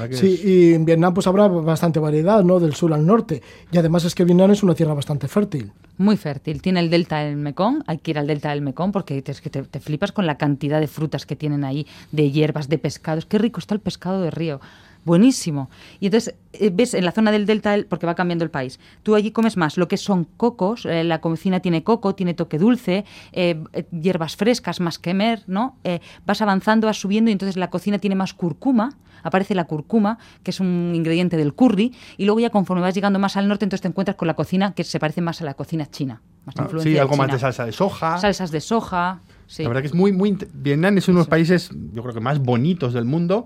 Que 0.09 0.15
Sí, 0.15 0.33
es- 0.33 0.45
y 0.45 0.73
en 0.73 0.85
Vietnam 0.85 1.13
pues 1.13 1.27
habrá 1.27 1.47
bastante 1.47 1.99
variedad, 1.99 2.43
¿no? 2.43 2.59
Del 2.59 2.73
sur 2.75 2.93
al 2.93 3.05
norte. 3.05 3.41
Y 3.71 3.77
además 3.77 4.03
es 4.05 4.15
que 4.15 4.23
Vietnam 4.25 4.51
es 4.51 4.63
una 4.63 4.73
tierra 4.75 4.93
bastante 4.93 5.27
fértil. 5.27 5.71
Muy 5.97 6.17
fértil. 6.17 6.61
Tiene 6.61 6.79
el 6.81 6.89
delta 6.89 7.19
del 7.19 7.37
Mekong. 7.37 7.83
Hay 7.87 7.99
que 7.99 8.11
ir 8.11 8.19
al 8.19 8.27
delta 8.27 8.49
del 8.49 8.61
Mekong 8.61 8.91
porque 8.91 9.21
te, 9.21 9.33
te 9.33 9.79
flipas 9.79 10.11
con 10.11 10.25
la 10.25 10.37
cantidad 10.37 10.79
de 10.79 10.87
frutas 10.87 11.25
que 11.25 11.35
tienen 11.35 11.63
ahí, 11.63 11.87
de 12.11 12.31
hierbas, 12.31 12.67
de 12.67 12.77
pescados. 12.77 13.25
Qué 13.25 13.37
rico 13.37 13.59
está 13.59 13.73
el 13.75 13.79
pescado 13.79 14.21
de 14.21 14.31
río. 14.31 14.59
Buenísimo. 15.05 15.69
Y 15.99 16.07
entonces, 16.07 16.35
eh, 16.53 16.71
ves, 16.73 16.93
en 16.95 17.05
la 17.05 17.11
zona 17.11 17.31
del 17.31 17.45
delta, 17.45 17.71
del- 17.71 17.85
porque 17.85 18.05
va 18.07 18.15
cambiando 18.15 18.43
el 18.43 18.49
país, 18.51 18.79
tú 19.03 19.15
allí 19.15 19.31
comes 19.31 19.55
más 19.55 19.77
lo 19.77 19.87
que 19.87 19.97
son 19.97 20.25
cocos, 20.25 20.85
eh, 20.85 21.03
la 21.03 21.21
cocina 21.21 21.59
tiene 21.59 21.83
coco, 21.83 22.15
tiene 22.15 22.33
toque 22.33 22.57
dulce, 22.57 23.05
eh, 23.31 23.63
hierbas 23.91 24.35
frescas, 24.35 24.79
más 24.79 24.97
quemer, 24.99 25.43
¿no? 25.47 25.77
Eh, 25.83 25.99
vas 26.25 26.41
avanzando, 26.41 26.87
vas 26.87 26.97
subiendo 26.97 27.29
y 27.29 27.33
entonces 27.33 27.55
la 27.55 27.69
cocina 27.69 27.99
tiene 27.99 28.15
más 28.15 28.33
curcuma, 28.33 28.97
aparece 29.21 29.53
la 29.55 29.65
curcuma, 29.65 30.17
que 30.43 30.51
es 30.51 30.59
un 30.59 30.91
ingrediente 30.95 31.37
del 31.37 31.53
curry, 31.53 31.93
y 32.17 32.25
luego 32.25 32.39
ya 32.39 32.49
conforme 32.49 32.81
vas 32.81 32.93
llegando 32.95 33.19
más 33.19 33.37
al 33.37 33.47
norte, 33.47 33.65
entonces 33.65 33.81
te 33.81 33.87
encuentras 33.87 34.17
con 34.17 34.27
la 34.27 34.33
cocina 34.35 34.73
que 34.73 34.83
se 34.83 34.99
parece 34.99 35.21
más 35.21 35.39
a 35.41 35.45
la 35.45 35.53
cocina 35.53 35.85
china. 35.85 36.21
Más 36.45 36.55
Ah, 36.57 36.67
sí, 36.81 36.91
de 36.91 36.99
algo 36.99 37.15
más 37.15 37.31
de 37.31 37.39
salsa 37.39 37.65
de 37.65 37.71
soja. 37.71 38.17
Salsas 38.17 38.51
de 38.51 38.61
soja. 38.61 39.21
Sí. 39.47 39.61
La 39.63 39.69
verdad 39.69 39.81
que 39.81 39.87
es 39.87 39.93
muy, 39.95 40.11
muy. 40.11 40.35
Vietnam 40.53 40.97
es 40.97 41.07
uno 41.07 41.17
de 41.17 41.21
los 41.21 41.27
países, 41.27 41.69
yo 41.93 42.01
creo 42.03 42.13
que 42.13 42.19
más 42.19 42.39
bonitos 42.39 42.93
del 42.93 43.05
mundo 43.05 43.45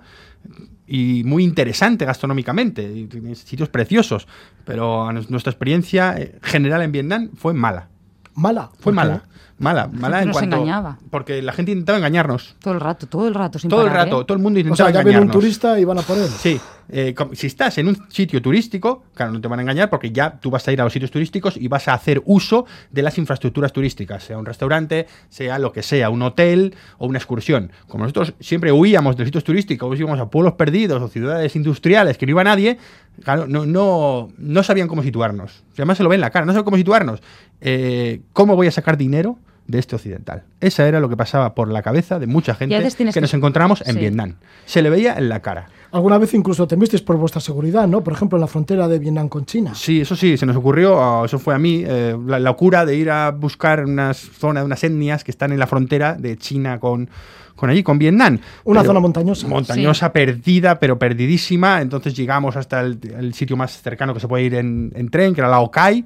y 0.89 1.23
muy 1.23 1.43
interesante 1.43 2.03
gastronómicamente. 2.05 2.81
Y 2.83 3.05
tiene 3.05 3.35
sitios 3.35 3.69
preciosos. 3.69 4.27
Pero 4.65 5.11
nuestra 5.29 5.51
experiencia 5.51 6.15
eh, 6.17 6.39
general 6.41 6.81
en 6.81 6.91
Vietnam 6.91 7.29
fue 7.35 7.53
mala. 7.53 7.87
Mala. 8.33 8.69
Fue 8.79 8.91
mala. 8.91 9.23
Mala, 9.59 9.87
mala 9.91 10.21
en 10.21 10.29
nos 10.29 10.37
cuanto. 10.37 10.55
engañaba. 10.55 10.97
Porque 11.11 11.41
la 11.41 11.51
gente 11.51 11.71
intentaba 11.73 11.97
engañarnos. 11.97 12.55
Todo 12.59 12.73
el 12.73 12.79
rato, 12.79 13.07
todo 13.07 13.27
el 13.27 13.33
rato, 13.33 13.59
sin 13.59 13.69
Todo 13.69 13.85
el 13.85 13.91
rato, 13.91 14.21
¿eh? 14.21 14.25
todo 14.25 14.37
el 14.37 14.41
mundo 14.41 14.57
O 14.57 14.61
intentaba 14.61 14.89
sea, 14.89 14.93
ya 14.99 15.03
viene 15.03 15.19
un 15.19 15.23
engañarnos. 15.25 15.33
turista 15.33 15.79
y 15.79 15.83
van 15.83 15.97
a 15.99 16.01
por 16.01 16.17
él. 16.17 16.27
Sí, 16.29 16.59
eh, 16.91 17.13
si 17.33 17.47
estás 17.47 17.77
en 17.77 17.87
un 17.87 17.97
sitio 18.09 18.41
turístico, 18.41 19.03
claro, 19.13 19.31
no 19.31 19.41
te 19.41 19.47
van 19.47 19.59
a 19.59 19.61
engañar 19.61 19.89
porque 19.89 20.11
ya 20.11 20.39
tú 20.39 20.49
vas 20.49 20.67
a 20.67 20.71
ir 20.71 20.81
a 20.81 20.83
los 20.83 20.93
sitios 20.93 21.11
turísticos 21.11 21.55
y 21.55 21.67
vas 21.67 21.87
a 21.87 21.93
hacer 21.93 22.21
uso 22.25 22.65
de 22.91 23.03
las 23.03 23.17
infraestructuras 23.17 23.71
turísticas, 23.71 24.23
sea 24.23 24.37
un 24.37 24.45
restaurante, 24.45 25.07
sea 25.29 25.59
lo 25.59 25.71
que 25.71 25.83
sea, 25.83 26.09
un 26.09 26.21
hotel 26.21 26.75
o 26.97 27.07
una 27.07 27.19
excursión. 27.19 27.71
Como 27.87 28.03
nosotros 28.03 28.33
siempre 28.39 28.71
huíamos 28.71 29.17
de 29.17 29.25
sitios 29.25 29.43
turísticos, 29.43 29.99
íbamos 29.99 30.19
a 30.19 30.29
pueblos 30.29 30.53
perdidos 30.53 31.01
o 31.01 31.07
ciudades 31.07 31.55
industriales 31.55 32.17
que 32.17 32.25
no 32.25 32.31
iba 32.31 32.43
nadie, 32.43 32.77
claro, 33.23 33.47
no, 33.47 33.65
no, 33.65 34.29
no 34.37 34.63
sabían 34.63 34.87
cómo 34.87 35.03
situarnos. 35.03 35.63
Además 35.73 35.97
se 35.97 36.03
lo 36.03 36.09
ven 36.09 36.17
en 36.17 36.21
la 36.21 36.31
cara, 36.31 36.45
no 36.45 36.53
saben 36.53 36.65
cómo 36.65 36.77
situarnos. 36.77 37.21
Eh, 37.61 38.21
¿Cómo 38.33 38.55
voy 38.55 38.67
a 38.67 38.71
sacar 38.71 38.97
dinero? 38.97 39.37
De 39.69 39.79
este 39.79 39.95
occidental. 39.95 40.43
Esa 40.59 40.87
era 40.87 40.99
lo 40.99 41.07
que 41.09 41.15
pasaba 41.15 41.53
por 41.55 41.69
la 41.69 41.81
cabeza 41.81 42.19
de 42.19 42.27
mucha 42.27 42.55
gente 42.55 42.75
que 42.97 43.11
que- 43.13 43.21
nos 43.21 43.33
encontramos 43.33 43.81
en 43.85 43.93
sí. 43.93 43.99
Vietnam. 43.99 44.35
Se 44.65 44.81
le 44.81 44.89
veía 44.89 45.13
en 45.15 45.29
la 45.29 45.39
cara. 45.41 45.69
Alguna 45.91 46.17
vez 46.17 46.33
incluso 46.33 46.67
temisteis 46.67 47.01
por 47.01 47.17
vuestra 47.17 47.39
seguridad, 47.41 47.87
¿no? 47.87 48.03
Por 48.03 48.13
ejemplo, 48.13 48.37
en 48.37 48.41
la 48.41 48.47
frontera 48.47 48.87
de 48.87 48.99
Vietnam 48.99 49.27
con 49.29 49.45
China. 49.45 49.73
Sí, 49.75 50.01
eso 50.01 50.15
sí, 50.15 50.37
se 50.37 50.45
nos 50.45 50.55
ocurrió, 50.55 51.01
ah, 51.01 51.23
eso 51.25 51.39
fue 51.39 51.55
a 51.55 51.57
mí, 51.59 51.83
eh, 51.85 52.15
la 52.27 52.39
locura 52.39 52.85
de 52.85 52.95
ir 52.95 53.09
a 53.09 53.31
buscar 53.31 53.85
unas 53.85 54.17
zonas, 54.17 54.65
unas 54.65 54.83
etnias 54.83 55.23
que 55.23 55.31
están 55.31 55.51
en 55.51 55.59
la 55.59 55.65
frontera 55.67 56.13
de 56.15 56.37
China 56.37 56.79
con, 56.79 57.09
con 57.55 57.69
allí, 57.71 57.81
con 57.83 57.97
Vietnam. 57.97 58.39
Una 58.65 58.81
Pero- 58.81 58.89
zona 58.89 58.99
montañosa. 58.99 59.47
Montañosa, 59.47 60.13
perdida, 60.13 60.79
pero 60.79 60.99
perdidísima. 60.99 61.81
Entonces 61.81 62.13
llegamos 62.15 62.55
hasta 62.55 62.81
el, 62.81 62.99
el 63.17 63.33
sitio 63.33 63.57
más 63.57 63.81
cercano 63.81 64.13
que 64.13 64.19
se 64.19 64.27
puede 64.27 64.43
ir 64.43 64.55
en, 64.55 64.91
en 64.95 65.09
tren, 65.09 65.33
que 65.33 65.41
era 65.41 65.49
Lao 65.49 65.71
Cai. 65.71 66.05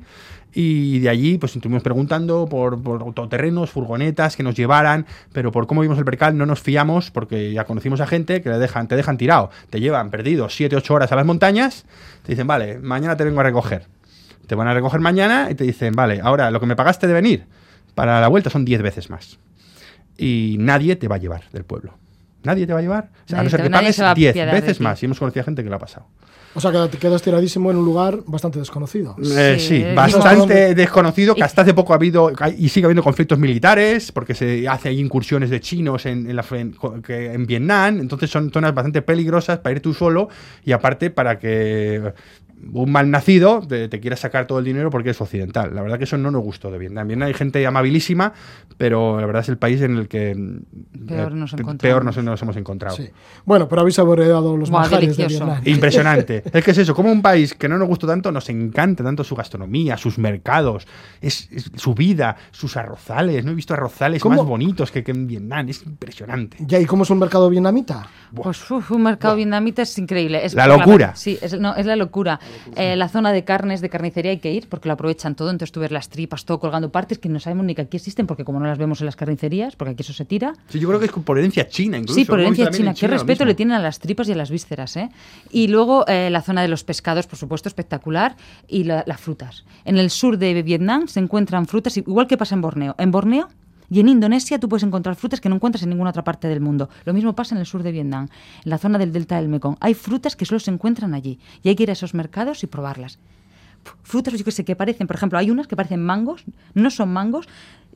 Y 0.54 1.00
de 1.00 1.10
allí, 1.10 1.38
pues 1.40 1.56
estuvimos 1.56 1.82
preguntando 1.82 2.48
por, 2.48 2.74
autoterrenos, 3.02 3.72
furgonetas 3.72 4.36
que 4.36 4.44
nos 4.44 4.56
llevaran, 4.56 5.08
pero 5.32 5.52
por 5.52 5.66
cómo 5.66 5.82
vimos 5.82 5.98
el 5.98 6.06
percal 6.06 6.38
no 6.38 6.46
nos 6.46 6.62
fiamos, 6.62 7.10
porque 7.10 7.52
ya 7.54 7.66
conocimos 7.66 8.02
a 8.02 8.08
gente 8.08 8.42
que 8.42 8.50
le 8.50 8.60
dejan, 8.60 8.88
te 8.88 8.96
dejan 8.96 9.18
tirado, 9.18 9.50
te 9.72 9.80
llevan 9.80 10.12
perdido 10.12 10.50
7, 10.50 10.76
8 10.76 10.94
horas 10.94 11.12
a 11.12 11.16
las 11.16 11.26
montañas, 11.26 11.86
te 12.24 12.34
dicen, 12.34 12.46
vale, 12.46 12.78
mañana 12.78 13.18
te 13.18 13.24
vengo 13.24 13.40
a 13.40 13.44
recoger. 13.44 13.88
Te 14.46 14.56
van 14.56 14.68
a 14.68 14.74
recoger 14.74 15.00
mañana 15.00 15.48
y 15.50 15.56
te 15.56 15.64
dicen, 15.64 15.94
vale, 15.94 16.20
ahora 16.22 16.52
lo 16.52 16.60
que 16.60 16.66
me 16.66 16.76
pagaste 16.76 17.08
de 17.08 17.14
venir 17.14 17.46
para 17.96 18.22
la 18.22 18.28
vuelta 18.28 18.50
son 18.50 18.66
10 18.66 18.82
veces 18.84 19.10
más. 19.10 19.40
Y 20.18 20.58
nadie 20.60 20.96
te 20.96 21.08
va 21.08 21.16
a 21.16 21.20
llevar 21.20 21.50
del 21.52 21.64
pueblo. 21.64 22.03
Nadie 22.44 22.68
te 22.68 22.74
va 22.74 22.80
a 22.80 22.82
llevar. 22.82 23.10
O 23.26 23.30
sea, 23.30 23.40
a 23.40 23.44
no 23.44 23.50
ser 23.50 23.64
que 23.64 23.70
pagues 23.70 23.96
se 23.96 24.04
va 24.04 24.12
a 24.12 24.16
10 24.16 24.32
apiadar 24.32 24.56
de 24.56 24.62
veces 24.62 24.80
más. 24.80 25.02
Y 25.02 25.06
hemos 25.06 25.20
conocido 25.20 25.42
a 25.42 25.46
gente 25.46 25.64
que 25.64 25.70
lo 25.70 25.76
ha 25.76 25.80
pasado. 25.80 26.08
O 26.56 26.62
sea, 26.62 26.72
que 26.72 26.78
te 26.90 26.98
quedas 27.00 27.22
tiradísimo 27.24 27.72
en 27.72 27.78
un 27.78 27.86
lugar 27.86 28.20
bastante 28.28 28.60
desconocido. 28.60 29.16
Eh, 29.24 29.56
Sí, 29.58 29.68
sí, 29.68 29.86
bastante 29.96 30.76
desconocido, 30.76 31.34
que 31.34 31.44
hasta 31.44 31.64
hace 31.64 31.74
poco 31.74 31.94
ha 31.94 31.96
habido 31.96 32.32
y 32.56 32.70
sigue 32.70 32.86
habiendo 32.86 33.02
conflictos 33.02 33.40
militares, 33.40 34.12
porque 34.12 34.36
se 34.36 34.68
hace 34.68 34.90
ahí 34.90 35.00
incursiones 35.00 35.50
de 35.50 35.60
chinos 35.60 36.06
en, 36.06 36.30
en 36.30 36.36
la, 36.36 36.46
en, 36.52 36.76
en 37.08 37.46
Vietnam, 37.48 38.00
entonces 38.00 38.30
son 38.30 38.52
zonas 38.52 38.74
bastante 38.74 39.02
peligrosas 39.02 39.60
para 39.60 39.76
ir 39.76 39.82
tú 39.82 39.96
solo 39.96 40.30
y 40.64 40.74
aparte 40.74 41.10
para 41.10 41.40
que 41.40 42.14
un 42.72 42.92
mal 42.92 43.10
nacido 43.10 43.62
te, 43.68 43.88
te 43.90 44.00
quiera 44.00 44.16
sacar 44.16 44.48
todo 44.48 44.60
el 44.60 44.66
dinero 44.66 44.90
porque 44.90 45.10
es 45.12 45.22
occidental. 45.22 45.76
La 45.76 45.82
verdad 45.82 45.98
que 45.98 46.06
eso 46.06 46.18
no 46.18 46.32
nos 46.32 46.44
gustó 46.44 46.72
de 46.72 46.78
Vietnam. 46.78 47.08
Vietnam 47.08 47.28
hay 47.28 47.34
gente 47.34 47.66
amabilísima, 47.66 48.34
pero 48.78 49.20
la 49.20 49.26
verdad 49.26 49.42
es 49.42 49.50
el 49.50 49.58
país 49.58 49.82
en 49.82 49.98
el 49.98 50.08
que 50.08 50.36
mm, 50.36 51.08
Peor 51.08 51.32
eh, 51.32 51.36
nos 51.36 51.54
encontramos. 51.54 51.82
peor 51.82 52.06
nos, 52.06 52.18
nos 52.18 52.42
hemos 52.42 52.56
encontrado. 52.58 52.96
Sí. 52.96 53.10
Bueno, 53.46 53.68
pero 53.68 53.82
habéis 53.82 53.96
saboreado 53.96 54.58
los 54.58 54.70
Buah, 54.70 54.82
manjares 54.82 55.18
de. 55.18 55.28
Vietnam. 55.28 55.62
Impresionante. 55.66 56.44
es 56.52 56.64
que 56.64 56.72
es 56.72 56.78
eso, 56.78 56.96
como 56.96 57.12
un 57.12 57.22
país 57.22 57.54
que 57.54 57.68
no 57.68 57.78
nos 57.78 57.88
gustó 57.88 58.08
tanto, 58.08 58.32
nos 58.32 58.50
encanta 58.50 59.04
tanto 59.04 59.24
su 59.24 59.36
gastronomía, 59.36 59.98
sus 59.98 60.18
mercados, 60.18 60.88
es, 61.22 61.50
es 61.52 61.72
su 61.76 61.94
vida, 61.94 62.36
sus 62.52 62.78
arrozales. 62.78 63.44
No 63.46 63.52
he 63.52 63.56
visto 63.56 63.74
arrozales 63.74 64.22
¿Cómo? 64.22 64.38
más 64.38 64.46
bonitos 64.46 64.92
que, 64.92 65.04
que 65.04 65.12
en 65.12 65.28
Vietnam. 65.28 65.70
Es 65.70 65.84
impresionante. 65.84 66.58
Ya, 66.62 66.80
¿y 66.80 66.86
cómo 66.86 67.04
es 67.04 67.10
un 67.10 67.20
mercado 67.20 67.50
vietnamita? 67.50 68.08
Pues 68.34 68.70
uf, 68.72 68.92
un 68.92 69.04
mercado 69.04 69.36
vietnamita 69.36 69.84
es 69.84 69.98
increíble. 69.98 70.44
Es 70.44 70.54
La 70.54 70.68
locura. 70.68 71.16
sí, 71.16 71.38
es, 71.42 71.60
no, 71.60 71.76
es 71.76 71.86
la 71.86 71.96
locura. 71.96 72.40
Eh, 72.76 72.96
la 72.96 73.10
zona 73.10 73.32
de 73.32 73.44
carnes, 73.44 73.82
de 73.82 73.90
carnicería 73.90 74.32
hay 74.32 74.40
que 74.40 74.52
ir 74.52 74.68
porque 74.70 74.88
lo 74.90 74.94
aprovechan 74.94 75.36
todo. 75.36 75.50
Entonces 75.50 75.72
tú 75.72 75.80
ves 75.80 75.92
las 75.92 76.10
tripas, 76.10 76.46
todo 76.46 76.60
colgando 76.60 76.92
partes 76.92 77.20
que 77.20 77.30
no 77.30 77.40
sabemos 77.40 77.66
ni 77.66 77.76
que 77.76 77.82
aquí 77.84 77.98
existen 77.98 78.28
porque 78.28 78.44
como 78.46 78.60
no 78.60 78.66
las 78.68 78.78
vemos 78.78 79.00
en 79.02 79.06
las 79.06 79.16
carnicerías, 79.16 79.76
porque 79.76 79.92
aquí 79.92 80.02
eso 80.02 80.14
se 80.14 80.26
tira. 80.26 80.54
Sí, 80.70 80.80
yo 80.80 80.88
creo 80.88 81.00
que 81.00 81.06
es 81.08 81.12
por 81.12 81.38
herencia 81.38 81.68
china, 81.68 81.98
incluso. 81.98 82.16
Sí, 82.20 82.26
por 82.26 82.40
herencia 82.40 82.70
china. 82.72 82.94
Qué 82.94 83.08
respeto 83.08 83.46
le 83.46 83.56
tienen 83.56 83.76
a 83.76 83.80
las 83.80 84.00
tripas 84.00 84.28
y 84.30 84.32
a 84.32 84.36
las 84.36 84.50
vísceras, 84.52 84.96
¿eh? 84.98 85.10
Y 85.52 85.68
luego 85.68 86.06
eh, 86.08 86.30
la 86.30 86.42
zona 86.42 86.62
de 86.62 86.68
los 86.68 86.84
pescados, 86.84 87.28
por 87.28 87.38
supuesto, 87.38 87.70
espectacular. 87.70 88.36
Y 88.68 88.84
la- 88.86 89.04
las 89.08 89.20
frutas. 89.20 89.64
En 89.86 89.98
el 89.98 90.10
sur 90.10 90.38
de 90.38 90.62
Vietnam 90.64 91.08
se 91.08 91.20
encuentran 91.20 91.66
frutas, 91.68 91.98
igual 91.98 92.28
que 92.28 92.38
pasa 92.38 92.56
en 92.56 92.62
Borneo. 92.62 92.96
En 92.98 93.12
Borneo 93.12 93.48
y 93.94 94.00
en 94.00 94.10
Indonesia 94.10 94.60
tú 94.60 94.68
puedes 94.68 94.84
encontrar 94.84 95.16
frutas 95.16 95.40
que 95.40 95.50
no 95.50 95.56
encuentras 95.56 95.84
en 95.84 95.90
ninguna 95.90 96.10
otra 96.10 96.24
parte 96.24 96.48
del 96.48 96.62
mundo. 96.62 96.90
Lo 97.06 97.14
mismo 97.14 97.36
pasa 97.36 97.54
en 97.54 97.60
el 97.60 97.68
sur 97.68 97.84
de 97.84 97.92
Vietnam, 97.92 98.28
en 98.66 98.70
la 98.70 98.80
zona 98.80 98.98
del 98.98 99.12
delta 99.12 99.36
del 99.36 99.50
Mekong. 99.50 99.78
Hay 99.80 99.94
frutas 99.94 100.36
que 100.36 100.46
solo 100.46 100.60
se 100.60 100.72
encuentran 100.72 101.14
allí. 101.14 101.40
Y 101.62 101.70
hay 101.70 101.76
que 101.76 101.84
ir 101.84 101.90
a 101.92 101.94
esos 101.94 102.16
mercados 102.16 102.64
y 102.64 102.68
probarlas. 102.68 103.20
Frutas, 104.02 104.34
yo 104.34 104.44
que 104.44 104.52
sé, 104.52 104.66
que 104.66 104.76
parecen, 104.76 105.06
por 105.06 105.16
ejemplo, 105.16 105.38
hay 105.38 105.52
unas 105.52 105.68
que 105.68 105.76
parecen 105.76 106.04
mangos, 106.04 106.44
no 106.74 106.90
son 106.90 107.14
mangos, 107.14 107.48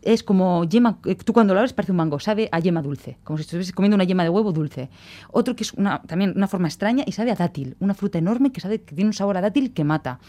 es 0.03 0.23
como 0.23 0.63
yema, 0.65 0.99
eh, 1.05 1.15
tú 1.15 1.33
cuando 1.33 1.53
lo 1.53 1.59
abres 1.59 1.73
parece 1.73 1.91
un 1.91 1.97
mango, 1.97 2.19
sabe 2.19 2.49
a 2.51 2.59
yema 2.59 2.81
dulce, 2.81 3.17
como 3.23 3.37
si 3.37 3.41
estuvieses 3.41 3.73
comiendo 3.73 3.95
una 3.95 4.03
yema 4.03 4.23
de 4.23 4.29
huevo 4.29 4.51
dulce. 4.51 4.89
Otro 5.31 5.55
que 5.55 5.63
es 5.63 5.73
una, 5.73 6.01
también 6.03 6.33
una 6.35 6.47
forma 6.47 6.67
extraña 6.67 7.03
y 7.07 7.13
sabe 7.13 7.31
a 7.31 7.35
dátil, 7.35 7.75
una 7.79 7.93
fruta 7.93 8.17
enorme 8.17 8.51
que 8.51 8.61
sabe 8.61 8.81
que 8.81 8.95
tiene 8.95 9.09
un 9.09 9.13
sabor 9.13 9.37
a 9.37 9.41
dátil 9.41 9.73
que 9.73 9.83
mata. 9.83 10.19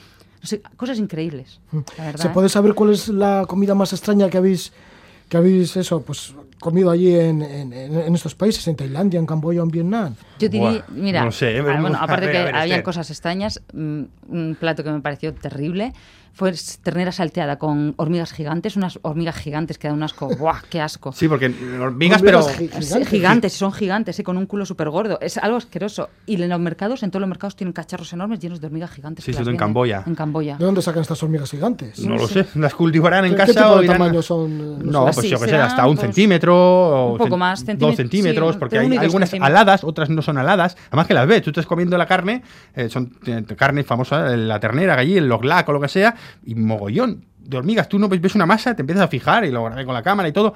No 0.41 0.47
sé, 0.47 0.63
cosas 0.77 0.99
increíbles. 0.99 1.61
La 1.97 2.05
verdad, 2.05 2.23
¿Se 2.23 2.29
¿eh? 2.29 2.31
puede 2.33 2.49
saber 2.49 2.75
cuál 2.75 2.91
es 2.91 3.09
la 3.09 3.45
comida 3.49 3.75
más 3.75 3.93
extraña 3.93 4.31
que 4.31 4.39
habéis, 4.39 4.73
que 5.29 5.37
habéis 5.37 5.77
eso, 5.77 6.03
pues, 6.03 6.35
comido 6.61 6.91
allí 6.91 7.15
en, 7.15 7.43
en- 7.43 7.73
en- 7.73 8.15
estos 8.15 8.35
países, 8.35 8.67
en 8.69 8.77
Tailandia, 8.77 9.19
en 9.21 9.27
Camboya 9.27 9.63
en 9.63 9.69
Vietnam? 9.69 10.15
Yo 10.39 10.49
diría, 10.49 10.71
Buah, 10.71 10.83
mira, 10.91 11.25
no 11.25 11.33
sé, 11.33 11.59
ah, 11.59 11.63
bueno, 11.81 11.99
aparte 12.01 12.27
ver, 12.27 12.33
que 12.37 12.45
ver, 12.45 12.55
habían 12.55 12.67
Esther. 12.79 12.83
cosas 12.83 13.11
extrañas, 13.11 13.61
mm, 13.73 14.03
un 14.29 14.57
plato 14.59 14.83
que 14.85 14.91
me 14.91 15.01
pareció 15.01 15.33
terrible 15.35 15.93
fue 16.35 16.53
ternera 16.85 17.11
salteada 17.11 17.59
con 17.59 17.95
hormigas 17.97 18.33
gigantes, 18.33 18.77
unas 18.77 19.01
hormigas 19.03 19.35
gigantes 19.37 19.77
que 19.77 19.89
dan 19.89 19.97
un 19.97 20.05
asco, 20.05 20.29
¡buah, 20.39 20.61
qué 20.71 20.81
asco! 20.81 21.11
Sí, 21.13 21.27
porque 21.27 21.53
hormigas, 21.81 22.23
pero. 22.23 22.45
Hormigas 22.45 22.85
Sí, 22.85 22.85
gigantes. 22.93 23.09
gigantes, 23.09 23.53
son 23.55 23.73
gigantes, 23.73 24.19
¿eh? 24.21 24.23
con 24.23 24.37
un 24.37 24.47
culo 24.47 24.65
súper 24.65 24.89
gordo. 24.89 25.19
Es 25.21 25.37
algo 25.39 25.57
asqueroso. 25.57 26.11
Y 26.27 26.41
en 26.41 26.49
los 26.49 26.61
mercados, 26.61 27.03
en 27.03 27.11
todos 27.11 27.23
los 27.23 27.29
mercados, 27.29 27.57
tienen 27.57 27.73
cacharros 27.73 28.13
enormes 28.13 28.39
llenos 28.39 28.61
de 28.61 28.69
hormigas 28.69 28.93
gigantes. 28.93 29.25
Sí, 29.25 29.33
sí, 29.33 29.39
las 29.41 29.49
en 29.49 29.57
Camboya. 29.57 30.05
En 30.07 30.15
Camboya. 30.15 30.57
¿De 30.59 30.65
dónde 30.65 30.81
sacan 30.81 31.03
estas 31.03 31.21
hormigas 31.25 31.51
gigantes? 31.51 31.99
No 32.01 32.15
lo 32.15 32.29
sé. 32.29 32.47
Las 32.55 32.73
cultivarán 32.75 33.25
en 33.25 33.33
¿Qué- 33.33 33.37
qué 33.39 33.47
casa 33.55 33.61
tipo 33.65 33.73
o 33.73 33.79
de 33.79 33.85
irán 33.87 33.99
tamaño 33.99 34.23
son, 34.23 34.53
eh, 34.53 34.85
No, 34.85 35.07
pues 35.07 35.29
yo 35.29 35.41
que 35.41 35.49
sé, 35.49 35.57
hasta 35.57 35.89
un 35.89 35.97
pues, 35.97 36.07
centímetro. 36.07 36.48
O 36.57 37.13
un 37.13 37.19
poco 37.19 37.37
más, 37.37 37.65
Dos 37.65 37.75
centímet- 37.77 37.97
centímetros, 37.97 38.55
sí, 38.55 38.59
porque 38.59 38.79
hay 38.79 38.87
algunas 38.97 39.31
centímetros. 39.31 39.61
aladas, 39.61 39.85
otras 39.85 40.11
no 40.11 40.23
son 40.23 40.39
aladas. 40.39 40.77
Además 40.89 41.07
que 41.07 41.15
las 41.15 41.27
ves, 41.27 41.43
tú 41.43 41.51
estás 41.51 41.67
comiendo 41.67 41.97
la 41.99 42.07
carne, 42.07 42.43
eh, 42.75 42.89
son 42.89 43.13
eh, 43.27 43.45
carne 43.57 43.85
famosa, 43.85 44.33
eh, 44.33 44.37
la 44.37 44.61
ternera, 44.61 44.95
allí, 44.95 45.17
el 45.17 45.29
loglac 45.29 45.69
o 45.69 45.73
lo 45.73 45.81
que 45.81 45.89
sea, 45.89 46.15
y 46.45 46.55
mogollón 46.55 47.25
de 47.39 47.57
hormigas. 47.57 47.89
Tú 47.89 47.99
no 47.99 48.09
ves 48.09 48.35
una 48.35 48.47
masa, 48.47 48.75
te 48.77 48.83
empiezas 48.83 49.05
a 49.05 49.09
fijar 49.09 49.45
y 49.45 49.51
lo 49.51 49.65
grabé 49.65 49.85
con 49.85 49.95
la 49.95 50.03
cámara 50.03 50.29
y 50.29 50.33
todo. 50.33 50.55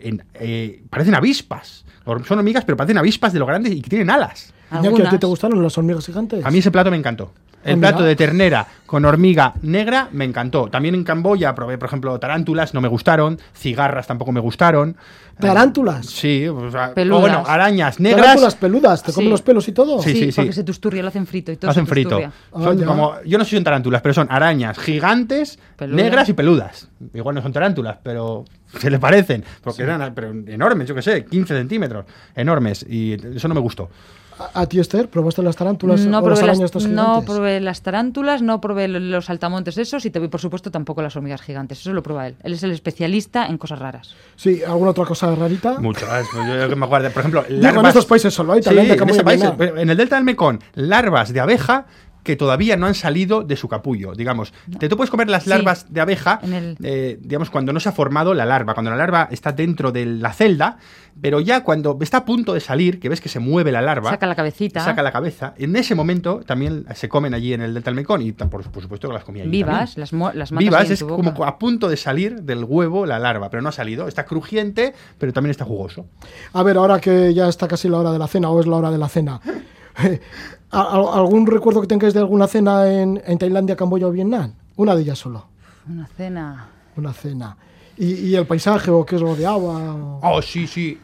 en- 0.00 0.22
eh, 0.34 0.82
parecen 0.90 1.14
avispas. 1.16 1.84
Son 2.04 2.38
hormigas, 2.38 2.64
pero 2.64 2.76
parecen 2.76 2.98
avispas 2.98 3.32
de 3.32 3.40
lo 3.40 3.46
grandes 3.46 3.72
y 3.72 3.80
que 3.82 3.90
tienen 3.90 4.08
alas. 4.10 4.54
¿A 4.70 4.80
ti 4.80 5.18
te 5.18 5.26
gustaron 5.26 5.60
las 5.62 5.76
hormigas 5.76 6.06
gigantes? 6.06 6.44
A 6.44 6.50
mí 6.52 6.58
ese 6.58 6.70
plato 6.70 6.88
me 6.90 6.96
encantó. 6.96 7.32
El 7.64 7.78
plato 7.80 8.02
de 8.02 8.16
ternera 8.16 8.66
con 8.86 9.04
hormiga 9.04 9.52
negra 9.62 10.08
me 10.12 10.24
encantó. 10.24 10.68
También 10.68 10.94
en 10.94 11.04
Camboya 11.04 11.54
probé, 11.54 11.76
por 11.76 11.88
ejemplo, 11.88 12.18
tarántulas, 12.18 12.72
no 12.72 12.80
me 12.80 12.88
gustaron. 12.88 13.38
Cigarras 13.54 14.06
tampoco 14.06 14.32
me 14.32 14.40
gustaron. 14.40 14.96
¿Tarántulas? 15.38 16.06
Sí, 16.06 16.48
o 16.48 16.70
sea, 16.70 16.94
Peludas. 16.94 17.18
o 17.18 17.20
bueno, 17.20 17.44
arañas 17.46 18.00
negras. 18.00 18.22
Tarántulas 18.22 18.54
peludas, 18.56 19.02
te 19.02 19.12
comen 19.12 19.30
los 19.30 19.42
pelos 19.42 19.68
y 19.68 19.72
todo. 19.72 20.02
Sí, 20.02 20.12
Sí, 20.12 20.18
sí, 20.32 20.32
porque 20.36 20.52
sí. 20.52 20.56
se 20.56 20.64
tusturria, 20.64 21.02
lo 21.02 21.08
hacen 21.08 21.26
frito 21.26 21.52
y 21.52 21.56
todo. 21.56 21.70
hacen 21.70 21.84
se 21.86 21.90
frito. 21.90 22.18
Ah, 22.24 22.32
Son 22.62 22.78
ya. 22.78 22.86
como, 22.86 23.14
yo 23.24 23.38
no 23.38 23.44
sé 23.44 23.50
si 23.50 23.56
son 23.56 23.64
tarántulas, 23.64 24.02
pero 24.02 24.14
son 24.14 24.26
arañas 24.30 24.78
gigantes, 24.78 25.58
Peludas. 25.76 26.04
negras 26.04 26.28
y 26.28 26.32
peludas. 26.32 26.88
Igual 27.14 27.34
no 27.36 27.42
son 27.42 27.52
tarántulas, 27.52 27.98
pero 28.02 28.44
se 28.78 28.90
le 28.90 28.98
parecen. 28.98 29.44
Porque 29.62 29.82
eran 29.82 30.12
pero 30.14 30.30
enormes, 30.30 30.88
yo 30.88 30.94
qué 30.94 31.02
sé, 31.02 31.24
15 31.24 31.54
centímetros. 31.56 32.04
Enormes. 32.34 32.84
Y 32.88 33.12
eso 33.36 33.46
no 33.46 33.54
me 33.54 33.60
gustó. 33.60 33.90
¿A, 34.38 34.60
a 34.62 34.66
ti, 34.66 34.78
Esther, 34.78 35.08
probaste 35.08 35.42
las 35.42 35.56
tarántulas 35.56 36.00
No 36.02 36.18
o 36.18 36.20
las 36.20 36.38
probé, 36.38 36.38
arañas 36.50 36.58
las, 36.60 36.64
estas 36.66 36.84
no 36.86 37.04
gigantes? 37.06 37.24
probé 37.34 37.60
las 37.60 37.82
tarántulas, 37.82 38.40
no 38.42 38.60
probé 38.60 38.86
lo- 38.88 39.00
los 39.00 39.24
saltamontes 39.24 39.76
esos 39.78 40.04
y 40.06 40.10
te- 40.10 40.20
por 40.28 40.40
supuesto 40.40 40.70
tampoco 40.70 41.02
las 41.02 41.16
hormigas 41.16 41.42
gigantes. 41.42 41.80
Eso 41.80 41.92
lo 41.92 42.02
prueba 42.02 42.28
él. 42.28 42.36
Él 42.42 42.52
es 42.52 42.62
el 42.62 42.70
especialista 42.70 43.46
en 43.46 43.58
cosas 43.58 43.78
raras. 43.80 44.14
Sí, 44.36 44.62
¿alguna 44.66 44.92
otra 44.92 45.04
cosa 45.04 45.34
rarita? 45.34 45.78
Muchas. 45.80 46.08
Pues 46.32 46.46
yo, 46.46 46.56
yo 46.60 46.68
que 46.68 46.76
me 46.76 46.86
acuerdo, 46.86 47.10
por 47.10 47.20
ejemplo, 47.20 47.44
en 47.48 47.60
larvas- 47.62 47.88
estos 47.88 48.06
países 48.06 48.32
solo 48.32 48.52
hay, 48.52 48.62
Sí, 48.62 48.66
Tailandia, 48.66 48.94
en, 48.94 49.10
ese 49.10 49.24
país, 49.24 49.42
en 49.58 49.90
el 49.90 49.96
delta 49.96 50.16
del 50.16 50.24
Mekong, 50.24 50.60
larvas 50.74 51.32
de 51.32 51.40
abeja 51.40 51.86
que 52.28 52.36
todavía 52.36 52.76
no 52.76 52.84
han 52.86 52.94
salido 52.94 53.42
de 53.42 53.56
su 53.56 53.68
capullo, 53.68 54.12
digamos. 54.12 54.52
Te, 54.78 54.90
tú 54.90 54.98
puedes 54.98 55.10
comer 55.10 55.30
las 55.30 55.44
Sí. 55.44 55.48
larvas 55.48 55.90
de 55.90 56.02
abeja, 56.02 56.40
el- 56.44 56.76
eh, 56.82 57.16
digamos, 57.22 57.48
cuando 57.48 57.72
no 57.72 57.80
se 57.80 57.88
ha 57.88 57.92
formado 57.92 58.34
la 58.34 58.44
larva, 58.44 58.74
cuando 58.74 58.90
la 58.90 58.98
larva 58.98 59.28
está 59.30 59.52
dentro 59.52 59.92
de 59.92 60.04
la 60.04 60.34
celda, 60.34 60.76
pero 61.22 61.40
ya 61.40 61.64
cuando 61.64 61.96
está 62.02 62.18
a 62.18 62.24
punto 62.26 62.52
de 62.52 62.60
salir, 62.60 63.00
que 63.00 63.08
ves 63.08 63.22
que 63.22 63.30
se 63.30 63.38
mueve 63.40 63.72
la 63.72 63.80
larva, 63.80 64.10
Saca 64.10 64.26
la 64.26 64.34
cabecita. 64.34 64.84
saca 64.84 65.02
la 65.02 65.10
cabeza, 65.10 65.54
en 65.56 65.74
ese 65.74 65.94
momento 65.94 66.40
también 66.46 66.84
se 66.94 67.08
comen 67.08 67.32
allí 67.32 67.54
en 67.54 67.62
el 67.62 67.72
delta 67.72 67.88
del 67.90 67.96
Mekong 67.96 68.20
y 68.20 68.32
por, 68.32 68.70
por 68.70 68.82
supuesto 68.82 69.08
que 69.08 69.14
las 69.14 69.24
comía 69.24 69.44
allí 69.44 69.50
Vivas, 69.50 69.94
también. 69.94 70.20
las, 70.26 70.34
las 70.36 70.52
matas 70.52 70.58
Vivas 70.64 70.90
es 70.90 71.02
como 71.02 71.32
a 71.46 71.58
punto 71.58 71.88
de 71.88 71.96
salir 71.96 72.42
del 72.42 72.62
huevo 72.62 73.06
la 73.06 73.18
larva, 73.18 73.48
pero 73.48 73.62
no 73.62 73.70
ha 73.70 73.72
salido. 73.72 74.06
Está 74.06 74.26
crujiente, 74.26 74.92
pero 75.16 75.32
también 75.32 75.50
está 75.52 75.64
jugoso. 75.64 76.04
A 76.52 76.62
ver, 76.62 76.76
ahora 76.76 77.00
que 77.00 77.32
ya 77.32 77.48
está 77.48 77.66
casi 77.66 77.88
la 77.88 77.96
hora 77.98 78.12
de 78.12 78.18
la 78.18 78.28
cena, 78.28 78.50
o 78.50 78.60
es 78.60 78.66
la 78.66 78.76
hora 78.76 78.90
de 78.90 78.98
la 78.98 79.08
cena, 79.08 79.40
¿a- 79.42 79.50
a- 79.50 79.52
¿algún 80.70 81.46
recuerdo 81.46 81.80
que 81.80 81.86
tengáis 81.86 82.14
de 82.14 82.20
alguna 82.20 82.46
cena 82.46 82.90
en, 82.90 83.20
en 83.24 83.38
Tailandia, 83.38 83.76
Camboya 83.76 84.06
o 84.06 84.12
Vietnam? 84.12 84.52
Una 84.76 84.94
de 84.94 85.02
ellas 85.02 85.18
solo, 85.18 85.46
Una 85.88 86.06
cena. 86.06 86.68
una 86.96 87.12
cena. 87.12 87.56
¿Y, 87.96 88.14
y 88.28 88.34
el 88.36 88.46
paisaje 88.46 88.90
o 88.90 89.04
qué 89.04 89.16
os 89.16 89.22
rodeaba? 89.22 89.94
o- 89.94 90.20
Oh, 90.22 90.42
sí, 90.42 90.66
sí. 90.66 90.98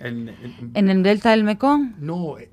En- 0.00 0.28
en- 0.28 0.70
En 0.74 0.88
el 0.90 1.02
delta 1.02 1.30
del 1.32 1.44
Mekong, 1.44 1.96
no, 1.98 2.38
eh, 2.38 2.50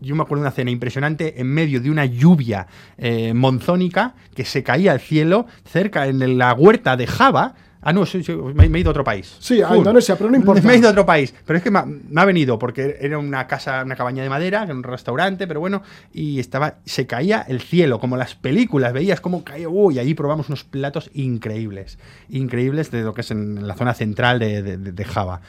yo 0.00 0.14
me 0.14 0.22
acuerdo 0.22 0.42
de 0.42 0.48
una 0.48 0.54
cena 0.54 0.70
impresionante 0.70 1.38
en 1.40 1.46
medio 1.48 1.80
de 1.80 1.90
una 1.90 2.06
lluvia 2.06 2.66
eh, 2.96 3.34
monzónica 3.34 4.14
que 4.34 4.44
se 4.46 4.62
caía 4.62 4.92
al 4.92 5.00
cielo 5.00 5.46
cerca 5.64 6.06
en 6.06 6.38
la 6.38 6.54
huerta 6.54 6.96
de 6.96 7.06
Java. 7.06 7.54
Ah, 7.88 7.92
no, 7.92 8.04
sí, 8.04 8.24
sí, 8.24 8.32
me, 8.32 8.68
me 8.68 8.78
he 8.78 8.80
ido 8.80 8.90
a 8.90 8.92
otro 8.92 9.04
país. 9.04 9.36
Sí, 9.38 9.62
a 9.62 9.68
Full. 9.68 9.76
Indonesia, 9.78 10.16
pero 10.16 10.28
no 10.28 10.36
importa. 10.36 10.60
Me 10.66 10.74
he 10.74 10.78
ido 10.78 10.88
a 10.88 10.90
otro 10.90 11.06
país. 11.06 11.32
Pero 11.46 11.56
es 11.58 11.62
que 11.62 11.70
me 11.70 11.78
ha, 11.78 11.84
me 11.86 12.20
ha 12.20 12.24
venido 12.24 12.58
porque 12.58 12.96
era 13.00 13.16
una 13.16 13.46
casa, 13.46 13.84
una 13.84 13.94
cabaña 13.94 14.24
de 14.24 14.28
madera, 14.28 14.64
era 14.64 14.74
un 14.74 14.82
restaurante, 14.82 15.46
pero 15.46 15.60
bueno, 15.60 15.82
y 16.12 16.40
estaba, 16.40 16.78
se 16.84 17.06
caía 17.06 17.42
el 17.46 17.60
cielo, 17.60 18.00
como 18.00 18.16
las 18.16 18.34
películas, 18.34 18.92
veías 18.92 19.20
cómo 19.20 19.44
caía, 19.44 19.68
uy, 19.68 19.94
y 19.94 19.98
allí 20.00 20.14
probamos 20.14 20.48
unos 20.48 20.64
platos 20.64 21.10
increíbles, 21.14 21.98
increíbles 22.28 22.90
de 22.90 23.02
lo 23.02 23.14
que 23.14 23.20
es 23.20 23.30
en 23.30 23.68
la 23.68 23.74
zona 23.76 23.94
central 23.94 24.40
de, 24.40 24.62
de- 24.62 24.76
de- 24.78 24.90
de 24.92 25.04
Java. 25.04 25.40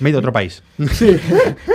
Me 0.00 0.08
he 0.08 0.10
ido 0.10 0.18
a 0.18 0.20
otro 0.20 0.32
país. 0.32 0.62
Sí, 0.92 1.16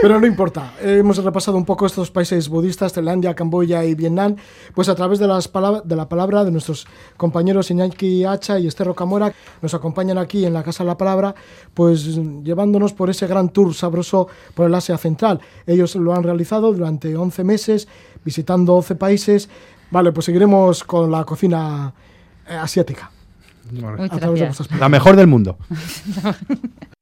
pero 0.01 0.19
no 0.19 0.28
importa. 0.28 0.73
Hemos 0.82 1.17
repasado 1.17 1.57
un 1.57 1.65
poco 1.65 1.86
estos 1.86 2.11
países 2.11 2.49
budistas, 2.49 2.93
Tailandia, 2.93 3.34
Camboya 3.34 3.86
y 3.86 3.95
Vietnam, 3.95 4.36
pues 4.73 4.89
a 4.89 4.95
través 4.95 5.19
de, 5.19 5.28
las 5.28 5.49
de 5.84 5.95
la 5.95 6.09
palabra 6.09 6.43
de 6.43 6.51
nuestros 6.51 6.86
compañeros 7.17 7.71
Iñaki 7.71 8.26
Hacha 8.26 8.59
y 8.59 8.67
Esther 8.67 8.88
Rocamora, 8.88 9.34
nos 9.61 9.73
acompañan 9.73 10.17
aquí 10.17 10.45
en 10.45 10.53
la 10.53 10.63
Casa 10.63 10.84
de 10.84 10.89
la 10.89 10.97
Palabra, 10.97 11.34
pues 11.73 12.19
llevándonos 12.43 12.93
por 12.93 13.09
ese 13.09 13.28
gran 13.28 13.49
tour 13.49 13.73
sabroso 13.73 14.28
por 14.53 14.67
el 14.67 14.76
Asia 14.76 14.97
Central. 14.97 15.39
Ellos 15.65 15.95
lo 15.95 16.13
han 16.13 16.23
realizado 16.23 16.73
durante 16.73 17.15
11 17.15 17.43
meses, 17.43 17.88
visitando 18.23 18.76
11 18.76 18.95
países. 18.95 19.49
Vale, 19.91 20.11
pues 20.11 20.26
seguiremos 20.26 20.84
con 20.84 21.11
la 21.11 21.23
cocina 21.23 21.93
eh, 22.47 22.53
asiática. 22.53 23.11
a 24.09 24.19
través 24.19 24.57
de 24.57 24.78
La 24.78 24.89
mejor 24.89 25.15
del 25.15 25.28
mundo. 25.28 25.57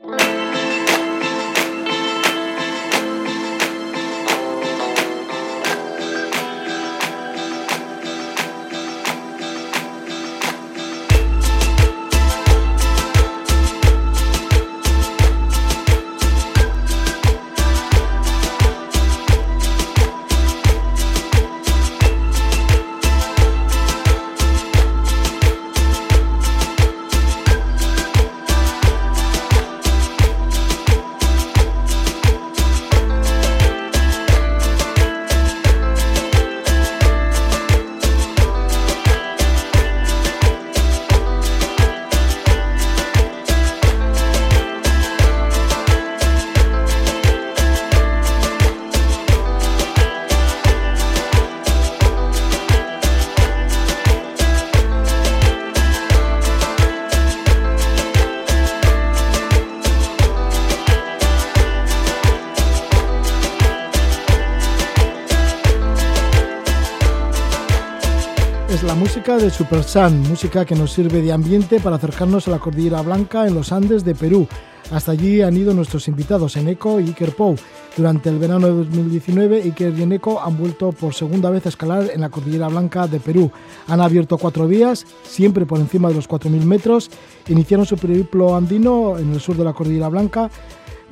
música 69.23 69.45
de 69.45 69.51
Super 69.51 69.83
Sun, 69.85 70.19
música 70.27 70.65
que 70.65 70.75
nos 70.75 70.91
sirve 70.91 71.21
de 71.21 71.31
ambiente 71.31 71.79
para 71.79 71.95
acercarnos 71.95 72.45
a 72.45 72.51
la 72.51 72.59
Cordillera 72.59 73.01
Blanca 73.01 73.47
en 73.47 73.53
los 73.53 73.71
Andes 73.71 74.03
de 74.03 74.15
Perú. 74.15 74.49
Hasta 74.91 75.13
allí 75.13 75.41
han 75.41 75.55
ido 75.55 75.73
nuestros 75.73 76.09
invitados 76.09 76.57
Eneco 76.57 76.99
y 76.99 77.05
Iker 77.05 77.33
Pou. 77.33 77.55
Durante 77.95 78.27
el 78.27 78.37
verano 78.37 78.67
de 78.67 78.73
2019, 78.73 79.61
Iker 79.61 79.97
y 79.97 80.01
Eneco 80.01 80.41
han 80.41 80.57
vuelto 80.57 80.91
por 80.91 81.13
segunda 81.13 81.49
vez 81.49 81.65
a 81.65 81.69
escalar 81.69 82.09
en 82.13 82.19
la 82.19 82.27
Cordillera 82.27 82.67
Blanca 82.67 83.07
de 83.07 83.21
Perú. 83.21 83.49
Han 83.87 84.01
abierto 84.01 84.37
cuatro 84.37 84.67
vías, 84.67 85.05
siempre 85.23 85.65
por 85.65 85.79
encima 85.79 86.09
de 86.09 86.15
los 86.15 86.27
4.000 86.27 86.65
metros. 86.65 87.09
Iniciaron 87.47 87.85
su 87.85 87.95
periplo 87.95 88.57
andino 88.57 89.17
en 89.17 89.31
el 89.31 89.39
sur 89.39 89.55
de 89.55 89.63
la 89.63 89.71
Cordillera 89.71 90.09
Blanca 90.09 90.49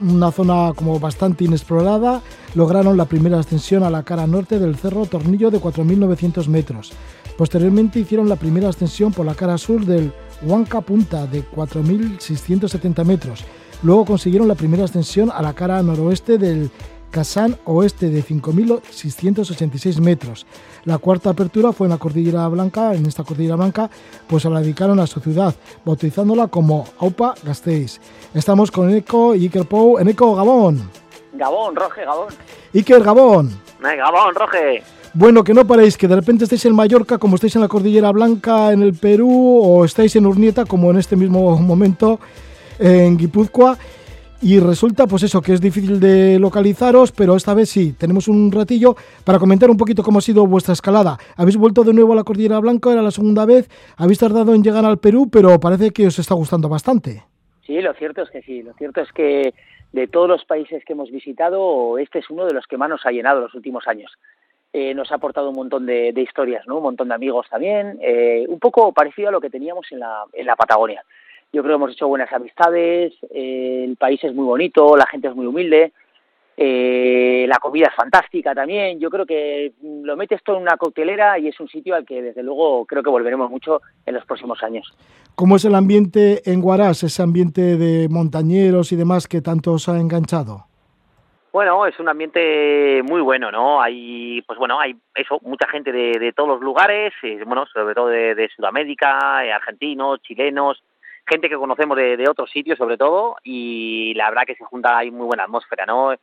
una 0.02 0.32
zona 0.32 0.74
como 0.76 1.00
bastante 1.00 1.44
inexplorada, 1.44 2.22
lograron 2.56 2.98
la 2.98 3.06
primera 3.06 3.40
ascensión 3.40 3.84
a 3.84 3.90
la 3.90 4.04
cara 4.04 4.28
norte 4.28 4.60
del 4.60 4.76
Cerro 4.76 5.06
Tornillo 5.06 5.52
de 5.52 5.60
4.900 5.60 6.48
metros. 6.48 6.92
Posteriormente 7.38 8.00
hicieron 8.00 8.30
la 8.30 8.36
primera 8.36 8.70
ascensión 8.70 9.12
por 9.12 9.26
la 9.26 9.36
cara 9.36 9.58
sur 9.58 9.86
del 9.86 10.14
Huanca 10.42 10.82
Punta 10.82 11.26
de 11.28 11.44
4.670 11.44 13.06
metros. 13.06 13.46
Luego 13.84 14.06
consiguieron 14.06 14.48
la 14.48 14.56
primera 14.56 14.86
ascensión 14.86 15.32
a 15.32 15.42
la 15.42 15.54
cara 15.54 15.82
noroeste 15.82 16.38
del 16.38 16.70
Kazán 17.12 17.58
Oeste 17.66 18.10
de 18.10 18.24
5.686 18.24 20.00
metros. 20.00 20.48
La 20.86 20.98
cuarta 20.98 21.30
apertura 21.30 21.74
fue 21.74 21.88
en 21.88 21.92
la 21.92 21.98
Cordillera 21.98 22.48
Blanca, 22.48 22.94
en 22.96 23.06
esta 23.06 23.24
Cordillera 23.24 23.58
Blanca, 23.58 23.90
pues 24.28 24.44
se 24.44 24.50
la 24.50 24.62
dedicaron 24.62 25.00
a 25.00 25.08
su 25.08 25.20
ciudad, 25.20 25.54
bautizándola 25.86 26.48
como 26.48 26.86
Aupa 27.00 27.36
Gasteiz. 27.44 28.00
Estamos 28.34 28.72
con 28.72 28.90
Eco 28.90 29.36
y 29.36 29.44
Iker 29.44 29.66
Pou. 29.66 30.00
En 30.00 30.08
Eco, 30.08 30.36
Gabón. 30.36 30.90
Gabón, 31.34 31.76
Roge, 31.76 32.06
Gabón. 32.06 32.34
Iker, 32.74 33.04
Gabón. 33.04 33.60
Gabón, 33.80 34.36
Roge. 34.36 34.84
Bueno, 35.14 35.44
que 35.44 35.54
no 35.54 35.68
paréis, 35.68 35.98
que 35.98 36.08
de 36.08 36.16
repente 36.16 36.46
estáis 36.46 36.64
en 36.66 36.74
Mallorca 36.74 37.18
como 37.18 37.36
estáis 37.36 37.54
en 37.58 37.62
la 37.62 37.68
Cordillera 37.68 38.12
Blanca 38.12 38.72
en 38.72 38.82
el 38.82 38.94
Perú 38.94 39.60
o 39.62 39.84
estáis 39.84 40.16
en 40.16 40.26
Urnieta 40.26 40.64
como 40.64 40.90
en 40.90 40.98
este 40.98 41.18
mismo 41.18 41.60
momento 41.60 42.18
en 42.80 43.18
Guipúzcoa 43.18 43.78
y 44.42 44.62
resulta 44.62 45.08
pues 45.08 45.24
eso 45.24 45.42
que 45.42 45.52
es 45.52 45.60
difícil 45.60 46.00
de 46.00 46.40
localizaros, 46.40 47.12
pero 47.12 47.36
esta 47.36 47.54
vez 47.54 47.70
sí, 47.70 47.92
tenemos 47.92 48.30
un 48.30 48.54
ratillo 48.54 48.96
para 49.26 49.38
comentar 49.38 49.70
un 49.70 49.76
poquito 49.76 50.02
cómo 50.02 50.20
ha 50.20 50.22
sido 50.22 50.48
vuestra 50.48 50.72
escalada. 50.72 51.18
Habéis 51.36 51.58
vuelto 51.58 51.84
de 51.84 51.94
nuevo 51.94 52.14
a 52.14 52.16
la 52.16 52.24
Cordillera 52.24 52.60
Blanca, 52.60 52.94
era 52.94 53.02
la 53.02 53.12
segunda 53.12 53.46
vez, 53.46 53.70
habéis 53.98 54.20
tardado 54.20 54.56
en 54.56 54.64
llegar 54.64 54.86
al 54.86 54.98
Perú, 54.98 55.28
pero 55.30 55.60
parece 55.60 55.92
que 55.92 56.08
os 56.08 56.18
está 56.20 56.36
gustando 56.36 56.70
bastante. 56.70 57.22
Sí, 57.68 57.82
lo 57.82 57.94
cierto 57.96 58.22
es 58.22 58.30
que 58.30 58.42
sí, 58.44 58.64
lo 58.64 58.74
cierto 58.76 59.02
es 59.02 59.12
que 59.12 59.54
de 59.92 60.08
todos 60.08 60.30
los 60.30 60.46
países 60.46 60.86
que 60.86 60.94
hemos 60.94 61.12
visitado, 61.12 61.98
este 61.98 62.20
es 62.20 62.30
uno 62.30 62.46
de 62.46 62.54
los 62.54 62.66
que 62.66 62.78
más 62.78 62.90
nos 62.90 63.06
ha 63.06 63.12
llenado 63.12 63.42
los 63.42 63.54
últimos 63.54 63.86
años. 63.88 64.10
Eh, 64.74 64.94
nos 64.94 65.12
ha 65.12 65.16
aportado 65.16 65.50
un 65.50 65.56
montón 65.56 65.86
de, 65.86 66.14
historias, 66.16 66.66
¿no? 66.66 66.78
un 66.78 66.84
montón 66.84 67.10
de 67.10 67.16
amigos 67.16 67.46
también, 67.50 68.00
eh, 68.02 68.46
un 68.48 68.58
poco 68.58 68.94
parecido 68.94 69.28
a 69.28 69.32
lo 69.32 69.42
que 69.42 69.50
teníamos 69.50 69.86
en 69.92 70.00
la, 70.00 70.24
en 70.32 70.46
la 70.46 70.56
Patagonia. 70.56 71.04
Yo 71.52 71.62
creo 71.62 71.76
que 71.76 71.84
hemos 71.84 71.92
hecho 71.92 72.08
buenas 72.08 72.32
amistades, 72.32 73.12
eh, 73.34 73.84
el 73.86 73.98
país 73.98 74.24
es 74.24 74.34
muy 74.34 74.46
bonito, 74.46 74.96
la 74.96 75.06
gente 75.08 75.28
es 75.28 75.36
muy 75.36 75.46
humilde, 75.46 75.92
la 76.56 77.58
comida 77.58 77.88
es 77.88 77.96
fantástica 77.96 78.54
también. 78.54 79.00
Yo 79.00 79.10
creo 79.10 79.26
que 79.26 79.74
lo 79.82 80.16
metes 80.16 80.42
todo 80.44 80.58
en 80.58 80.62
una 80.62 80.78
coctelera 80.78 81.38
y 81.40 81.48
es 81.48 81.60
un 81.60 81.68
sitio 81.68 81.96
al 81.96 82.06
que 82.06 82.22
desde 82.22 82.44
luego 82.44 82.86
creo 82.86 83.04
que 83.04 83.10
volveremos 83.10 83.50
mucho 83.50 83.82
en 84.06 84.14
los 84.14 84.26
próximos 84.26 84.62
años. 84.64 84.94
¿Cómo 85.36 85.56
es 85.56 85.66
el 85.66 85.76
ambiente 85.76 86.50
en 86.50 86.62
Guarás, 86.62 87.04
ese 87.04 87.24
ambiente 87.24 87.78
de 87.78 88.08
montañeros 88.10 88.92
y 88.92 88.96
demás 88.96 89.28
que 89.28 89.42
tanto 89.42 89.74
os 89.74 89.90
ha 89.90 90.00
enganchado? 90.00 90.71
Bueno, 91.52 91.86
es 91.86 92.00
un 92.00 92.08
ambiente 92.08 93.02
muy 93.04 93.20
bueno, 93.20 93.52
¿no? 93.52 93.82
Hay, 93.82 94.42
pues 94.44 94.58
bueno, 94.58 94.80
hay 94.80 94.96
eso, 95.16 95.38
mucha 95.42 95.68
gente 95.68 95.92
de, 95.92 96.32
todos 96.32 96.48
los 96.48 96.62
lugares, 96.62 97.14
eh, 97.24 97.44
bueno, 97.46 97.66
sobre 97.66 97.94
todo 97.94 98.08
de, 98.08 98.36
de 98.36 98.48
Sudamérica, 98.56 99.40
argentinos, 99.40 100.22
chilenos, 100.22 100.82
gente 101.28 101.50
que 101.50 101.58
conocemos 101.58 101.98
de, 101.98 102.16
de, 102.16 102.30
otros 102.30 102.50
sitios 102.50 102.78
sobre 102.78 102.98
todo 102.98 103.36
y 103.44 104.14
la 104.16 104.30
verdad 104.30 104.44
que 104.48 104.56
se 104.56 104.64
junta, 104.64 104.98
hay 104.98 105.12
muy 105.12 105.26
buena 105.26 105.44
atmósfera, 105.44 105.86
¿no? 105.86 106.14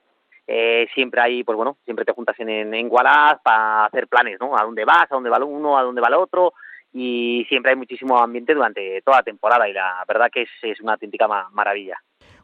Eh, 0.46 0.88
siempre 0.94 1.20
hay, 1.20 1.44
pues 1.44 1.56
bueno, 1.56 1.76
siempre 1.84 2.06
te 2.06 2.12
juntas 2.12 2.40
en, 2.40 2.48
en, 2.48 2.72
en 2.72 2.88
para 2.88 3.84
hacer 3.84 4.08
planes, 4.08 4.40
¿no? 4.40 4.56
A 4.56 4.64
dónde 4.64 4.86
vas, 4.86 5.12
a 5.12 5.14
dónde 5.14 5.28
va 5.28 5.44
uno, 5.44 5.76
a 5.76 5.82
dónde 5.82 6.00
va 6.00 6.08
el 6.08 6.14
otro 6.14 6.54
y 6.94 7.44
siempre 7.50 7.72
hay 7.72 7.76
muchísimo 7.76 8.18
ambiente 8.18 8.54
durante 8.54 9.02
toda 9.02 9.18
la 9.18 9.22
temporada 9.24 9.68
y 9.68 9.74
la 9.74 10.02
verdad 10.08 10.30
que 10.32 10.42
es, 10.42 10.50
es 10.62 10.80
una 10.80 10.94
auténtica 10.94 11.28
maravilla. 11.52 12.00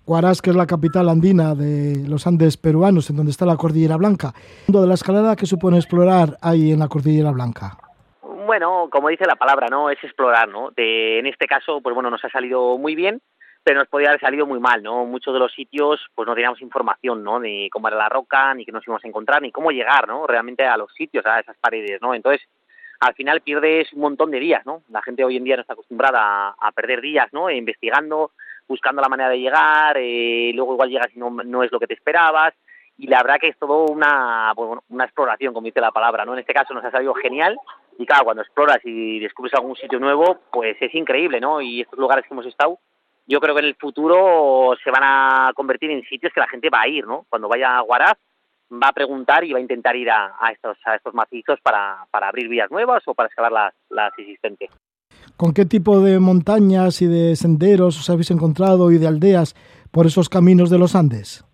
Huaraz, 0.06 0.42
que 0.42 0.50
es 0.50 0.56
la 0.56 0.66
capital 0.66 1.08
andina 1.08 1.54
de 1.54 2.06
los 2.06 2.26
Andes 2.26 2.58
peruanos, 2.58 3.08
en 3.08 3.16
donde 3.16 3.30
está 3.30 3.46
la 3.46 3.56
Cordillera 3.56 3.96
Blanca. 3.96 4.34
de 4.68 4.86
la 4.86 4.94
escalada 4.94 5.34
que 5.34 5.46
supone 5.46 5.78
explorar 5.78 6.36
ahí 6.42 6.72
en 6.72 6.80
la 6.80 6.88
Cordillera 6.88 7.30
Blanca? 7.30 7.78
Bueno, 8.46 8.88
como 8.90 9.08
dice 9.08 9.24
la 9.24 9.36
palabra, 9.36 9.68
¿no? 9.70 9.88
Es 9.88 10.02
explorar, 10.04 10.48
¿no? 10.48 10.70
De, 10.72 11.18
en 11.18 11.26
este 11.26 11.46
caso, 11.46 11.80
pues 11.80 11.94
bueno, 11.94 12.10
nos 12.10 12.22
ha 12.22 12.28
salido 12.28 12.76
muy 12.76 12.94
bien, 12.94 13.22
pero 13.62 13.78
nos 13.78 13.88
podría 13.88 14.10
haber 14.10 14.20
salido 14.20 14.44
muy 14.44 14.60
mal, 14.60 14.82
¿no? 14.82 15.06
Muchos 15.06 15.32
de 15.32 15.40
los 15.40 15.52
sitios, 15.54 15.98
pues 16.14 16.28
no 16.28 16.34
teníamos 16.34 16.60
información, 16.60 17.24
¿no? 17.24 17.40
Ni 17.40 17.70
cómo 17.70 17.88
era 17.88 17.96
la 17.96 18.10
roca, 18.10 18.52
ni 18.52 18.66
qué 18.66 18.72
nos 18.72 18.86
íbamos 18.86 19.02
a 19.04 19.08
encontrar, 19.08 19.40
ni 19.40 19.50
cómo 19.50 19.70
llegar, 19.70 20.06
¿no? 20.06 20.26
Realmente 20.26 20.66
a 20.66 20.76
los 20.76 20.92
sitios, 20.92 21.24
a 21.24 21.40
esas 21.40 21.56
paredes, 21.56 22.02
¿no? 22.02 22.14
Entonces, 22.14 22.46
al 23.00 23.14
final 23.14 23.40
pierdes 23.40 23.92
un 23.92 24.00
montón 24.00 24.30
de 24.30 24.40
días, 24.40 24.64
¿no? 24.66 24.82
La 24.90 25.02
gente 25.02 25.24
hoy 25.24 25.36
en 25.38 25.44
día 25.44 25.56
no 25.56 25.62
está 25.62 25.72
acostumbrada 25.72 26.54
a, 26.58 26.72
perder 26.72 27.00
días, 27.00 27.28
¿no? 27.32 27.50
Investigando, 27.50 28.32
buscando 28.68 29.02
la 29.02 29.08
manera 29.08 29.28
de 29.28 29.40
llegar, 29.40 29.96
eh, 29.98 30.52
luego 30.54 30.74
igual 30.74 30.90
llegas 30.90 31.14
y 31.14 31.18
no, 31.18 31.30
no 31.30 31.62
es 31.62 31.72
lo 31.72 31.78
que 31.78 31.86
te 31.86 31.94
esperabas, 31.94 32.54
y 32.96 33.06
la 33.08 33.22
verdad 33.22 33.38
que 33.40 33.48
es 33.48 33.58
todo 33.58 33.86
una, 33.86 34.52
pues 34.54 34.78
una 34.88 35.04
exploración, 35.04 35.52
como 35.52 35.66
dice 35.66 35.80
la 35.80 35.90
palabra, 35.90 36.24
¿no? 36.24 36.32
En 36.32 36.40
este 36.40 36.54
caso 36.54 36.74
nos 36.74 36.84
ha 36.84 36.90
salido 36.90 37.14
genial 37.14 37.58
y 37.98 38.06
claro, 38.06 38.24
cuando 38.24 38.42
exploras 38.42 38.78
y 38.84 39.18
descubres 39.20 39.54
algún 39.54 39.76
sitio 39.76 39.98
nuevo, 39.98 40.40
pues 40.52 40.76
es 40.80 40.94
increíble, 40.94 41.40
¿no? 41.40 41.60
Y 41.60 41.80
estos 41.80 41.98
lugares 41.98 42.24
que 42.26 42.34
hemos 42.34 42.46
estado, 42.46 42.78
yo 43.26 43.40
creo 43.40 43.54
que 43.54 43.60
en 43.60 43.66
el 43.66 43.76
futuro 43.76 44.76
se 44.82 44.90
van 44.90 45.02
a 45.04 45.52
convertir 45.54 45.90
en 45.90 46.04
sitios 46.04 46.32
que 46.32 46.40
la 46.40 46.48
gente 46.48 46.70
va 46.70 46.82
a 46.82 46.88
ir, 46.88 47.06
¿no? 47.06 47.26
Cuando 47.28 47.48
vaya 47.48 47.78
a 47.78 47.80
Guaraz 47.80 48.16
va 48.70 48.88
a 48.88 48.92
preguntar 48.92 49.44
y 49.44 49.52
va 49.52 49.58
a 49.58 49.62
intentar 49.62 49.96
ir 49.96 50.10
a, 50.10 50.34
estos, 50.52 50.76
a 50.84 50.96
estos 50.96 51.14
macizos 51.14 51.60
para, 51.60 52.06
para 52.10 52.28
abrir 52.28 52.48
vías 52.48 52.70
nuevas 52.70 53.02
o 53.06 53.14
para 53.14 53.28
escalar 53.28 53.52
las, 53.52 53.74
las 53.90 54.18
existentes. 54.18 54.70
¿Con 55.36 55.52
qué 55.52 55.64
tipo 55.64 56.00
de 56.00 56.20
montañas 56.20 57.02
y 57.02 57.06
de 57.06 57.36
senderos 57.36 57.98
os 57.98 58.10
habéis 58.10 58.30
encontrado 58.30 58.90
y 58.90 58.98
de 58.98 59.08
aldeas 59.08 59.54
por 59.90 60.06
esos 60.06 60.28
caminos 60.28 60.70
de 60.70 60.78
los 60.78 60.94
Andes? 60.94 61.44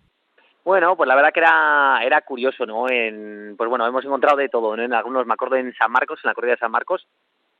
Bueno, 0.63 0.95
pues 0.95 1.07
la 1.07 1.15
verdad 1.15 1.31
que 1.33 1.39
era, 1.39 1.99
era 2.03 2.21
curioso, 2.21 2.65
¿no? 2.65 2.87
En, 2.87 3.55
pues 3.57 3.69
bueno, 3.69 3.87
hemos 3.87 4.05
encontrado 4.05 4.37
de 4.37 4.49
todo, 4.49 4.77
¿no? 4.77 4.83
En 4.83 4.93
algunos, 4.93 5.25
me 5.25 5.33
acuerdo 5.33 5.55
en 5.55 5.73
San 5.73 5.91
Marcos, 5.91 6.19
en 6.23 6.27
la 6.27 6.35
corrida 6.35 6.51
de 6.51 6.59
San 6.59 6.71
Marcos, 6.71 7.07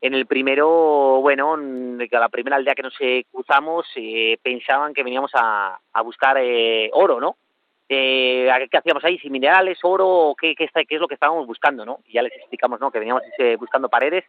en 0.01 0.13
el 0.13 0.27
primero, 0.27 1.19
bueno, 1.21 1.55
en 1.55 1.97
la 2.11 2.29
primera 2.29 2.57
aldea 2.57 2.75
que 2.75 2.83
nos 2.83 2.97
cruzamos, 3.31 3.87
eh, 3.95 4.37
pensaban 4.43 4.93
que 4.93 5.03
veníamos 5.03 5.31
a, 5.33 5.79
buscar 6.03 6.37
eh, 6.39 6.89
oro, 6.93 7.19
¿no? 7.19 7.37
Eh, 7.89 8.49
¿Qué 8.69 8.77
hacíamos 8.77 9.03
ahí? 9.03 9.17
Si 9.17 9.29
minerales, 9.29 9.79
oro, 9.83 10.33
¿qué, 10.39 10.55
qué, 10.55 10.69
qué 10.87 10.95
es 10.95 11.01
lo 11.01 11.07
que 11.07 11.15
estábamos 11.15 11.45
buscando, 11.45 11.85
¿no? 11.85 11.99
Ya 12.07 12.21
les 12.21 12.33
explicamos, 12.33 12.79
¿no? 12.79 12.91
Que 12.91 12.99
veníamos 12.99 13.23
buscando 13.59 13.89
paredes 13.89 14.25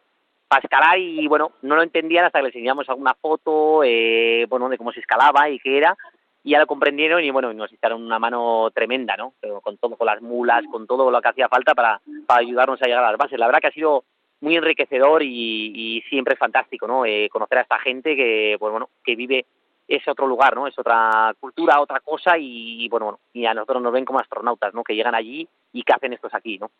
para 0.47 0.61
escalar 0.61 0.99
y, 0.99 1.27
bueno, 1.27 1.53
no 1.61 1.75
lo 1.75 1.83
entendían 1.83 2.25
hasta 2.25 2.39
que 2.39 2.45
les 2.45 2.55
enseñamos 2.55 2.87
alguna 2.89 3.13
foto, 3.15 3.83
eh, 3.83 4.45
bueno, 4.49 4.69
de 4.69 4.77
cómo 4.77 4.91
se 4.91 4.99
escalaba 4.99 5.49
y 5.49 5.59
qué 5.59 5.77
era, 5.77 5.97
y 6.43 6.51
ya 6.51 6.59
lo 6.59 6.67
comprendieron 6.67 7.23
y 7.23 7.31
bueno, 7.31 7.53
nos 7.53 7.71
hicieron 7.71 8.03
una 8.03 8.19
mano 8.19 8.69
tremenda, 8.73 9.15
¿no? 9.17 9.33
con 9.61 9.77
todo, 9.77 9.95
con 9.95 10.05
las 10.05 10.21
mulas, 10.21 10.63
con 10.69 10.85
todo 10.85 11.09
lo 11.09 11.21
que 11.21 11.29
hacía 11.29 11.47
falta 11.47 11.73
para, 11.73 12.01
para 12.27 12.41
ayudarnos 12.41 12.81
a 12.81 12.85
llegar 12.85 13.03
a 13.03 13.11
las 13.11 13.17
bases. 13.17 13.39
La 13.39 13.47
verdad 13.47 13.61
que 13.61 13.67
ha 13.67 13.71
sido 13.71 14.03
muy 14.41 14.57
enriquecedor 14.57 15.23
y, 15.23 15.71
y 15.73 16.01
siempre 16.09 16.33
es 16.33 16.39
fantástico, 16.39 16.85
¿no? 16.85 17.05
Eh, 17.05 17.29
conocer 17.31 17.59
a 17.59 17.61
esta 17.61 17.79
gente 17.79 18.15
que, 18.15 18.57
pues 18.59 18.71
bueno, 18.71 18.89
que 19.03 19.15
vive 19.15 19.45
ese 19.87 20.11
otro 20.11 20.27
lugar, 20.27 20.55
¿no? 20.55 20.67
Es 20.67 20.77
otra 20.77 21.33
cultura, 21.39 21.79
otra 21.79 21.99
cosa 21.99 22.37
y, 22.37 22.87
bueno, 22.89 23.19
y 23.31 23.45
a 23.45 23.53
nosotros 23.53 23.81
nos 23.81 23.93
ven 23.93 24.05
como 24.05 24.19
astronautas, 24.19 24.73
¿no? 24.73 24.83
Que 24.83 24.95
llegan 24.95 25.15
allí 25.15 25.47
y 25.71 25.83
que 25.83 25.93
hacen 25.93 26.13
estos 26.13 26.33
aquí, 26.33 26.57
¿no? 26.57 26.71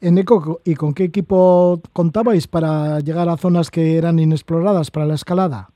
En 0.00 0.18
ECO, 0.18 0.60
¿y 0.64 0.74
con 0.74 0.92
qué 0.92 1.04
equipo 1.04 1.80
contabais 1.92 2.46
para 2.46 3.00
llegar 3.00 3.28
a 3.28 3.36
zonas 3.36 3.70
que 3.70 3.96
eran 3.96 4.18
inexploradas 4.18 4.90
para 4.90 5.06
la 5.06 5.14
escalada? 5.14 5.68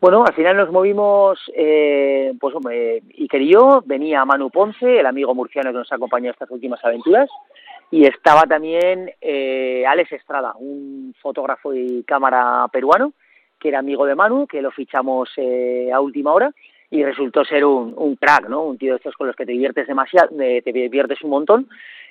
Bueno, 0.00 0.22
al 0.26 0.34
final 0.34 0.58
nos 0.58 0.70
movimos, 0.70 1.38
eh, 1.56 2.34
pues 2.38 2.54
hombre, 2.54 3.02
y 3.14 3.26
yo, 3.50 3.82
venía 3.86 4.24
Manu 4.26 4.50
Ponce, 4.50 5.00
el 5.00 5.06
amigo 5.06 5.34
murciano 5.34 5.72
que 5.72 5.78
nos 5.78 5.90
ha 5.90 5.94
acompañado 5.94 6.32
estas 6.32 6.50
últimas 6.50 6.84
aventuras, 6.84 7.30
y 7.90 8.04
estaba 8.04 8.42
también 8.42 9.10
eh, 9.22 9.84
Alex 9.86 10.12
Estrada, 10.12 10.52
un 10.58 11.14
fotógrafo 11.22 11.72
y 11.72 12.02
cámara 12.02 12.66
peruano, 12.70 13.14
que 13.58 13.68
era 13.68 13.78
amigo 13.78 14.04
de 14.04 14.14
Manu, 14.14 14.46
que 14.46 14.60
lo 14.60 14.72
fichamos 14.72 15.30
eh, 15.38 15.90
a 15.90 16.00
última 16.00 16.34
hora, 16.34 16.52
y 16.94 17.02
resultó 17.02 17.44
ser 17.44 17.64
un, 17.64 18.14
crack, 18.14 18.48
¿no? 18.48 18.62
Un 18.62 18.78
tío 18.78 18.92
de 18.92 18.98
estos 18.98 19.16
con 19.16 19.26
los 19.26 19.34
que 19.34 19.44
te 19.44 19.50
diviertes 19.50 19.88
demasiado, 19.88 20.28
te 20.28 20.72
diviertes 20.72 21.20
un 21.22 21.30
montón, 21.30 21.68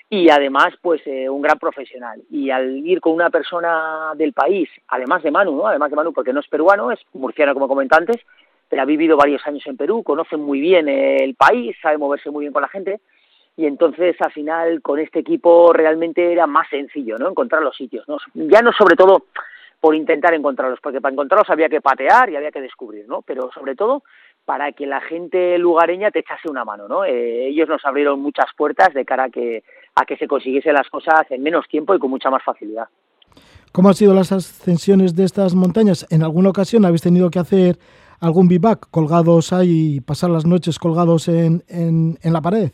y 0.10 0.30
además 0.30 0.74
pues 0.82 1.02
eh, 1.06 1.30
un 1.30 1.42
gran 1.42 1.58
profesional 1.58 2.22
y 2.30 2.50
al 2.50 2.86
ir 2.86 3.00
con 3.00 3.14
una 3.14 3.30
persona 3.30 4.12
del 4.16 4.34
país 4.34 4.70
además 4.90 5.24
de 5.24 5.32
Manu 5.32 5.56
no 5.56 5.66
además 5.66 5.90
de 5.90 5.96
Manu 5.96 6.12
porque 6.12 6.34
no 6.34 6.42
es 6.42 6.48
peruano 6.50 6.92
es 6.92 7.00
murciano 7.14 7.54
como 7.54 7.70
comenté 7.70 7.96
antes 7.96 8.18
pero 8.70 8.82
ha 8.82 8.86
vivido 8.86 9.16
varios 9.16 9.42
años 9.48 9.66
en 9.66 9.78
Perú 9.78 10.04
conoce 10.04 10.36
muy 10.36 10.60
bien 10.60 10.90
el 10.90 11.34
país 11.36 11.76
sabe 11.82 11.98
moverse 11.98 12.30
muy 12.30 12.42
bien 12.42 12.54
con 12.54 12.62
la 12.62 12.68
gente 12.68 13.00
y 13.56 13.66
entonces 13.66 14.16
al 14.20 14.34
final 14.34 14.82
con 14.82 15.00
este 15.00 15.20
equipo 15.20 15.72
realmente 15.72 16.32
era 16.32 16.46
más 16.46 16.70
sencillo 16.70 17.18
no 17.18 17.30
encontrar 17.30 17.64
los 17.64 17.76
sitios 17.76 18.06
ya 18.36 18.62
no 18.62 18.74
sobre 18.74 18.96
todo 18.96 19.24
por 19.84 19.96
intentar 19.96 20.34
encontrarlos, 20.34 20.80
porque 20.80 21.02
para 21.02 21.12
encontrarlos 21.12 21.50
había 21.50 21.68
que 21.68 21.82
patear 21.82 22.30
y 22.30 22.38
había 22.38 22.52
que 22.52 22.62
descubrir, 22.62 23.06
¿no? 23.06 23.22
Pero 23.22 23.52
sobre 23.52 23.76
todo 23.76 24.04
para 24.46 24.72
que 24.72 24.86
la 24.86 25.02
gente 25.02 25.58
lugareña 25.58 26.12
te 26.12 26.20
echase 26.20 26.50
una 26.50 26.66
mano, 26.66 26.88
¿no? 26.88 27.06
Eh, 27.06 27.48
ellos 27.48 27.70
nos 27.70 27.84
abrieron 27.86 28.20
muchas 28.22 28.48
puertas 28.58 28.94
de 28.94 29.06
cara 29.06 29.26
a 29.26 29.30
que, 29.30 29.64
a 29.96 30.06
que 30.06 30.18
se 30.18 30.28
consiguiesen 30.28 30.74
las 30.74 30.90
cosas 30.90 31.24
en 31.30 31.42
menos 31.42 31.68
tiempo 31.68 31.96
y 31.96 32.00
con 32.00 32.10
mucha 32.10 32.30
más 32.30 32.44
facilidad. 32.44 32.88
¿Cómo 33.72 33.90
han 33.90 33.96
sido 33.96 34.14
las 34.14 34.32
ascensiones 34.32 35.16
de 35.16 35.24
estas 35.24 35.56
montañas? 35.56 36.06
¿En 36.12 36.24
alguna 36.24 36.50
ocasión 36.50 36.86
habéis 36.86 37.02
tenido 37.02 37.30
que 37.30 37.40
hacer 37.40 37.78
algún 38.20 38.48
vivac 38.48 38.90
colgados 38.92 39.52
ahí 39.52 39.96
y 39.96 40.02
pasar 40.02 40.30
las 40.30 40.46
noches 40.46 40.78
colgados 40.78 41.28
en, 41.28 41.64
en, 41.68 42.18
en 42.22 42.34
la 42.34 42.42
pared? 42.42 42.72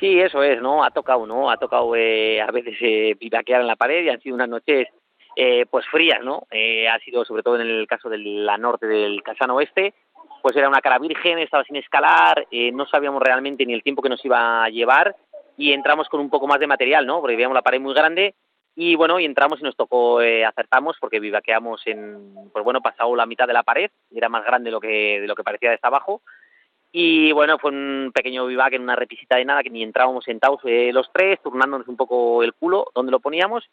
Sí, 0.00 0.18
eso 0.18 0.42
es, 0.42 0.60
¿no? 0.60 0.82
Ha 0.84 0.90
tocado, 0.90 1.26
¿no? 1.26 1.50
Ha 1.50 1.56
tocado 1.56 1.94
eh, 1.94 2.40
a 2.40 2.50
veces 2.50 2.74
eh, 2.80 3.14
vivaquear 3.20 3.60
en 3.60 3.66
la 3.66 3.76
pared 3.76 4.04
y 4.04 4.08
han 4.08 4.20
sido 4.20 4.34
unas 4.34 4.48
noches 4.48 4.88
eh, 5.36 5.66
pues 5.70 5.84
frías, 5.86 6.20
¿no? 6.22 6.46
Eh, 6.50 6.88
ha 6.88 6.98
sido 7.00 7.24
sobre 7.24 7.42
todo 7.42 7.60
en 7.60 7.68
el 7.68 7.86
caso 7.86 8.08
de 8.08 8.18
la 8.18 8.56
norte 8.56 8.86
del 8.86 9.22
Casano 9.22 9.56
Oeste, 9.56 9.94
pues 10.44 10.54
era 10.56 10.68
una 10.68 10.82
cara 10.82 10.98
virgen, 10.98 11.38
estaba 11.38 11.64
sin 11.64 11.76
escalar, 11.76 12.46
eh, 12.50 12.70
no 12.70 12.84
sabíamos 12.84 13.22
realmente 13.22 13.64
ni 13.64 13.72
el 13.72 13.82
tiempo 13.82 14.02
que 14.02 14.10
nos 14.10 14.22
iba 14.26 14.62
a 14.62 14.68
llevar 14.68 15.16
y 15.56 15.72
entramos 15.72 16.06
con 16.10 16.20
un 16.20 16.28
poco 16.28 16.46
más 16.46 16.60
de 16.60 16.66
material, 16.66 17.06
¿no? 17.06 17.22
Porque 17.22 17.34
veíamos 17.34 17.54
la 17.54 17.62
pared 17.62 17.80
muy 17.80 17.94
grande 17.94 18.34
y 18.76 18.94
bueno, 18.94 19.18
y 19.18 19.24
entramos 19.24 19.58
y 19.60 19.62
nos 19.62 19.74
tocó, 19.74 20.20
eh, 20.20 20.44
acertamos 20.44 20.98
porque 21.00 21.18
vivaqueamos 21.18 21.80
en, 21.86 22.50
pues 22.52 22.62
bueno, 22.62 22.82
pasado 22.82 23.16
la 23.16 23.24
mitad 23.24 23.46
de 23.46 23.54
la 23.54 23.62
pared, 23.62 23.90
era 24.14 24.28
más 24.28 24.44
grande 24.44 24.68
de 24.68 24.72
lo 24.72 24.80
que, 24.82 25.18
de 25.18 25.26
lo 25.26 25.34
que 25.34 25.44
parecía 25.44 25.78
abajo 25.80 26.20
y 26.92 27.32
bueno, 27.32 27.58
fue 27.58 27.70
un 27.70 28.12
pequeño 28.14 28.44
vivac 28.44 28.74
en 28.74 28.82
una 28.82 28.96
repisita 28.96 29.36
de 29.36 29.46
nada 29.46 29.62
que 29.62 29.70
ni 29.70 29.82
entrábamos 29.82 30.24
sentados 30.24 30.60
eh, 30.64 30.90
los 30.92 31.10
tres, 31.10 31.40
turnándonos 31.42 31.88
un 31.88 31.96
poco 31.96 32.42
el 32.42 32.52
culo 32.52 32.88
donde 32.94 33.12
lo 33.12 33.20
poníamos 33.20 33.64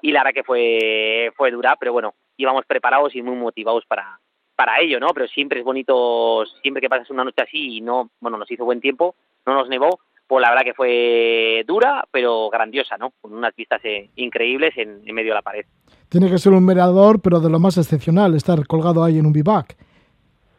y 0.00 0.12
la 0.12 0.20
verdad 0.20 0.34
que 0.34 0.44
fue, 0.44 1.32
fue 1.36 1.50
dura, 1.50 1.74
pero 1.80 1.92
bueno, 1.92 2.14
íbamos 2.36 2.66
preparados 2.66 3.16
y 3.16 3.20
muy 3.20 3.34
motivados 3.34 3.84
para, 3.84 4.20
para 4.60 4.78
ello, 4.78 5.00
¿no? 5.00 5.08
Pero 5.14 5.26
siempre 5.26 5.60
es 5.60 5.64
bonito, 5.64 6.44
siempre 6.60 6.82
que 6.82 6.90
pasas 6.90 7.08
una 7.08 7.24
noche 7.24 7.40
así 7.40 7.78
y 7.78 7.80
no, 7.80 8.10
bueno, 8.20 8.36
nos 8.36 8.50
hizo 8.50 8.66
buen 8.66 8.78
tiempo, 8.78 9.14
no 9.46 9.54
nos 9.54 9.70
nevó, 9.70 10.00
pues 10.26 10.42
la 10.42 10.50
verdad 10.50 10.64
que 10.64 10.74
fue 10.74 11.64
dura, 11.66 12.04
pero 12.10 12.50
grandiosa, 12.50 12.98
¿no? 12.98 13.14
Con 13.22 13.32
unas 13.32 13.56
vistas 13.56 13.80
eh, 13.84 14.10
increíbles 14.16 14.76
en, 14.76 15.00
en, 15.06 15.14
medio 15.14 15.30
de 15.30 15.36
la 15.36 15.40
pared. 15.40 15.64
Tiene 16.10 16.28
que 16.28 16.36
ser 16.36 16.52
un 16.52 16.66
mirador, 16.66 17.22
pero 17.22 17.40
de 17.40 17.48
lo 17.48 17.58
más 17.58 17.78
excepcional, 17.78 18.34
estar 18.34 18.66
colgado 18.66 19.02
ahí 19.02 19.18
en 19.18 19.24
un 19.24 19.32
bivac, 19.32 19.78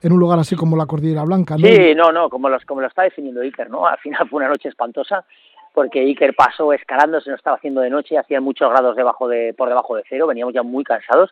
en 0.01 0.13
un 0.13 0.19
lugar 0.19 0.39
así 0.39 0.55
como 0.55 0.75
la 0.75 0.87
Cordillera 0.87 1.23
Blanca, 1.23 1.55
¿no? 1.59 1.67
Sí, 1.67 1.93
no, 1.93 2.11
no, 2.11 2.27
como, 2.27 2.49
los, 2.49 2.65
como 2.65 2.81
lo 2.81 2.87
está 2.87 3.03
definiendo 3.03 3.41
Iker, 3.41 3.69
¿no? 3.69 3.85
Al 3.85 3.99
final 3.99 4.27
fue 4.27 4.37
una 4.37 4.49
noche 4.49 4.67
espantosa, 4.67 5.23
porque 5.75 5.99
Iker 5.99 6.33
pasó 6.33 6.73
escalando, 6.73 7.21
se 7.21 7.29
nos 7.29 7.37
estaba 7.37 7.57
haciendo 7.57 7.81
de 7.81 7.91
noche, 7.91 8.17
hacía 8.17 8.41
muchos 8.41 8.67
grados 8.71 8.95
debajo 8.95 9.27
de, 9.27 9.53
por 9.53 9.69
debajo 9.69 9.95
de 9.95 10.01
cero, 10.09 10.25
veníamos 10.25 10.55
ya 10.55 10.63
muy 10.63 10.83
cansados, 10.83 11.29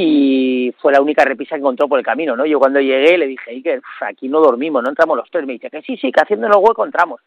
y 0.00 0.72
fue 0.78 0.92
la 0.92 1.00
única 1.00 1.24
repisa 1.24 1.56
que 1.56 1.60
encontró 1.60 1.88
por 1.88 1.98
el 1.98 2.04
camino, 2.04 2.36
¿no? 2.36 2.46
Yo 2.46 2.60
cuando 2.60 2.80
llegué 2.80 3.18
le 3.18 3.26
dije, 3.26 3.50
Iker, 3.50 3.82
aquí 4.02 4.28
no 4.28 4.38
dormimos, 4.38 4.80
no 4.80 4.90
entramos 4.90 5.16
los 5.16 5.28
tres, 5.28 5.44
me 5.44 5.54
dice 5.54 5.70
que 5.70 5.82
sí, 5.82 5.96
sí, 5.96 6.12
que 6.12 6.20
haciendo 6.20 6.46
el 6.46 6.52
hueco 6.56 6.84
entramos. 6.84 7.20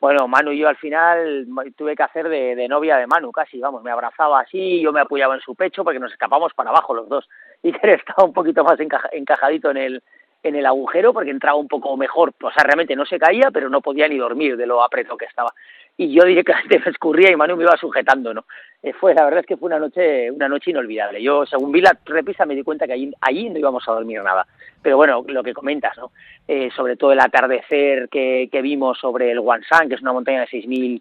Bueno, 0.00 0.26
Manu 0.26 0.50
y 0.50 0.58
yo 0.58 0.68
al 0.68 0.76
final 0.76 1.46
tuve 1.76 1.94
que 1.94 2.02
hacer 2.02 2.28
de, 2.28 2.66
novia 2.66 2.96
de 2.96 3.06
Manu 3.06 3.30
casi, 3.30 3.60
vamos, 3.60 3.84
me 3.84 3.92
abrazaba 3.92 4.40
así, 4.40 4.80
yo 4.80 4.92
me 4.92 5.00
apoyaba 5.00 5.36
en 5.36 5.40
su 5.40 5.54
pecho 5.54 5.84
porque 5.84 6.00
nos 6.00 6.10
escapamos 6.10 6.52
para 6.52 6.70
abajo 6.70 6.94
los 6.94 7.08
dos. 7.08 7.28
Iker 7.62 7.90
estaba 7.90 8.26
un 8.26 8.32
poquito 8.32 8.64
más 8.64 8.80
encaja, 8.80 9.08
encajadito 9.12 9.70
en 9.70 9.76
el, 9.76 10.02
en 10.42 10.56
el 10.56 10.66
agujero 10.66 11.12
porque 11.12 11.30
entraba 11.30 11.56
un 11.56 11.68
poco 11.68 11.96
mejor, 11.96 12.32
o 12.42 12.50
sea, 12.50 12.64
realmente 12.64 12.96
no 12.96 13.06
se 13.06 13.20
caía, 13.20 13.52
pero 13.52 13.70
no 13.70 13.80
podía 13.80 14.08
ni 14.08 14.18
dormir 14.18 14.56
de 14.56 14.66
lo 14.66 14.82
apretado 14.82 15.16
que 15.16 15.26
estaba. 15.26 15.54
Y 15.96 16.12
yo 16.12 16.24
directamente 16.24 16.78
me 16.84 16.90
escurría 16.90 17.30
y 17.30 17.36
Manu 17.36 17.56
me 17.56 17.64
iba 17.64 17.76
sujetando, 17.76 18.34
¿no? 18.34 18.44
Eh, 18.82 18.92
fue, 18.92 19.14
la 19.14 19.24
verdad 19.24 19.40
es 19.40 19.46
que 19.46 19.56
fue 19.56 19.68
una 19.68 19.78
noche, 19.78 20.30
una 20.30 20.48
noche 20.48 20.70
inolvidable. 20.70 21.22
Yo, 21.22 21.46
según 21.46 21.72
vi 21.72 21.80
la 21.80 21.96
repisa, 22.04 22.44
me 22.44 22.54
di 22.54 22.62
cuenta 22.62 22.86
que 22.86 22.92
allí, 22.92 23.12
allí 23.20 23.48
no 23.48 23.58
íbamos 23.58 23.88
a 23.88 23.92
dormir 23.92 24.22
nada. 24.22 24.46
Pero 24.82 24.96
bueno, 24.96 25.24
lo 25.26 25.42
que 25.42 25.54
comentas, 25.54 25.96
¿no? 25.96 26.12
Eh, 26.46 26.70
sobre 26.76 26.96
todo 26.96 27.12
el 27.12 27.20
atardecer 27.20 28.08
que, 28.08 28.48
que 28.52 28.62
vimos 28.62 28.98
sobre 28.98 29.30
el 29.30 29.40
Wansan, 29.40 29.88
que 29.88 29.94
es 29.94 30.02
una 30.02 30.12
montaña 30.12 30.40
de 30.40 30.46
6.000 30.46 31.00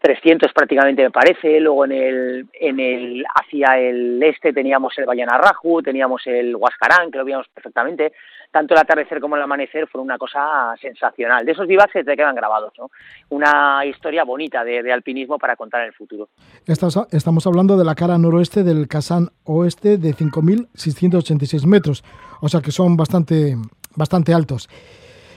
300 0.00 0.52
prácticamente 0.52 1.02
me 1.02 1.10
parece, 1.10 1.60
luego 1.60 1.84
en 1.84 1.92
el, 1.92 2.46
en 2.52 2.80
el, 2.80 3.24
hacia 3.34 3.78
el 3.78 4.22
este 4.22 4.52
teníamos 4.52 4.96
el 4.98 5.06
Vallanarraju, 5.06 5.82
teníamos 5.82 6.26
el 6.26 6.54
Huascarán, 6.54 7.10
que 7.10 7.18
lo 7.18 7.24
vimos 7.24 7.48
perfectamente, 7.52 8.12
tanto 8.50 8.74
el 8.74 8.80
atardecer 8.80 9.20
como 9.20 9.36
el 9.36 9.42
amanecer 9.42 9.86
fueron 9.88 10.06
una 10.06 10.18
cosa 10.18 10.74
sensacional, 10.80 11.44
de 11.44 11.52
esos 11.52 11.66
vivas 11.66 11.88
se 11.92 12.04
te 12.04 12.16
quedan 12.16 12.34
grabados, 12.34 12.72
¿no? 12.78 12.90
una 13.30 13.84
historia 13.84 14.24
bonita 14.24 14.64
de, 14.64 14.92
alpinismo 14.92 15.38
para 15.38 15.56
contar 15.56 15.82
en 15.82 15.88
el 15.88 15.92
futuro. 15.92 16.28
Estamos, 16.66 17.46
hablando 17.46 17.76
de 17.76 17.84
la 17.84 17.94
cara 17.94 18.16
noroeste 18.16 18.62
del 18.62 18.88
Casán 18.88 19.28
Oeste 19.44 19.98
de 19.98 20.14
5.686 20.14 21.66
metros, 21.66 22.04
o 22.40 22.48
sea 22.48 22.60
que 22.60 22.72
son 22.72 22.96
bastante, 22.96 23.56
bastante 23.96 24.32
altos. 24.32 24.68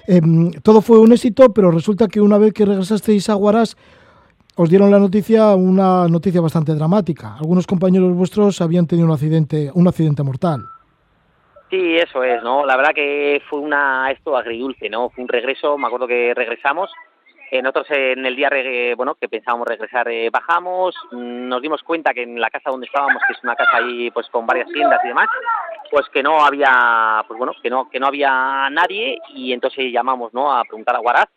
Eh, 0.08 0.22
todo 0.64 0.82
fue 0.82 1.00
un 1.00 1.12
éxito, 1.12 1.54
pero 1.54 1.70
resulta 1.70 2.08
que 2.08 2.22
una 2.22 2.38
vez 2.38 2.54
que 2.54 2.66
regresasteis 2.66 3.30
a 3.30 3.36
Huaraz, 3.36 3.76
os 4.56 4.70
dieron 4.70 4.92
la 4.92 5.00
noticia, 5.00 5.56
una 5.56 6.08
noticia 6.08 6.42
bastante 6.42 6.74
dramática. 6.74 7.36
Algunos 7.38 7.68
compañeros 7.68 8.14
vuestros 8.16 8.62
habían 8.62 8.88
tenido 8.88 9.08
un 9.08 9.14
accidente, 9.14 9.72
un 9.74 9.88
accidente 9.88 10.24
mortal. 10.24 10.66
Sí, 11.72 11.98
eso 11.98 12.22
es, 12.22 12.44
¿no? 12.44 12.66
La 12.66 12.76
verdad 12.76 12.94
que 12.94 13.42
fue 13.50 13.60
una 13.60 14.12
esto 14.12 14.36
agridulce, 14.36 14.90
¿no? 14.90 15.10
Fue 15.10 15.24
un 15.24 15.30
regreso, 15.30 15.78
me 15.78 15.88
acuerdo 15.88 16.06
que 16.06 16.34
regresamos. 16.36 16.92
Nosotros 17.50 17.88
en 17.90 18.26
el 18.26 18.36
día, 18.36 18.50
bueno, 18.96 19.16
que 19.16 19.28
pensábamos 19.28 19.68
regresar, 19.68 20.08
eh, 20.10 20.30
bajamos, 20.30 20.96
nos 21.12 21.62
dimos 21.62 21.82
cuenta 21.84 22.14
que 22.14 22.24
en 22.24 22.40
la 22.40 22.50
casa 22.50 22.72
donde 22.72 22.88
estábamos, 22.88 23.22
que 23.28 23.34
es 23.34 23.44
una 23.44 23.56
casa 23.56 23.78
ahí, 23.78 24.10
pues 24.12 24.28
con 24.30 24.46
varias 24.46 24.70
tiendas 24.70 25.00
y 25.04 25.10
demás, 25.10 25.28
pues 25.90 26.08
que 26.10 26.24
no 26.24 26.46
había, 26.46 27.24
pues 27.28 27.38
bueno, 27.38 27.54
que 27.62 27.70
no, 27.70 27.90
que 27.90 28.00
no 28.00 28.08
había 28.08 28.70
nadie 28.70 29.20
y 29.34 29.52
entonces 29.52 29.92
llamamos, 29.92 30.34
¿no? 30.34 30.54
A 30.54 30.64
preguntar 30.64 30.96
a 30.96 31.00
Guaraz 31.00 31.30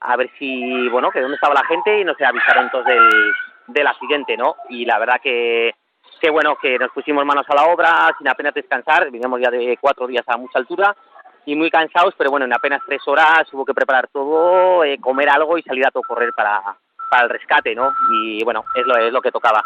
a 0.00 0.16
ver 0.16 0.30
si, 0.38 0.88
bueno, 0.88 1.10
que 1.10 1.20
dónde 1.20 1.36
estaba 1.36 1.54
la 1.54 1.66
gente 1.66 2.00
y 2.00 2.04
no 2.04 2.14
se 2.14 2.24
avisaron 2.24 2.70
todos 2.70 2.86
del, 2.86 3.32
del 3.68 3.86
accidente, 3.86 4.36
¿no? 4.36 4.56
Y 4.68 4.84
la 4.84 4.98
verdad 4.98 5.20
que, 5.20 5.74
que, 6.20 6.30
bueno, 6.30 6.56
que 6.60 6.78
nos 6.78 6.90
pusimos 6.92 7.24
manos 7.24 7.46
a 7.48 7.54
la 7.54 7.66
obra 7.66 8.14
sin 8.18 8.28
apenas 8.28 8.54
descansar, 8.54 9.10
veníamos 9.10 9.40
ya 9.40 9.50
de 9.50 9.78
cuatro 9.80 10.06
días 10.06 10.24
a 10.28 10.36
mucha 10.36 10.58
altura 10.58 10.96
y 11.44 11.54
muy 11.54 11.70
cansados, 11.70 12.14
pero 12.18 12.30
bueno, 12.30 12.46
en 12.46 12.52
apenas 12.52 12.82
tres 12.86 13.00
horas 13.06 13.46
hubo 13.52 13.64
que 13.64 13.74
preparar 13.74 14.08
todo, 14.08 14.84
eh, 14.84 14.98
comer 15.00 15.28
algo 15.28 15.56
y 15.56 15.62
salir 15.62 15.86
a 15.86 15.90
todo 15.90 16.02
correr 16.02 16.32
para, 16.32 16.60
para 17.10 17.24
el 17.24 17.30
rescate, 17.30 17.74
¿no? 17.74 17.92
Y 18.12 18.42
bueno, 18.44 18.64
es 18.74 18.86
lo, 18.86 18.96
es 18.96 19.12
lo 19.12 19.20
que 19.20 19.30
tocaba. 19.30 19.64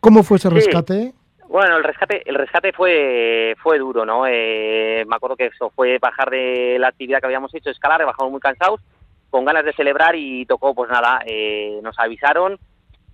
¿Cómo 0.00 0.22
fue 0.22 0.38
ese 0.38 0.50
rescate? 0.50 0.94
Sí. 0.94 1.14
Bueno, 1.48 1.76
el 1.78 1.84
rescate, 1.84 2.22
el 2.28 2.34
rescate 2.34 2.72
fue, 2.72 3.56
fue 3.62 3.78
duro, 3.78 4.04
¿no? 4.04 4.26
Eh, 4.26 5.04
me 5.06 5.16
acuerdo 5.16 5.36
que 5.36 5.46
eso 5.46 5.70
fue 5.74 5.98
bajar 5.98 6.30
de 6.30 6.76
la 6.78 6.88
actividad 6.88 7.20
que 7.20 7.26
habíamos 7.26 7.54
hecho, 7.54 7.70
escalar, 7.70 8.04
bajamos 8.04 8.30
muy 8.30 8.40
cansados, 8.40 8.80
con 9.30 9.44
ganas 9.44 9.64
de 9.64 9.72
celebrar 9.72 10.14
y 10.14 10.44
tocó, 10.46 10.74
pues 10.74 10.90
nada, 10.90 11.20
eh, 11.26 11.80
nos 11.82 11.98
avisaron, 11.98 12.58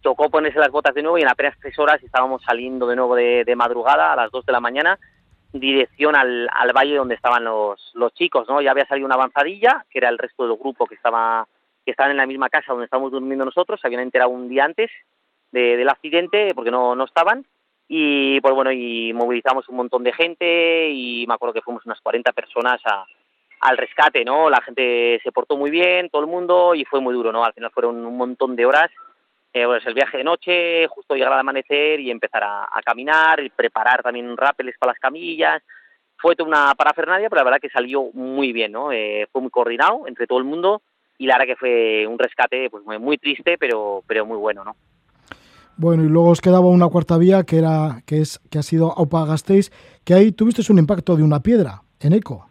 tocó 0.04 0.28
ponerse 0.28 0.58
las 0.58 0.70
botas 0.70 0.94
de 0.94 1.02
nuevo 1.02 1.16
y 1.16 1.22
en 1.22 1.28
apenas 1.28 1.58
tres 1.58 1.78
horas 1.78 2.00
estábamos 2.02 2.42
saliendo 2.42 2.86
de 2.86 2.94
nuevo 2.94 3.16
de, 3.16 3.42
de 3.42 3.56
madrugada 3.56 4.12
a 4.12 4.16
las 4.16 4.30
dos 4.30 4.44
de 4.44 4.52
la 4.52 4.60
mañana, 4.60 4.98
dirección 5.50 6.14
al, 6.14 6.46
al 6.52 6.72
valle 6.74 6.96
donde 6.96 7.14
estaban 7.14 7.42
los, 7.42 7.90
los 7.94 8.12
chicos, 8.12 8.46
¿no? 8.46 8.60
Ya 8.60 8.72
había 8.72 8.86
salido 8.86 9.06
una 9.06 9.14
avanzadilla, 9.14 9.86
que 9.90 9.98
era 9.98 10.10
el 10.10 10.18
resto 10.18 10.46
del 10.46 10.58
grupo 10.58 10.86
que 10.86 10.94
estaba 10.94 11.48
que 11.86 11.90
estaban 11.90 12.12
en 12.12 12.18
la 12.18 12.26
misma 12.26 12.48
casa 12.48 12.72
donde 12.72 12.84
estábamos 12.84 13.12
durmiendo 13.12 13.44
nosotros, 13.44 13.80
se 13.80 13.86
habían 13.86 14.02
enterado 14.02 14.30
un 14.30 14.48
día 14.48 14.64
antes 14.64 14.90
de, 15.52 15.76
del 15.76 15.88
accidente 15.88 16.52
porque 16.54 16.70
no, 16.70 16.94
no 16.94 17.04
estaban 17.04 17.46
y 17.88 18.40
pues 18.40 18.54
bueno, 18.54 18.72
y 18.72 19.12
movilizamos 19.14 19.68
un 19.68 19.76
montón 19.76 20.02
de 20.02 20.12
gente 20.12 20.90
y 20.90 21.26
me 21.26 21.34
acuerdo 21.34 21.54
que 21.54 21.62
fuimos 21.62 21.84
unas 21.86 22.00
40 22.00 22.32
personas 22.32 22.80
a, 22.84 23.04
al 23.60 23.78
rescate, 23.78 24.24
¿no? 24.24 24.50
La 24.50 24.60
gente 24.60 25.18
se 25.22 25.32
portó 25.32 25.56
muy 25.56 25.70
bien, 25.70 26.10
todo 26.10 26.22
el 26.22 26.28
mundo, 26.28 26.74
y 26.74 26.84
fue 26.84 27.00
muy 27.00 27.14
duro, 27.14 27.32
¿no? 27.32 27.44
Al 27.44 27.54
final 27.54 27.70
fueron 27.70 28.04
un 28.04 28.16
montón 28.16 28.56
de 28.56 28.66
horas, 28.66 28.90
eh, 29.54 29.64
pues 29.66 29.86
el 29.86 29.94
viaje 29.94 30.18
de 30.18 30.24
noche, 30.24 30.86
justo 30.88 31.14
llegar 31.14 31.32
al 31.32 31.38
amanecer 31.38 32.00
y 32.00 32.10
empezar 32.10 32.42
a, 32.42 32.64
a 32.64 32.82
caminar, 32.82 33.40
y 33.40 33.50
preparar 33.50 34.02
también 34.02 34.36
rápeles 34.36 34.76
para 34.78 34.92
las 34.92 35.00
camillas, 35.00 35.62
fue 36.16 36.34
toda 36.34 36.48
una 36.48 36.74
parafernalia, 36.74 37.28
pero 37.30 37.40
la 37.40 37.44
verdad 37.44 37.60
que 37.60 37.68
salió 37.68 38.10
muy 38.14 38.52
bien, 38.52 38.72
¿no? 38.72 38.90
Eh, 38.90 39.28
fue 39.30 39.40
muy 39.40 39.50
coordinado 39.50 40.08
entre 40.08 40.26
todo 40.26 40.38
el 40.38 40.44
mundo, 40.44 40.82
y 41.18 41.26
la 41.26 41.34
verdad 41.34 41.54
que 41.54 41.56
fue 41.56 42.06
un 42.06 42.18
rescate 42.18 42.68
pues 42.68 42.84
muy, 42.84 42.98
muy 42.98 43.16
triste, 43.16 43.56
pero, 43.56 44.02
pero 44.08 44.26
muy 44.26 44.38
bueno, 44.38 44.64
¿no? 44.64 44.74
Bueno, 45.76 46.02
y 46.04 46.08
luego 46.08 46.30
os 46.30 46.40
quedaba 46.40 46.66
una 46.66 46.88
cuarta 46.88 47.18
vía 47.18 47.44
que 47.44 47.58
era 47.58 48.02
que 48.06 48.20
es 48.20 48.40
que 48.50 48.58
ha 48.58 48.62
sido 48.62 48.92
Aupa 48.96 49.24
Gasteiz, 49.24 49.70
que 50.04 50.14
ahí 50.14 50.32
tuvisteis 50.32 50.70
un 50.70 50.78
impacto 50.78 51.14
de 51.16 51.22
una 51.22 51.40
piedra 51.40 51.82
en 52.00 52.12
Eco. 52.12 52.48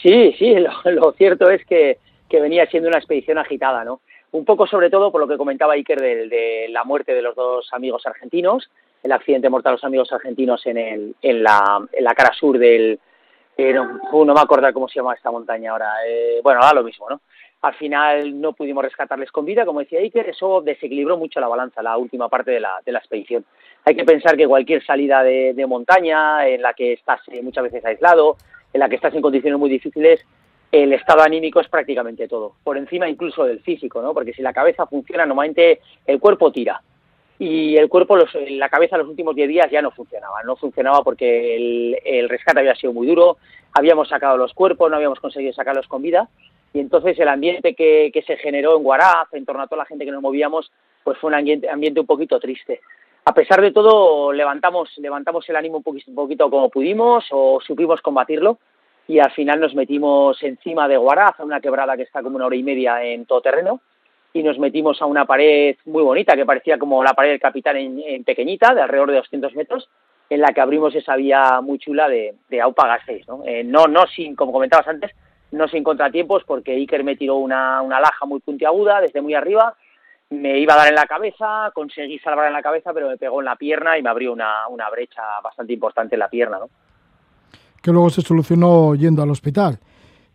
Sí, 0.00 0.34
sí, 0.38 0.54
lo, 0.54 0.70
lo 0.90 1.12
cierto 1.12 1.50
es 1.50 1.64
que, 1.66 1.98
que, 2.28 2.40
venía 2.40 2.66
siendo 2.66 2.88
una 2.88 2.98
expedición 2.98 3.38
agitada, 3.38 3.84
¿no? 3.84 4.00
Un 4.32 4.44
poco 4.44 4.66
sobre 4.66 4.90
todo 4.90 5.12
por 5.12 5.20
lo 5.20 5.28
que 5.28 5.36
comentaba 5.36 5.74
Iker 5.74 6.00
de, 6.00 6.66
la 6.70 6.84
muerte 6.84 7.14
de 7.14 7.22
los 7.22 7.36
dos 7.36 7.68
amigos 7.72 8.06
argentinos, 8.06 8.70
el 9.02 9.12
accidente 9.12 9.50
mortal 9.50 9.72
de 9.72 9.76
los 9.76 9.84
amigos 9.84 10.12
argentinos 10.12 10.66
en, 10.66 10.78
el, 10.78 11.14
en, 11.22 11.42
la, 11.42 11.86
en 11.92 12.04
la 12.04 12.14
cara 12.14 12.32
sur 12.34 12.58
del... 12.58 12.98
Eh, 13.56 13.74
no, 13.74 14.00
no, 14.10 14.34
me 14.34 14.40
acuerdo 14.40 14.72
cómo 14.72 14.88
se 14.88 14.94
llama 14.94 15.14
esta 15.14 15.30
montaña 15.30 15.72
ahora. 15.72 15.92
Eh, 16.08 16.40
bueno, 16.42 16.60
ahora 16.60 16.80
lo 16.80 16.84
mismo, 16.84 17.08
¿no? 17.10 17.20
al 17.62 17.74
final 17.74 18.40
no 18.40 18.54
pudimos 18.54 18.82
rescatarles 18.82 19.30
con 19.30 19.44
vida, 19.44 19.64
como 19.64 19.80
decía 19.80 20.00
Iker, 20.00 20.28
eso 20.28 20.62
desequilibró 20.62 21.16
mucho 21.16 21.38
la 21.38 21.46
balanza, 21.46 21.80
la 21.80 21.96
última 21.96 22.28
parte 22.28 22.50
de 22.50 22.58
la, 22.58 22.80
de 22.84 22.90
la 22.90 22.98
expedición. 22.98 23.44
Hay 23.84 23.94
que 23.94 24.04
pensar 24.04 24.36
que 24.36 24.48
cualquier 24.48 24.84
salida 24.84 25.22
de, 25.22 25.54
de 25.54 25.66
montaña 25.66 26.46
en 26.48 26.60
la 26.60 26.74
que 26.74 26.94
estás 26.94 27.20
eh, 27.28 27.40
muchas 27.40 27.64
veces 27.64 27.84
aislado, 27.84 28.36
en 28.72 28.80
la 28.80 28.88
que 28.88 28.96
estás 28.96 29.14
en 29.14 29.22
condiciones 29.22 29.60
muy 29.60 29.70
difíciles, 29.70 30.24
el 30.72 30.94
estado 30.94 31.22
anímico 31.22 31.60
es 31.60 31.68
prácticamente 31.68 32.26
todo, 32.26 32.54
por 32.64 32.78
encima 32.78 33.06
incluso 33.06 33.44
del 33.44 33.60
físico, 33.60 34.00
¿no? 34.00 34.14
Porque 34.14 34.32
si 34.32 34.40
la 34.40 34.54
cabeza 34.54 34.86
funciona, 34.86 35.26
normalmente 35.26 35.80
el 36.06 36.18
cuerpo 36.18 36.50
tira. 36.50 36.80
Y 37.38 37.76
el 37.76 37.88
cuerpo, 37.88 38.16
los, 38.16 38.30
la 38.50 38.68
cabeza 38.70 38.96
los 38.96 39.08
últimos 39.08 39.34
10 39.34 39.48
días 39.48 39.70
ya 39.70 39.82
no 39.82 39.90
funcionaba. 39.90 40.42
No 40.44 40.56
funcionaba 40.56 41.02
porque 41.02 41.56
el, 41.56 41.98
el 42.04 42.28
rescate 42.28 42.60
había 42.60 42.74
sido 42.74 42.92
muy 42.92 43.06
duro, 43.06 43.36
habíamos 43.74 44.08
sacado 44.08 44.36
los 44.36 44.54
cuerpos, 44.54 44.90
no 44.90 44.96
habíamos 44.96 45.20
conseguido 45.20 45.52
sacarlos 45.52 45.88
con 45.88 46.02
vida. 46.02 46.28
Y 46.72 46.80
entonces 46.80 47.18
el 47.18 47.28
ambiente 47.28 47.74
que, 47.74 48.24
se 48.26 48.36
generó 48.38 48.76
en 48.76 48.82
Guaraz, 48.82 49.32
en 49.32 49.44
torno 49.44 49.62
a 49.62 49.66
toda 49.66 49.82
la 49.82 49.86
gente 49.86 50.06
que 50.06 50.12
nos 50.12 50.22
movíamos, 50.22 50.70
pues 51.04 51.18
fue 51.18 51.28
un 51.28 51.34
ambiente, 51.34 51.68
ambiente 51.68 52.00
un 52.00 52.06
poquito 52.06 52.40
triste. 52.40 52.80
A 53.24 53.34
pesar 53.34 53.60
de 53.60 53.72
todo, 53.72 54.32
levantamos, 54.32 54.90
levantamos 54.96 55.46
el 55.48 55.56
ánimo 55.56 55.78
un 55.78 55.82
poquito, 55.82 56.10
un 56.10 56.16
poquito 56.16 56.48
como 56.48 56.70
pudimos 56.70 57.26
o 57.30 57.60
supimos 57.60 58.00
combatirlo 58.00 58.58
y 59.08 59.18
al 59.18 59.32
final 59.32 59.60
nos 59.60 59.74
metimos 59.74 60.42
encima 60.42 60.88
de 60.88 60.96
Guaraz, 60.96 61.40
a 61.40 61.44
una 61.44 61.60
quebrada 61.60 61.96
que 61.96 62.02
está 62.02 62.22
como 62.22 62.36
una 62.36 62.46
hora 62.46 62.56
y 62.56 62.62
media 62.62 63.02
en 63.02 63.26
todo 63.26 63.40
terreno, 63.40 63.80
y 64.32 64.42
nos 64.42 64.58
metimos 64.58 65.02
a 65.02 65.06
una 65.06 65.26
pared 65.26 65.76
muy 65.84 66.02
bonita, 66.02 66.34
que 66.34 66.46
parecía 66.46 66.78
como 66.78 67.04
la 67.04 67.12
pared 67.12 67.30
del 67.30 67.40
capitán 67.40 67.76
en, 67.76 68.00
en 68.00 68.24
pequeñita, 68.24 68.74
de 68.74 68.82
alrededor 68.82 69.10
de 69.10 69.16
200 69.16 69.54
metros, 69.54 69.88
en 70.30 70.40
la 70.40 70.52
que 70.54 70.60
abrimos 70.62 70.94
esa 70.94 71.16
vía 71.16 71.60
muy 71.60 71.78
chula 71.78 72.08
de, 72.08 72.34
de 72.48 72.60
Aupa 72.60 72.98
¿no? 73.28 73.42
Eh, 73.44 73.62
no, 73.64 73.86
no 73.86 74.06
sin, 74.06 74.34
como 74.34 74.52
comentabas 74.52 74.88
antes, 74.88 75.10
no 75.50 75.68
sin 75.68 75.84
contratiempos, 75.84 76.44
porque 76.44 76.72
Iker 76.72 77.04
me 77.04 77.16
tiró 77.16 77.36
una, 77.36 77.82
una 77.82 78.00
laja 78.00 78.24
muy 78.24 78.40
puntiaguda 78.40 79.02
desde 79.02 79.20
muy 79.20 79.34
arriba, 79.34 79.74
me 80.30 80.58
iba 80.58 80.72
a 80.72 80.78
dar 80.78 80.88
en 80.88 80.94
la 80.94 81.04
cabeza, 81.04 81.70
conseguí 81.74 82.18
salvar 82.20 82.46
en 82.46 82.54
la 82.54 82.62
cabeza, 82.62 82.94
pero 82.94 83.08
me 83.08 83.18
pegó 83.18 83.40
en 83.40 83.44
la 83.44 83.56
pierna 83.56 83.98
y 83.98 84.02
me 84.02 84.08
abrió 84.08 84.32
una, 84.32 84.66
una 84.68 84.88
brecha 84.88 85.22
bastante 85.42 85.74
importante 85.74 86.14
en 86.14 86.20
la 86.20 86.30
pierna, 86.30 86.58
¿no? 86.58 86.70
Que 87.82 87.90
luego 87.90 88.10
se 88.10 88.22
solucionó 88.22 88.94
yendo 88.94 89.22
al 89.22 89.30
hospital. 89.30 89.78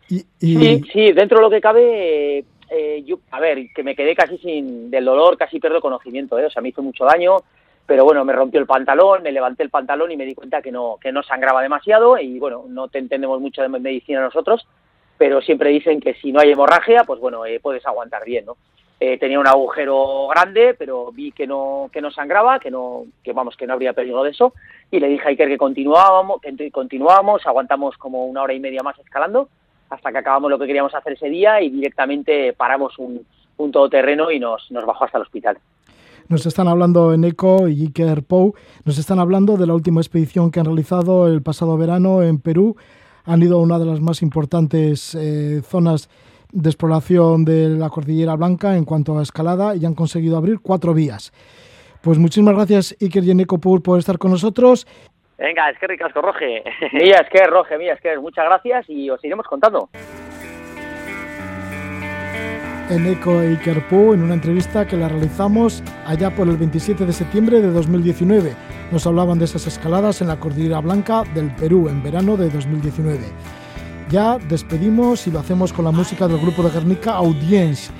Y, 0.08 0.24
y... 0.40 0.82
Sí, 0.92 1.12
dentro 1.12 1.38
de 1.38 1.42
lo 1.42 1.50
que 1.50 1.60
cabe, 1.60 2.44
eh, 2.70 3.02
yo, 3.04 3.20
a 3.30 3.40
ver, 3.40 3.72
que 3.74 3.82
me 3.82 3.96
quedé 3.96 4.14
casi 4.14 4.38
sin, 4.38 4.90
del 4.90 5.04
dolor, 5.04 5.36
casi 5.36 5.58
pierdo 5.58 5.80
conocimiento, 5.80 6.38
¿eh? 6.38 6.46
o 6.46 6.50
sea, 6.50 6.62
me 6.62 6.68
hizo 6.68 6.82
mucho 6.82 7.04
daño, 7.04 7.38
pero 7.86 8.04
bueno, 8.04 8.24
me 8.24 8.34
rompió 8.34 8.60
el 8.60 8.66
pantalón, 8.66 9.22
me 9.22 9.32
levanté 9.32 9.62
el 9.62 9.70
pantalón 9.70 10.12
y 10.12 10.16
me 10.16 10.26
di 10.26 10.34
cuenta 10.34 10.60
que 10.60 10.70
no, 10.70 10.96
que 11.00 11.10
no 11.10 11.22
sangraba 11.22 11.62
demasiado 11.62 12.18
y 12.18 12.38
bueno, 12.38 12.64
no 12.68 12.88
te 12.88 12.98
entendemos 12.98 13.40
mucho 13.40 13.62
de 13.62 13.68
medicina 13.68 14.20
nosotros, 14.20 14.66
pero 15.16 15.40
siempre 15.40 15.70
dicen 15.70 16.00
que 16.00 16.14
si 16.14 16.30
no 16.30 16.40
hay 16.40 16.52
hemorragia, 16.52 17.04
pues 17.04 17.18
bueno, 17.18 17.46
eh, 17.46 17.60
puedes 17.60 17.84
aguantar 17.86 18.24
bien, 18.24 18.44
¿no? 18.44 18.56
Eh, 19.00 19.16
tenía 19.16 19.38
un 19.38 19.46
agujero 19.46 20.26
grande, 20.26 20.74
pero 20.76 21.12
vi 21.12 21.30
que 21.30 21.46
no, 21.46 21.88
que 21.92 22.00
no 22.00 22.10
sangraba, 22.10 22.58
que 22.58 22.70
no, 22.70 23.04
que 23.22 23.32
vamos, 23.32 23.56
que 23.56 23.64
no 23.64 23.74
habría 23.74 23.92
peligro 23.92 24.24
de 24.24 24.30
eso, 24.30 24.54
y 24.90 24.98
le 24.98 25.08
dije 25.08 25.24
a 25.24 25.28
Iker 25.28 25.48
que 25.48 25.56
continuábamos, 25.56 26.40
que 26.40 26.70
continuábamos, 26.72 27.46
aguantamos 27.46 27.96
como 27.96 28.26
una 28.26 28.42
hora 28.42 28.54
y 28.54 28.60
media 28.60 28.82
más 28.82 28.98
escalando, 28.98 29.48
hasta 29.88 30.10
que 30.10 30.18
acabamos 30.18 30.50
lo 30.50 30.58
que 30.58 30.66
queríamos 30.66 30.94
hacer 30.94 31.12
ese 31.12 31.28
día 31.28 31.62
y 31.62 31.70
directamente 31.70 32.52
paramos 32.54 32.98
un, 32.98 33.24
un 33.58 33.70
todoterreno 33.70 34.32
y 34.32 34.40
nos, 34.40 34.68
nos 34.70 34.84
bajó 34.84 35.04
hasta 35.04 35.18
el 35.18 35.22
hospital. 35.22 35.58
Nos 36.28 36.44
están 36.44 36.68
hablando 36.68 37.14
en 37.14 37.24
ECO 37.24 37.68
y 37.68 37.82
Iker 37.84 38.22
Pou, 38.22 38.54
nos 38.84 38.98
están 38.98 39.20
hablando 39.20 39.56
de 39.56 39.66
la 39.66 39.74
última 39.74 40.00
expedición 40.00 40.50
que 40.50 40.60
han 40.60 40.66
realizado 40.66 41.26
el 41.28 41.40
pasado 41.40 41.78
verano 41.78 42.22
en 42.22 42.38
Perú. 42.40 42.76
Han 43.24 43.42
ido 43.42 43.58
a 43.58 43.62
una 43.62 43.78
de 43.78 43.86
las 43.86 44.00
más 44.00 44.22
importantes 44.22 45.14
eh, 45.14 45.62
zonas 45.64 46.10
de 46.52 46.68
exploración 46.68 47.44
de 47.44 47.68
la 47.68 47.90
Cordillera 47.90 48.34
Blanca 48.36 48.76
en 48.76 48.84
cuanto 48.84 49.18
a 49.18 49.22
escalada 49.22 49.76
y 49.76 49.84
han 49.84 49.94
conseguido 49.94 50.36
abrir 50.36 50.60
cuatro 50.60 50.94
vías. 50.94 51.32
Pues 52.02 52.18
muchísimas 52.18 52.54
gracias 52.54 52.96
Iker 53.00 53.24
y 53.24 53.30
Eneco 53.32 53.58
por, 53.58 53.82
por 53.82 53.98
estar 53.98 54.18
con 54.18 54.30
nosotros. 54.30 54.86
Venga, 55.36 55.70
es 55.70 55.78
que 55.78 55.86
ricasco, 55.86 56.20
Roge. 56.20 56.64
Mía, 56.92 57.20
es 57.22 57.28
que 57.30 57.44
Roge, 57.46 57.78
mía, 57.78 57.94
es 57.94 58.00
que 58.00 58.18
muchas 58.18 58.44
gracias 58.44 58.86
y 58.88 59.08
os 59.08 59.24
iremos 59.24 59.46
contando. 59.46 59.88
Eneco 62.90 63.42
e 63.42 63.48
Iker 63.48 63.86
Pou 63.88 64.14
en 64.14 64.22
una 64.22 64.32
entrevista 64.32 64.86
que 64.86 64.96
la 64.96 65.08
realizamos 65.08 65.84
allá 66.06 66.34
por 66.34 66.48
el 66.48 66.56
27 66.56 67.04
de 67.04 67.12
septiembre 67.12 67.60
de 67.60 67.70
2019. 67.70 68.54
Nos 68.90 69.06
hablaban 69.06 69.38
de 69.38 69.44
esas 69.44 69.66
escaladas 69.66 70.22
en 70.22 70.28
la 70.28 70.40
Cordillera 70.40 70.80
Blanca 70.80 71.22
del 71.34 71.54
Perú 71.54 71.88
en 71.90 72.02
verano 72.02 72.38
de 72.38 72.48
2019 72.48 73.18
ya 74.10 74.38
despedimos 74.48 75.26
y 75.26 75.30
lo 75.30 75.40
hacemos 75.40 75.72
con 75.72 75.84
la 75.84 75.90
música 75.90 76.26
del 76.26 76.38
grupo 76.38 76.62
de 76.62 76.70
Guernica 76.70 77.14
Audience, 77.14 77.90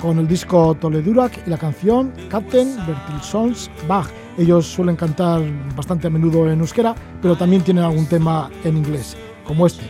con 0.00 0.18
el 0.18 0.28
disco 0.28 0.74
Toledurac 0.74 1.46
y 1.46 1.50
la 1.50 1.58
canción 1.58 2.12
Captain 2.28 2.76
Bertilsons 2.86 3.70
Bach. 3.88 4.08
Ellos 4.38 4.66
suelen 4.66 4.96
cantar 4.96 5.42
bastante 5.74 6.08
a 6.08 6.10
menudo 6.10 6.50
en 6.50 6.60
euskera, 6.60 6.94
pero 7.22 7.36
también 7.36 7.62
tienen 7.62 7.84
algún 7.84 8.06
tema 8.06 8.50
en 8.64 8.76
inglés, 8.76 9.16
como 9.44 9.66
este. 9.66 9.84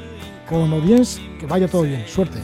Con 0.49 0.73
Audience, 0.73 1.21
que 1.41 1.47
vaya 1.47 1.67
todo 1.67 1.83
bien. 1.83 2.05
Suerte. 2.07 2.39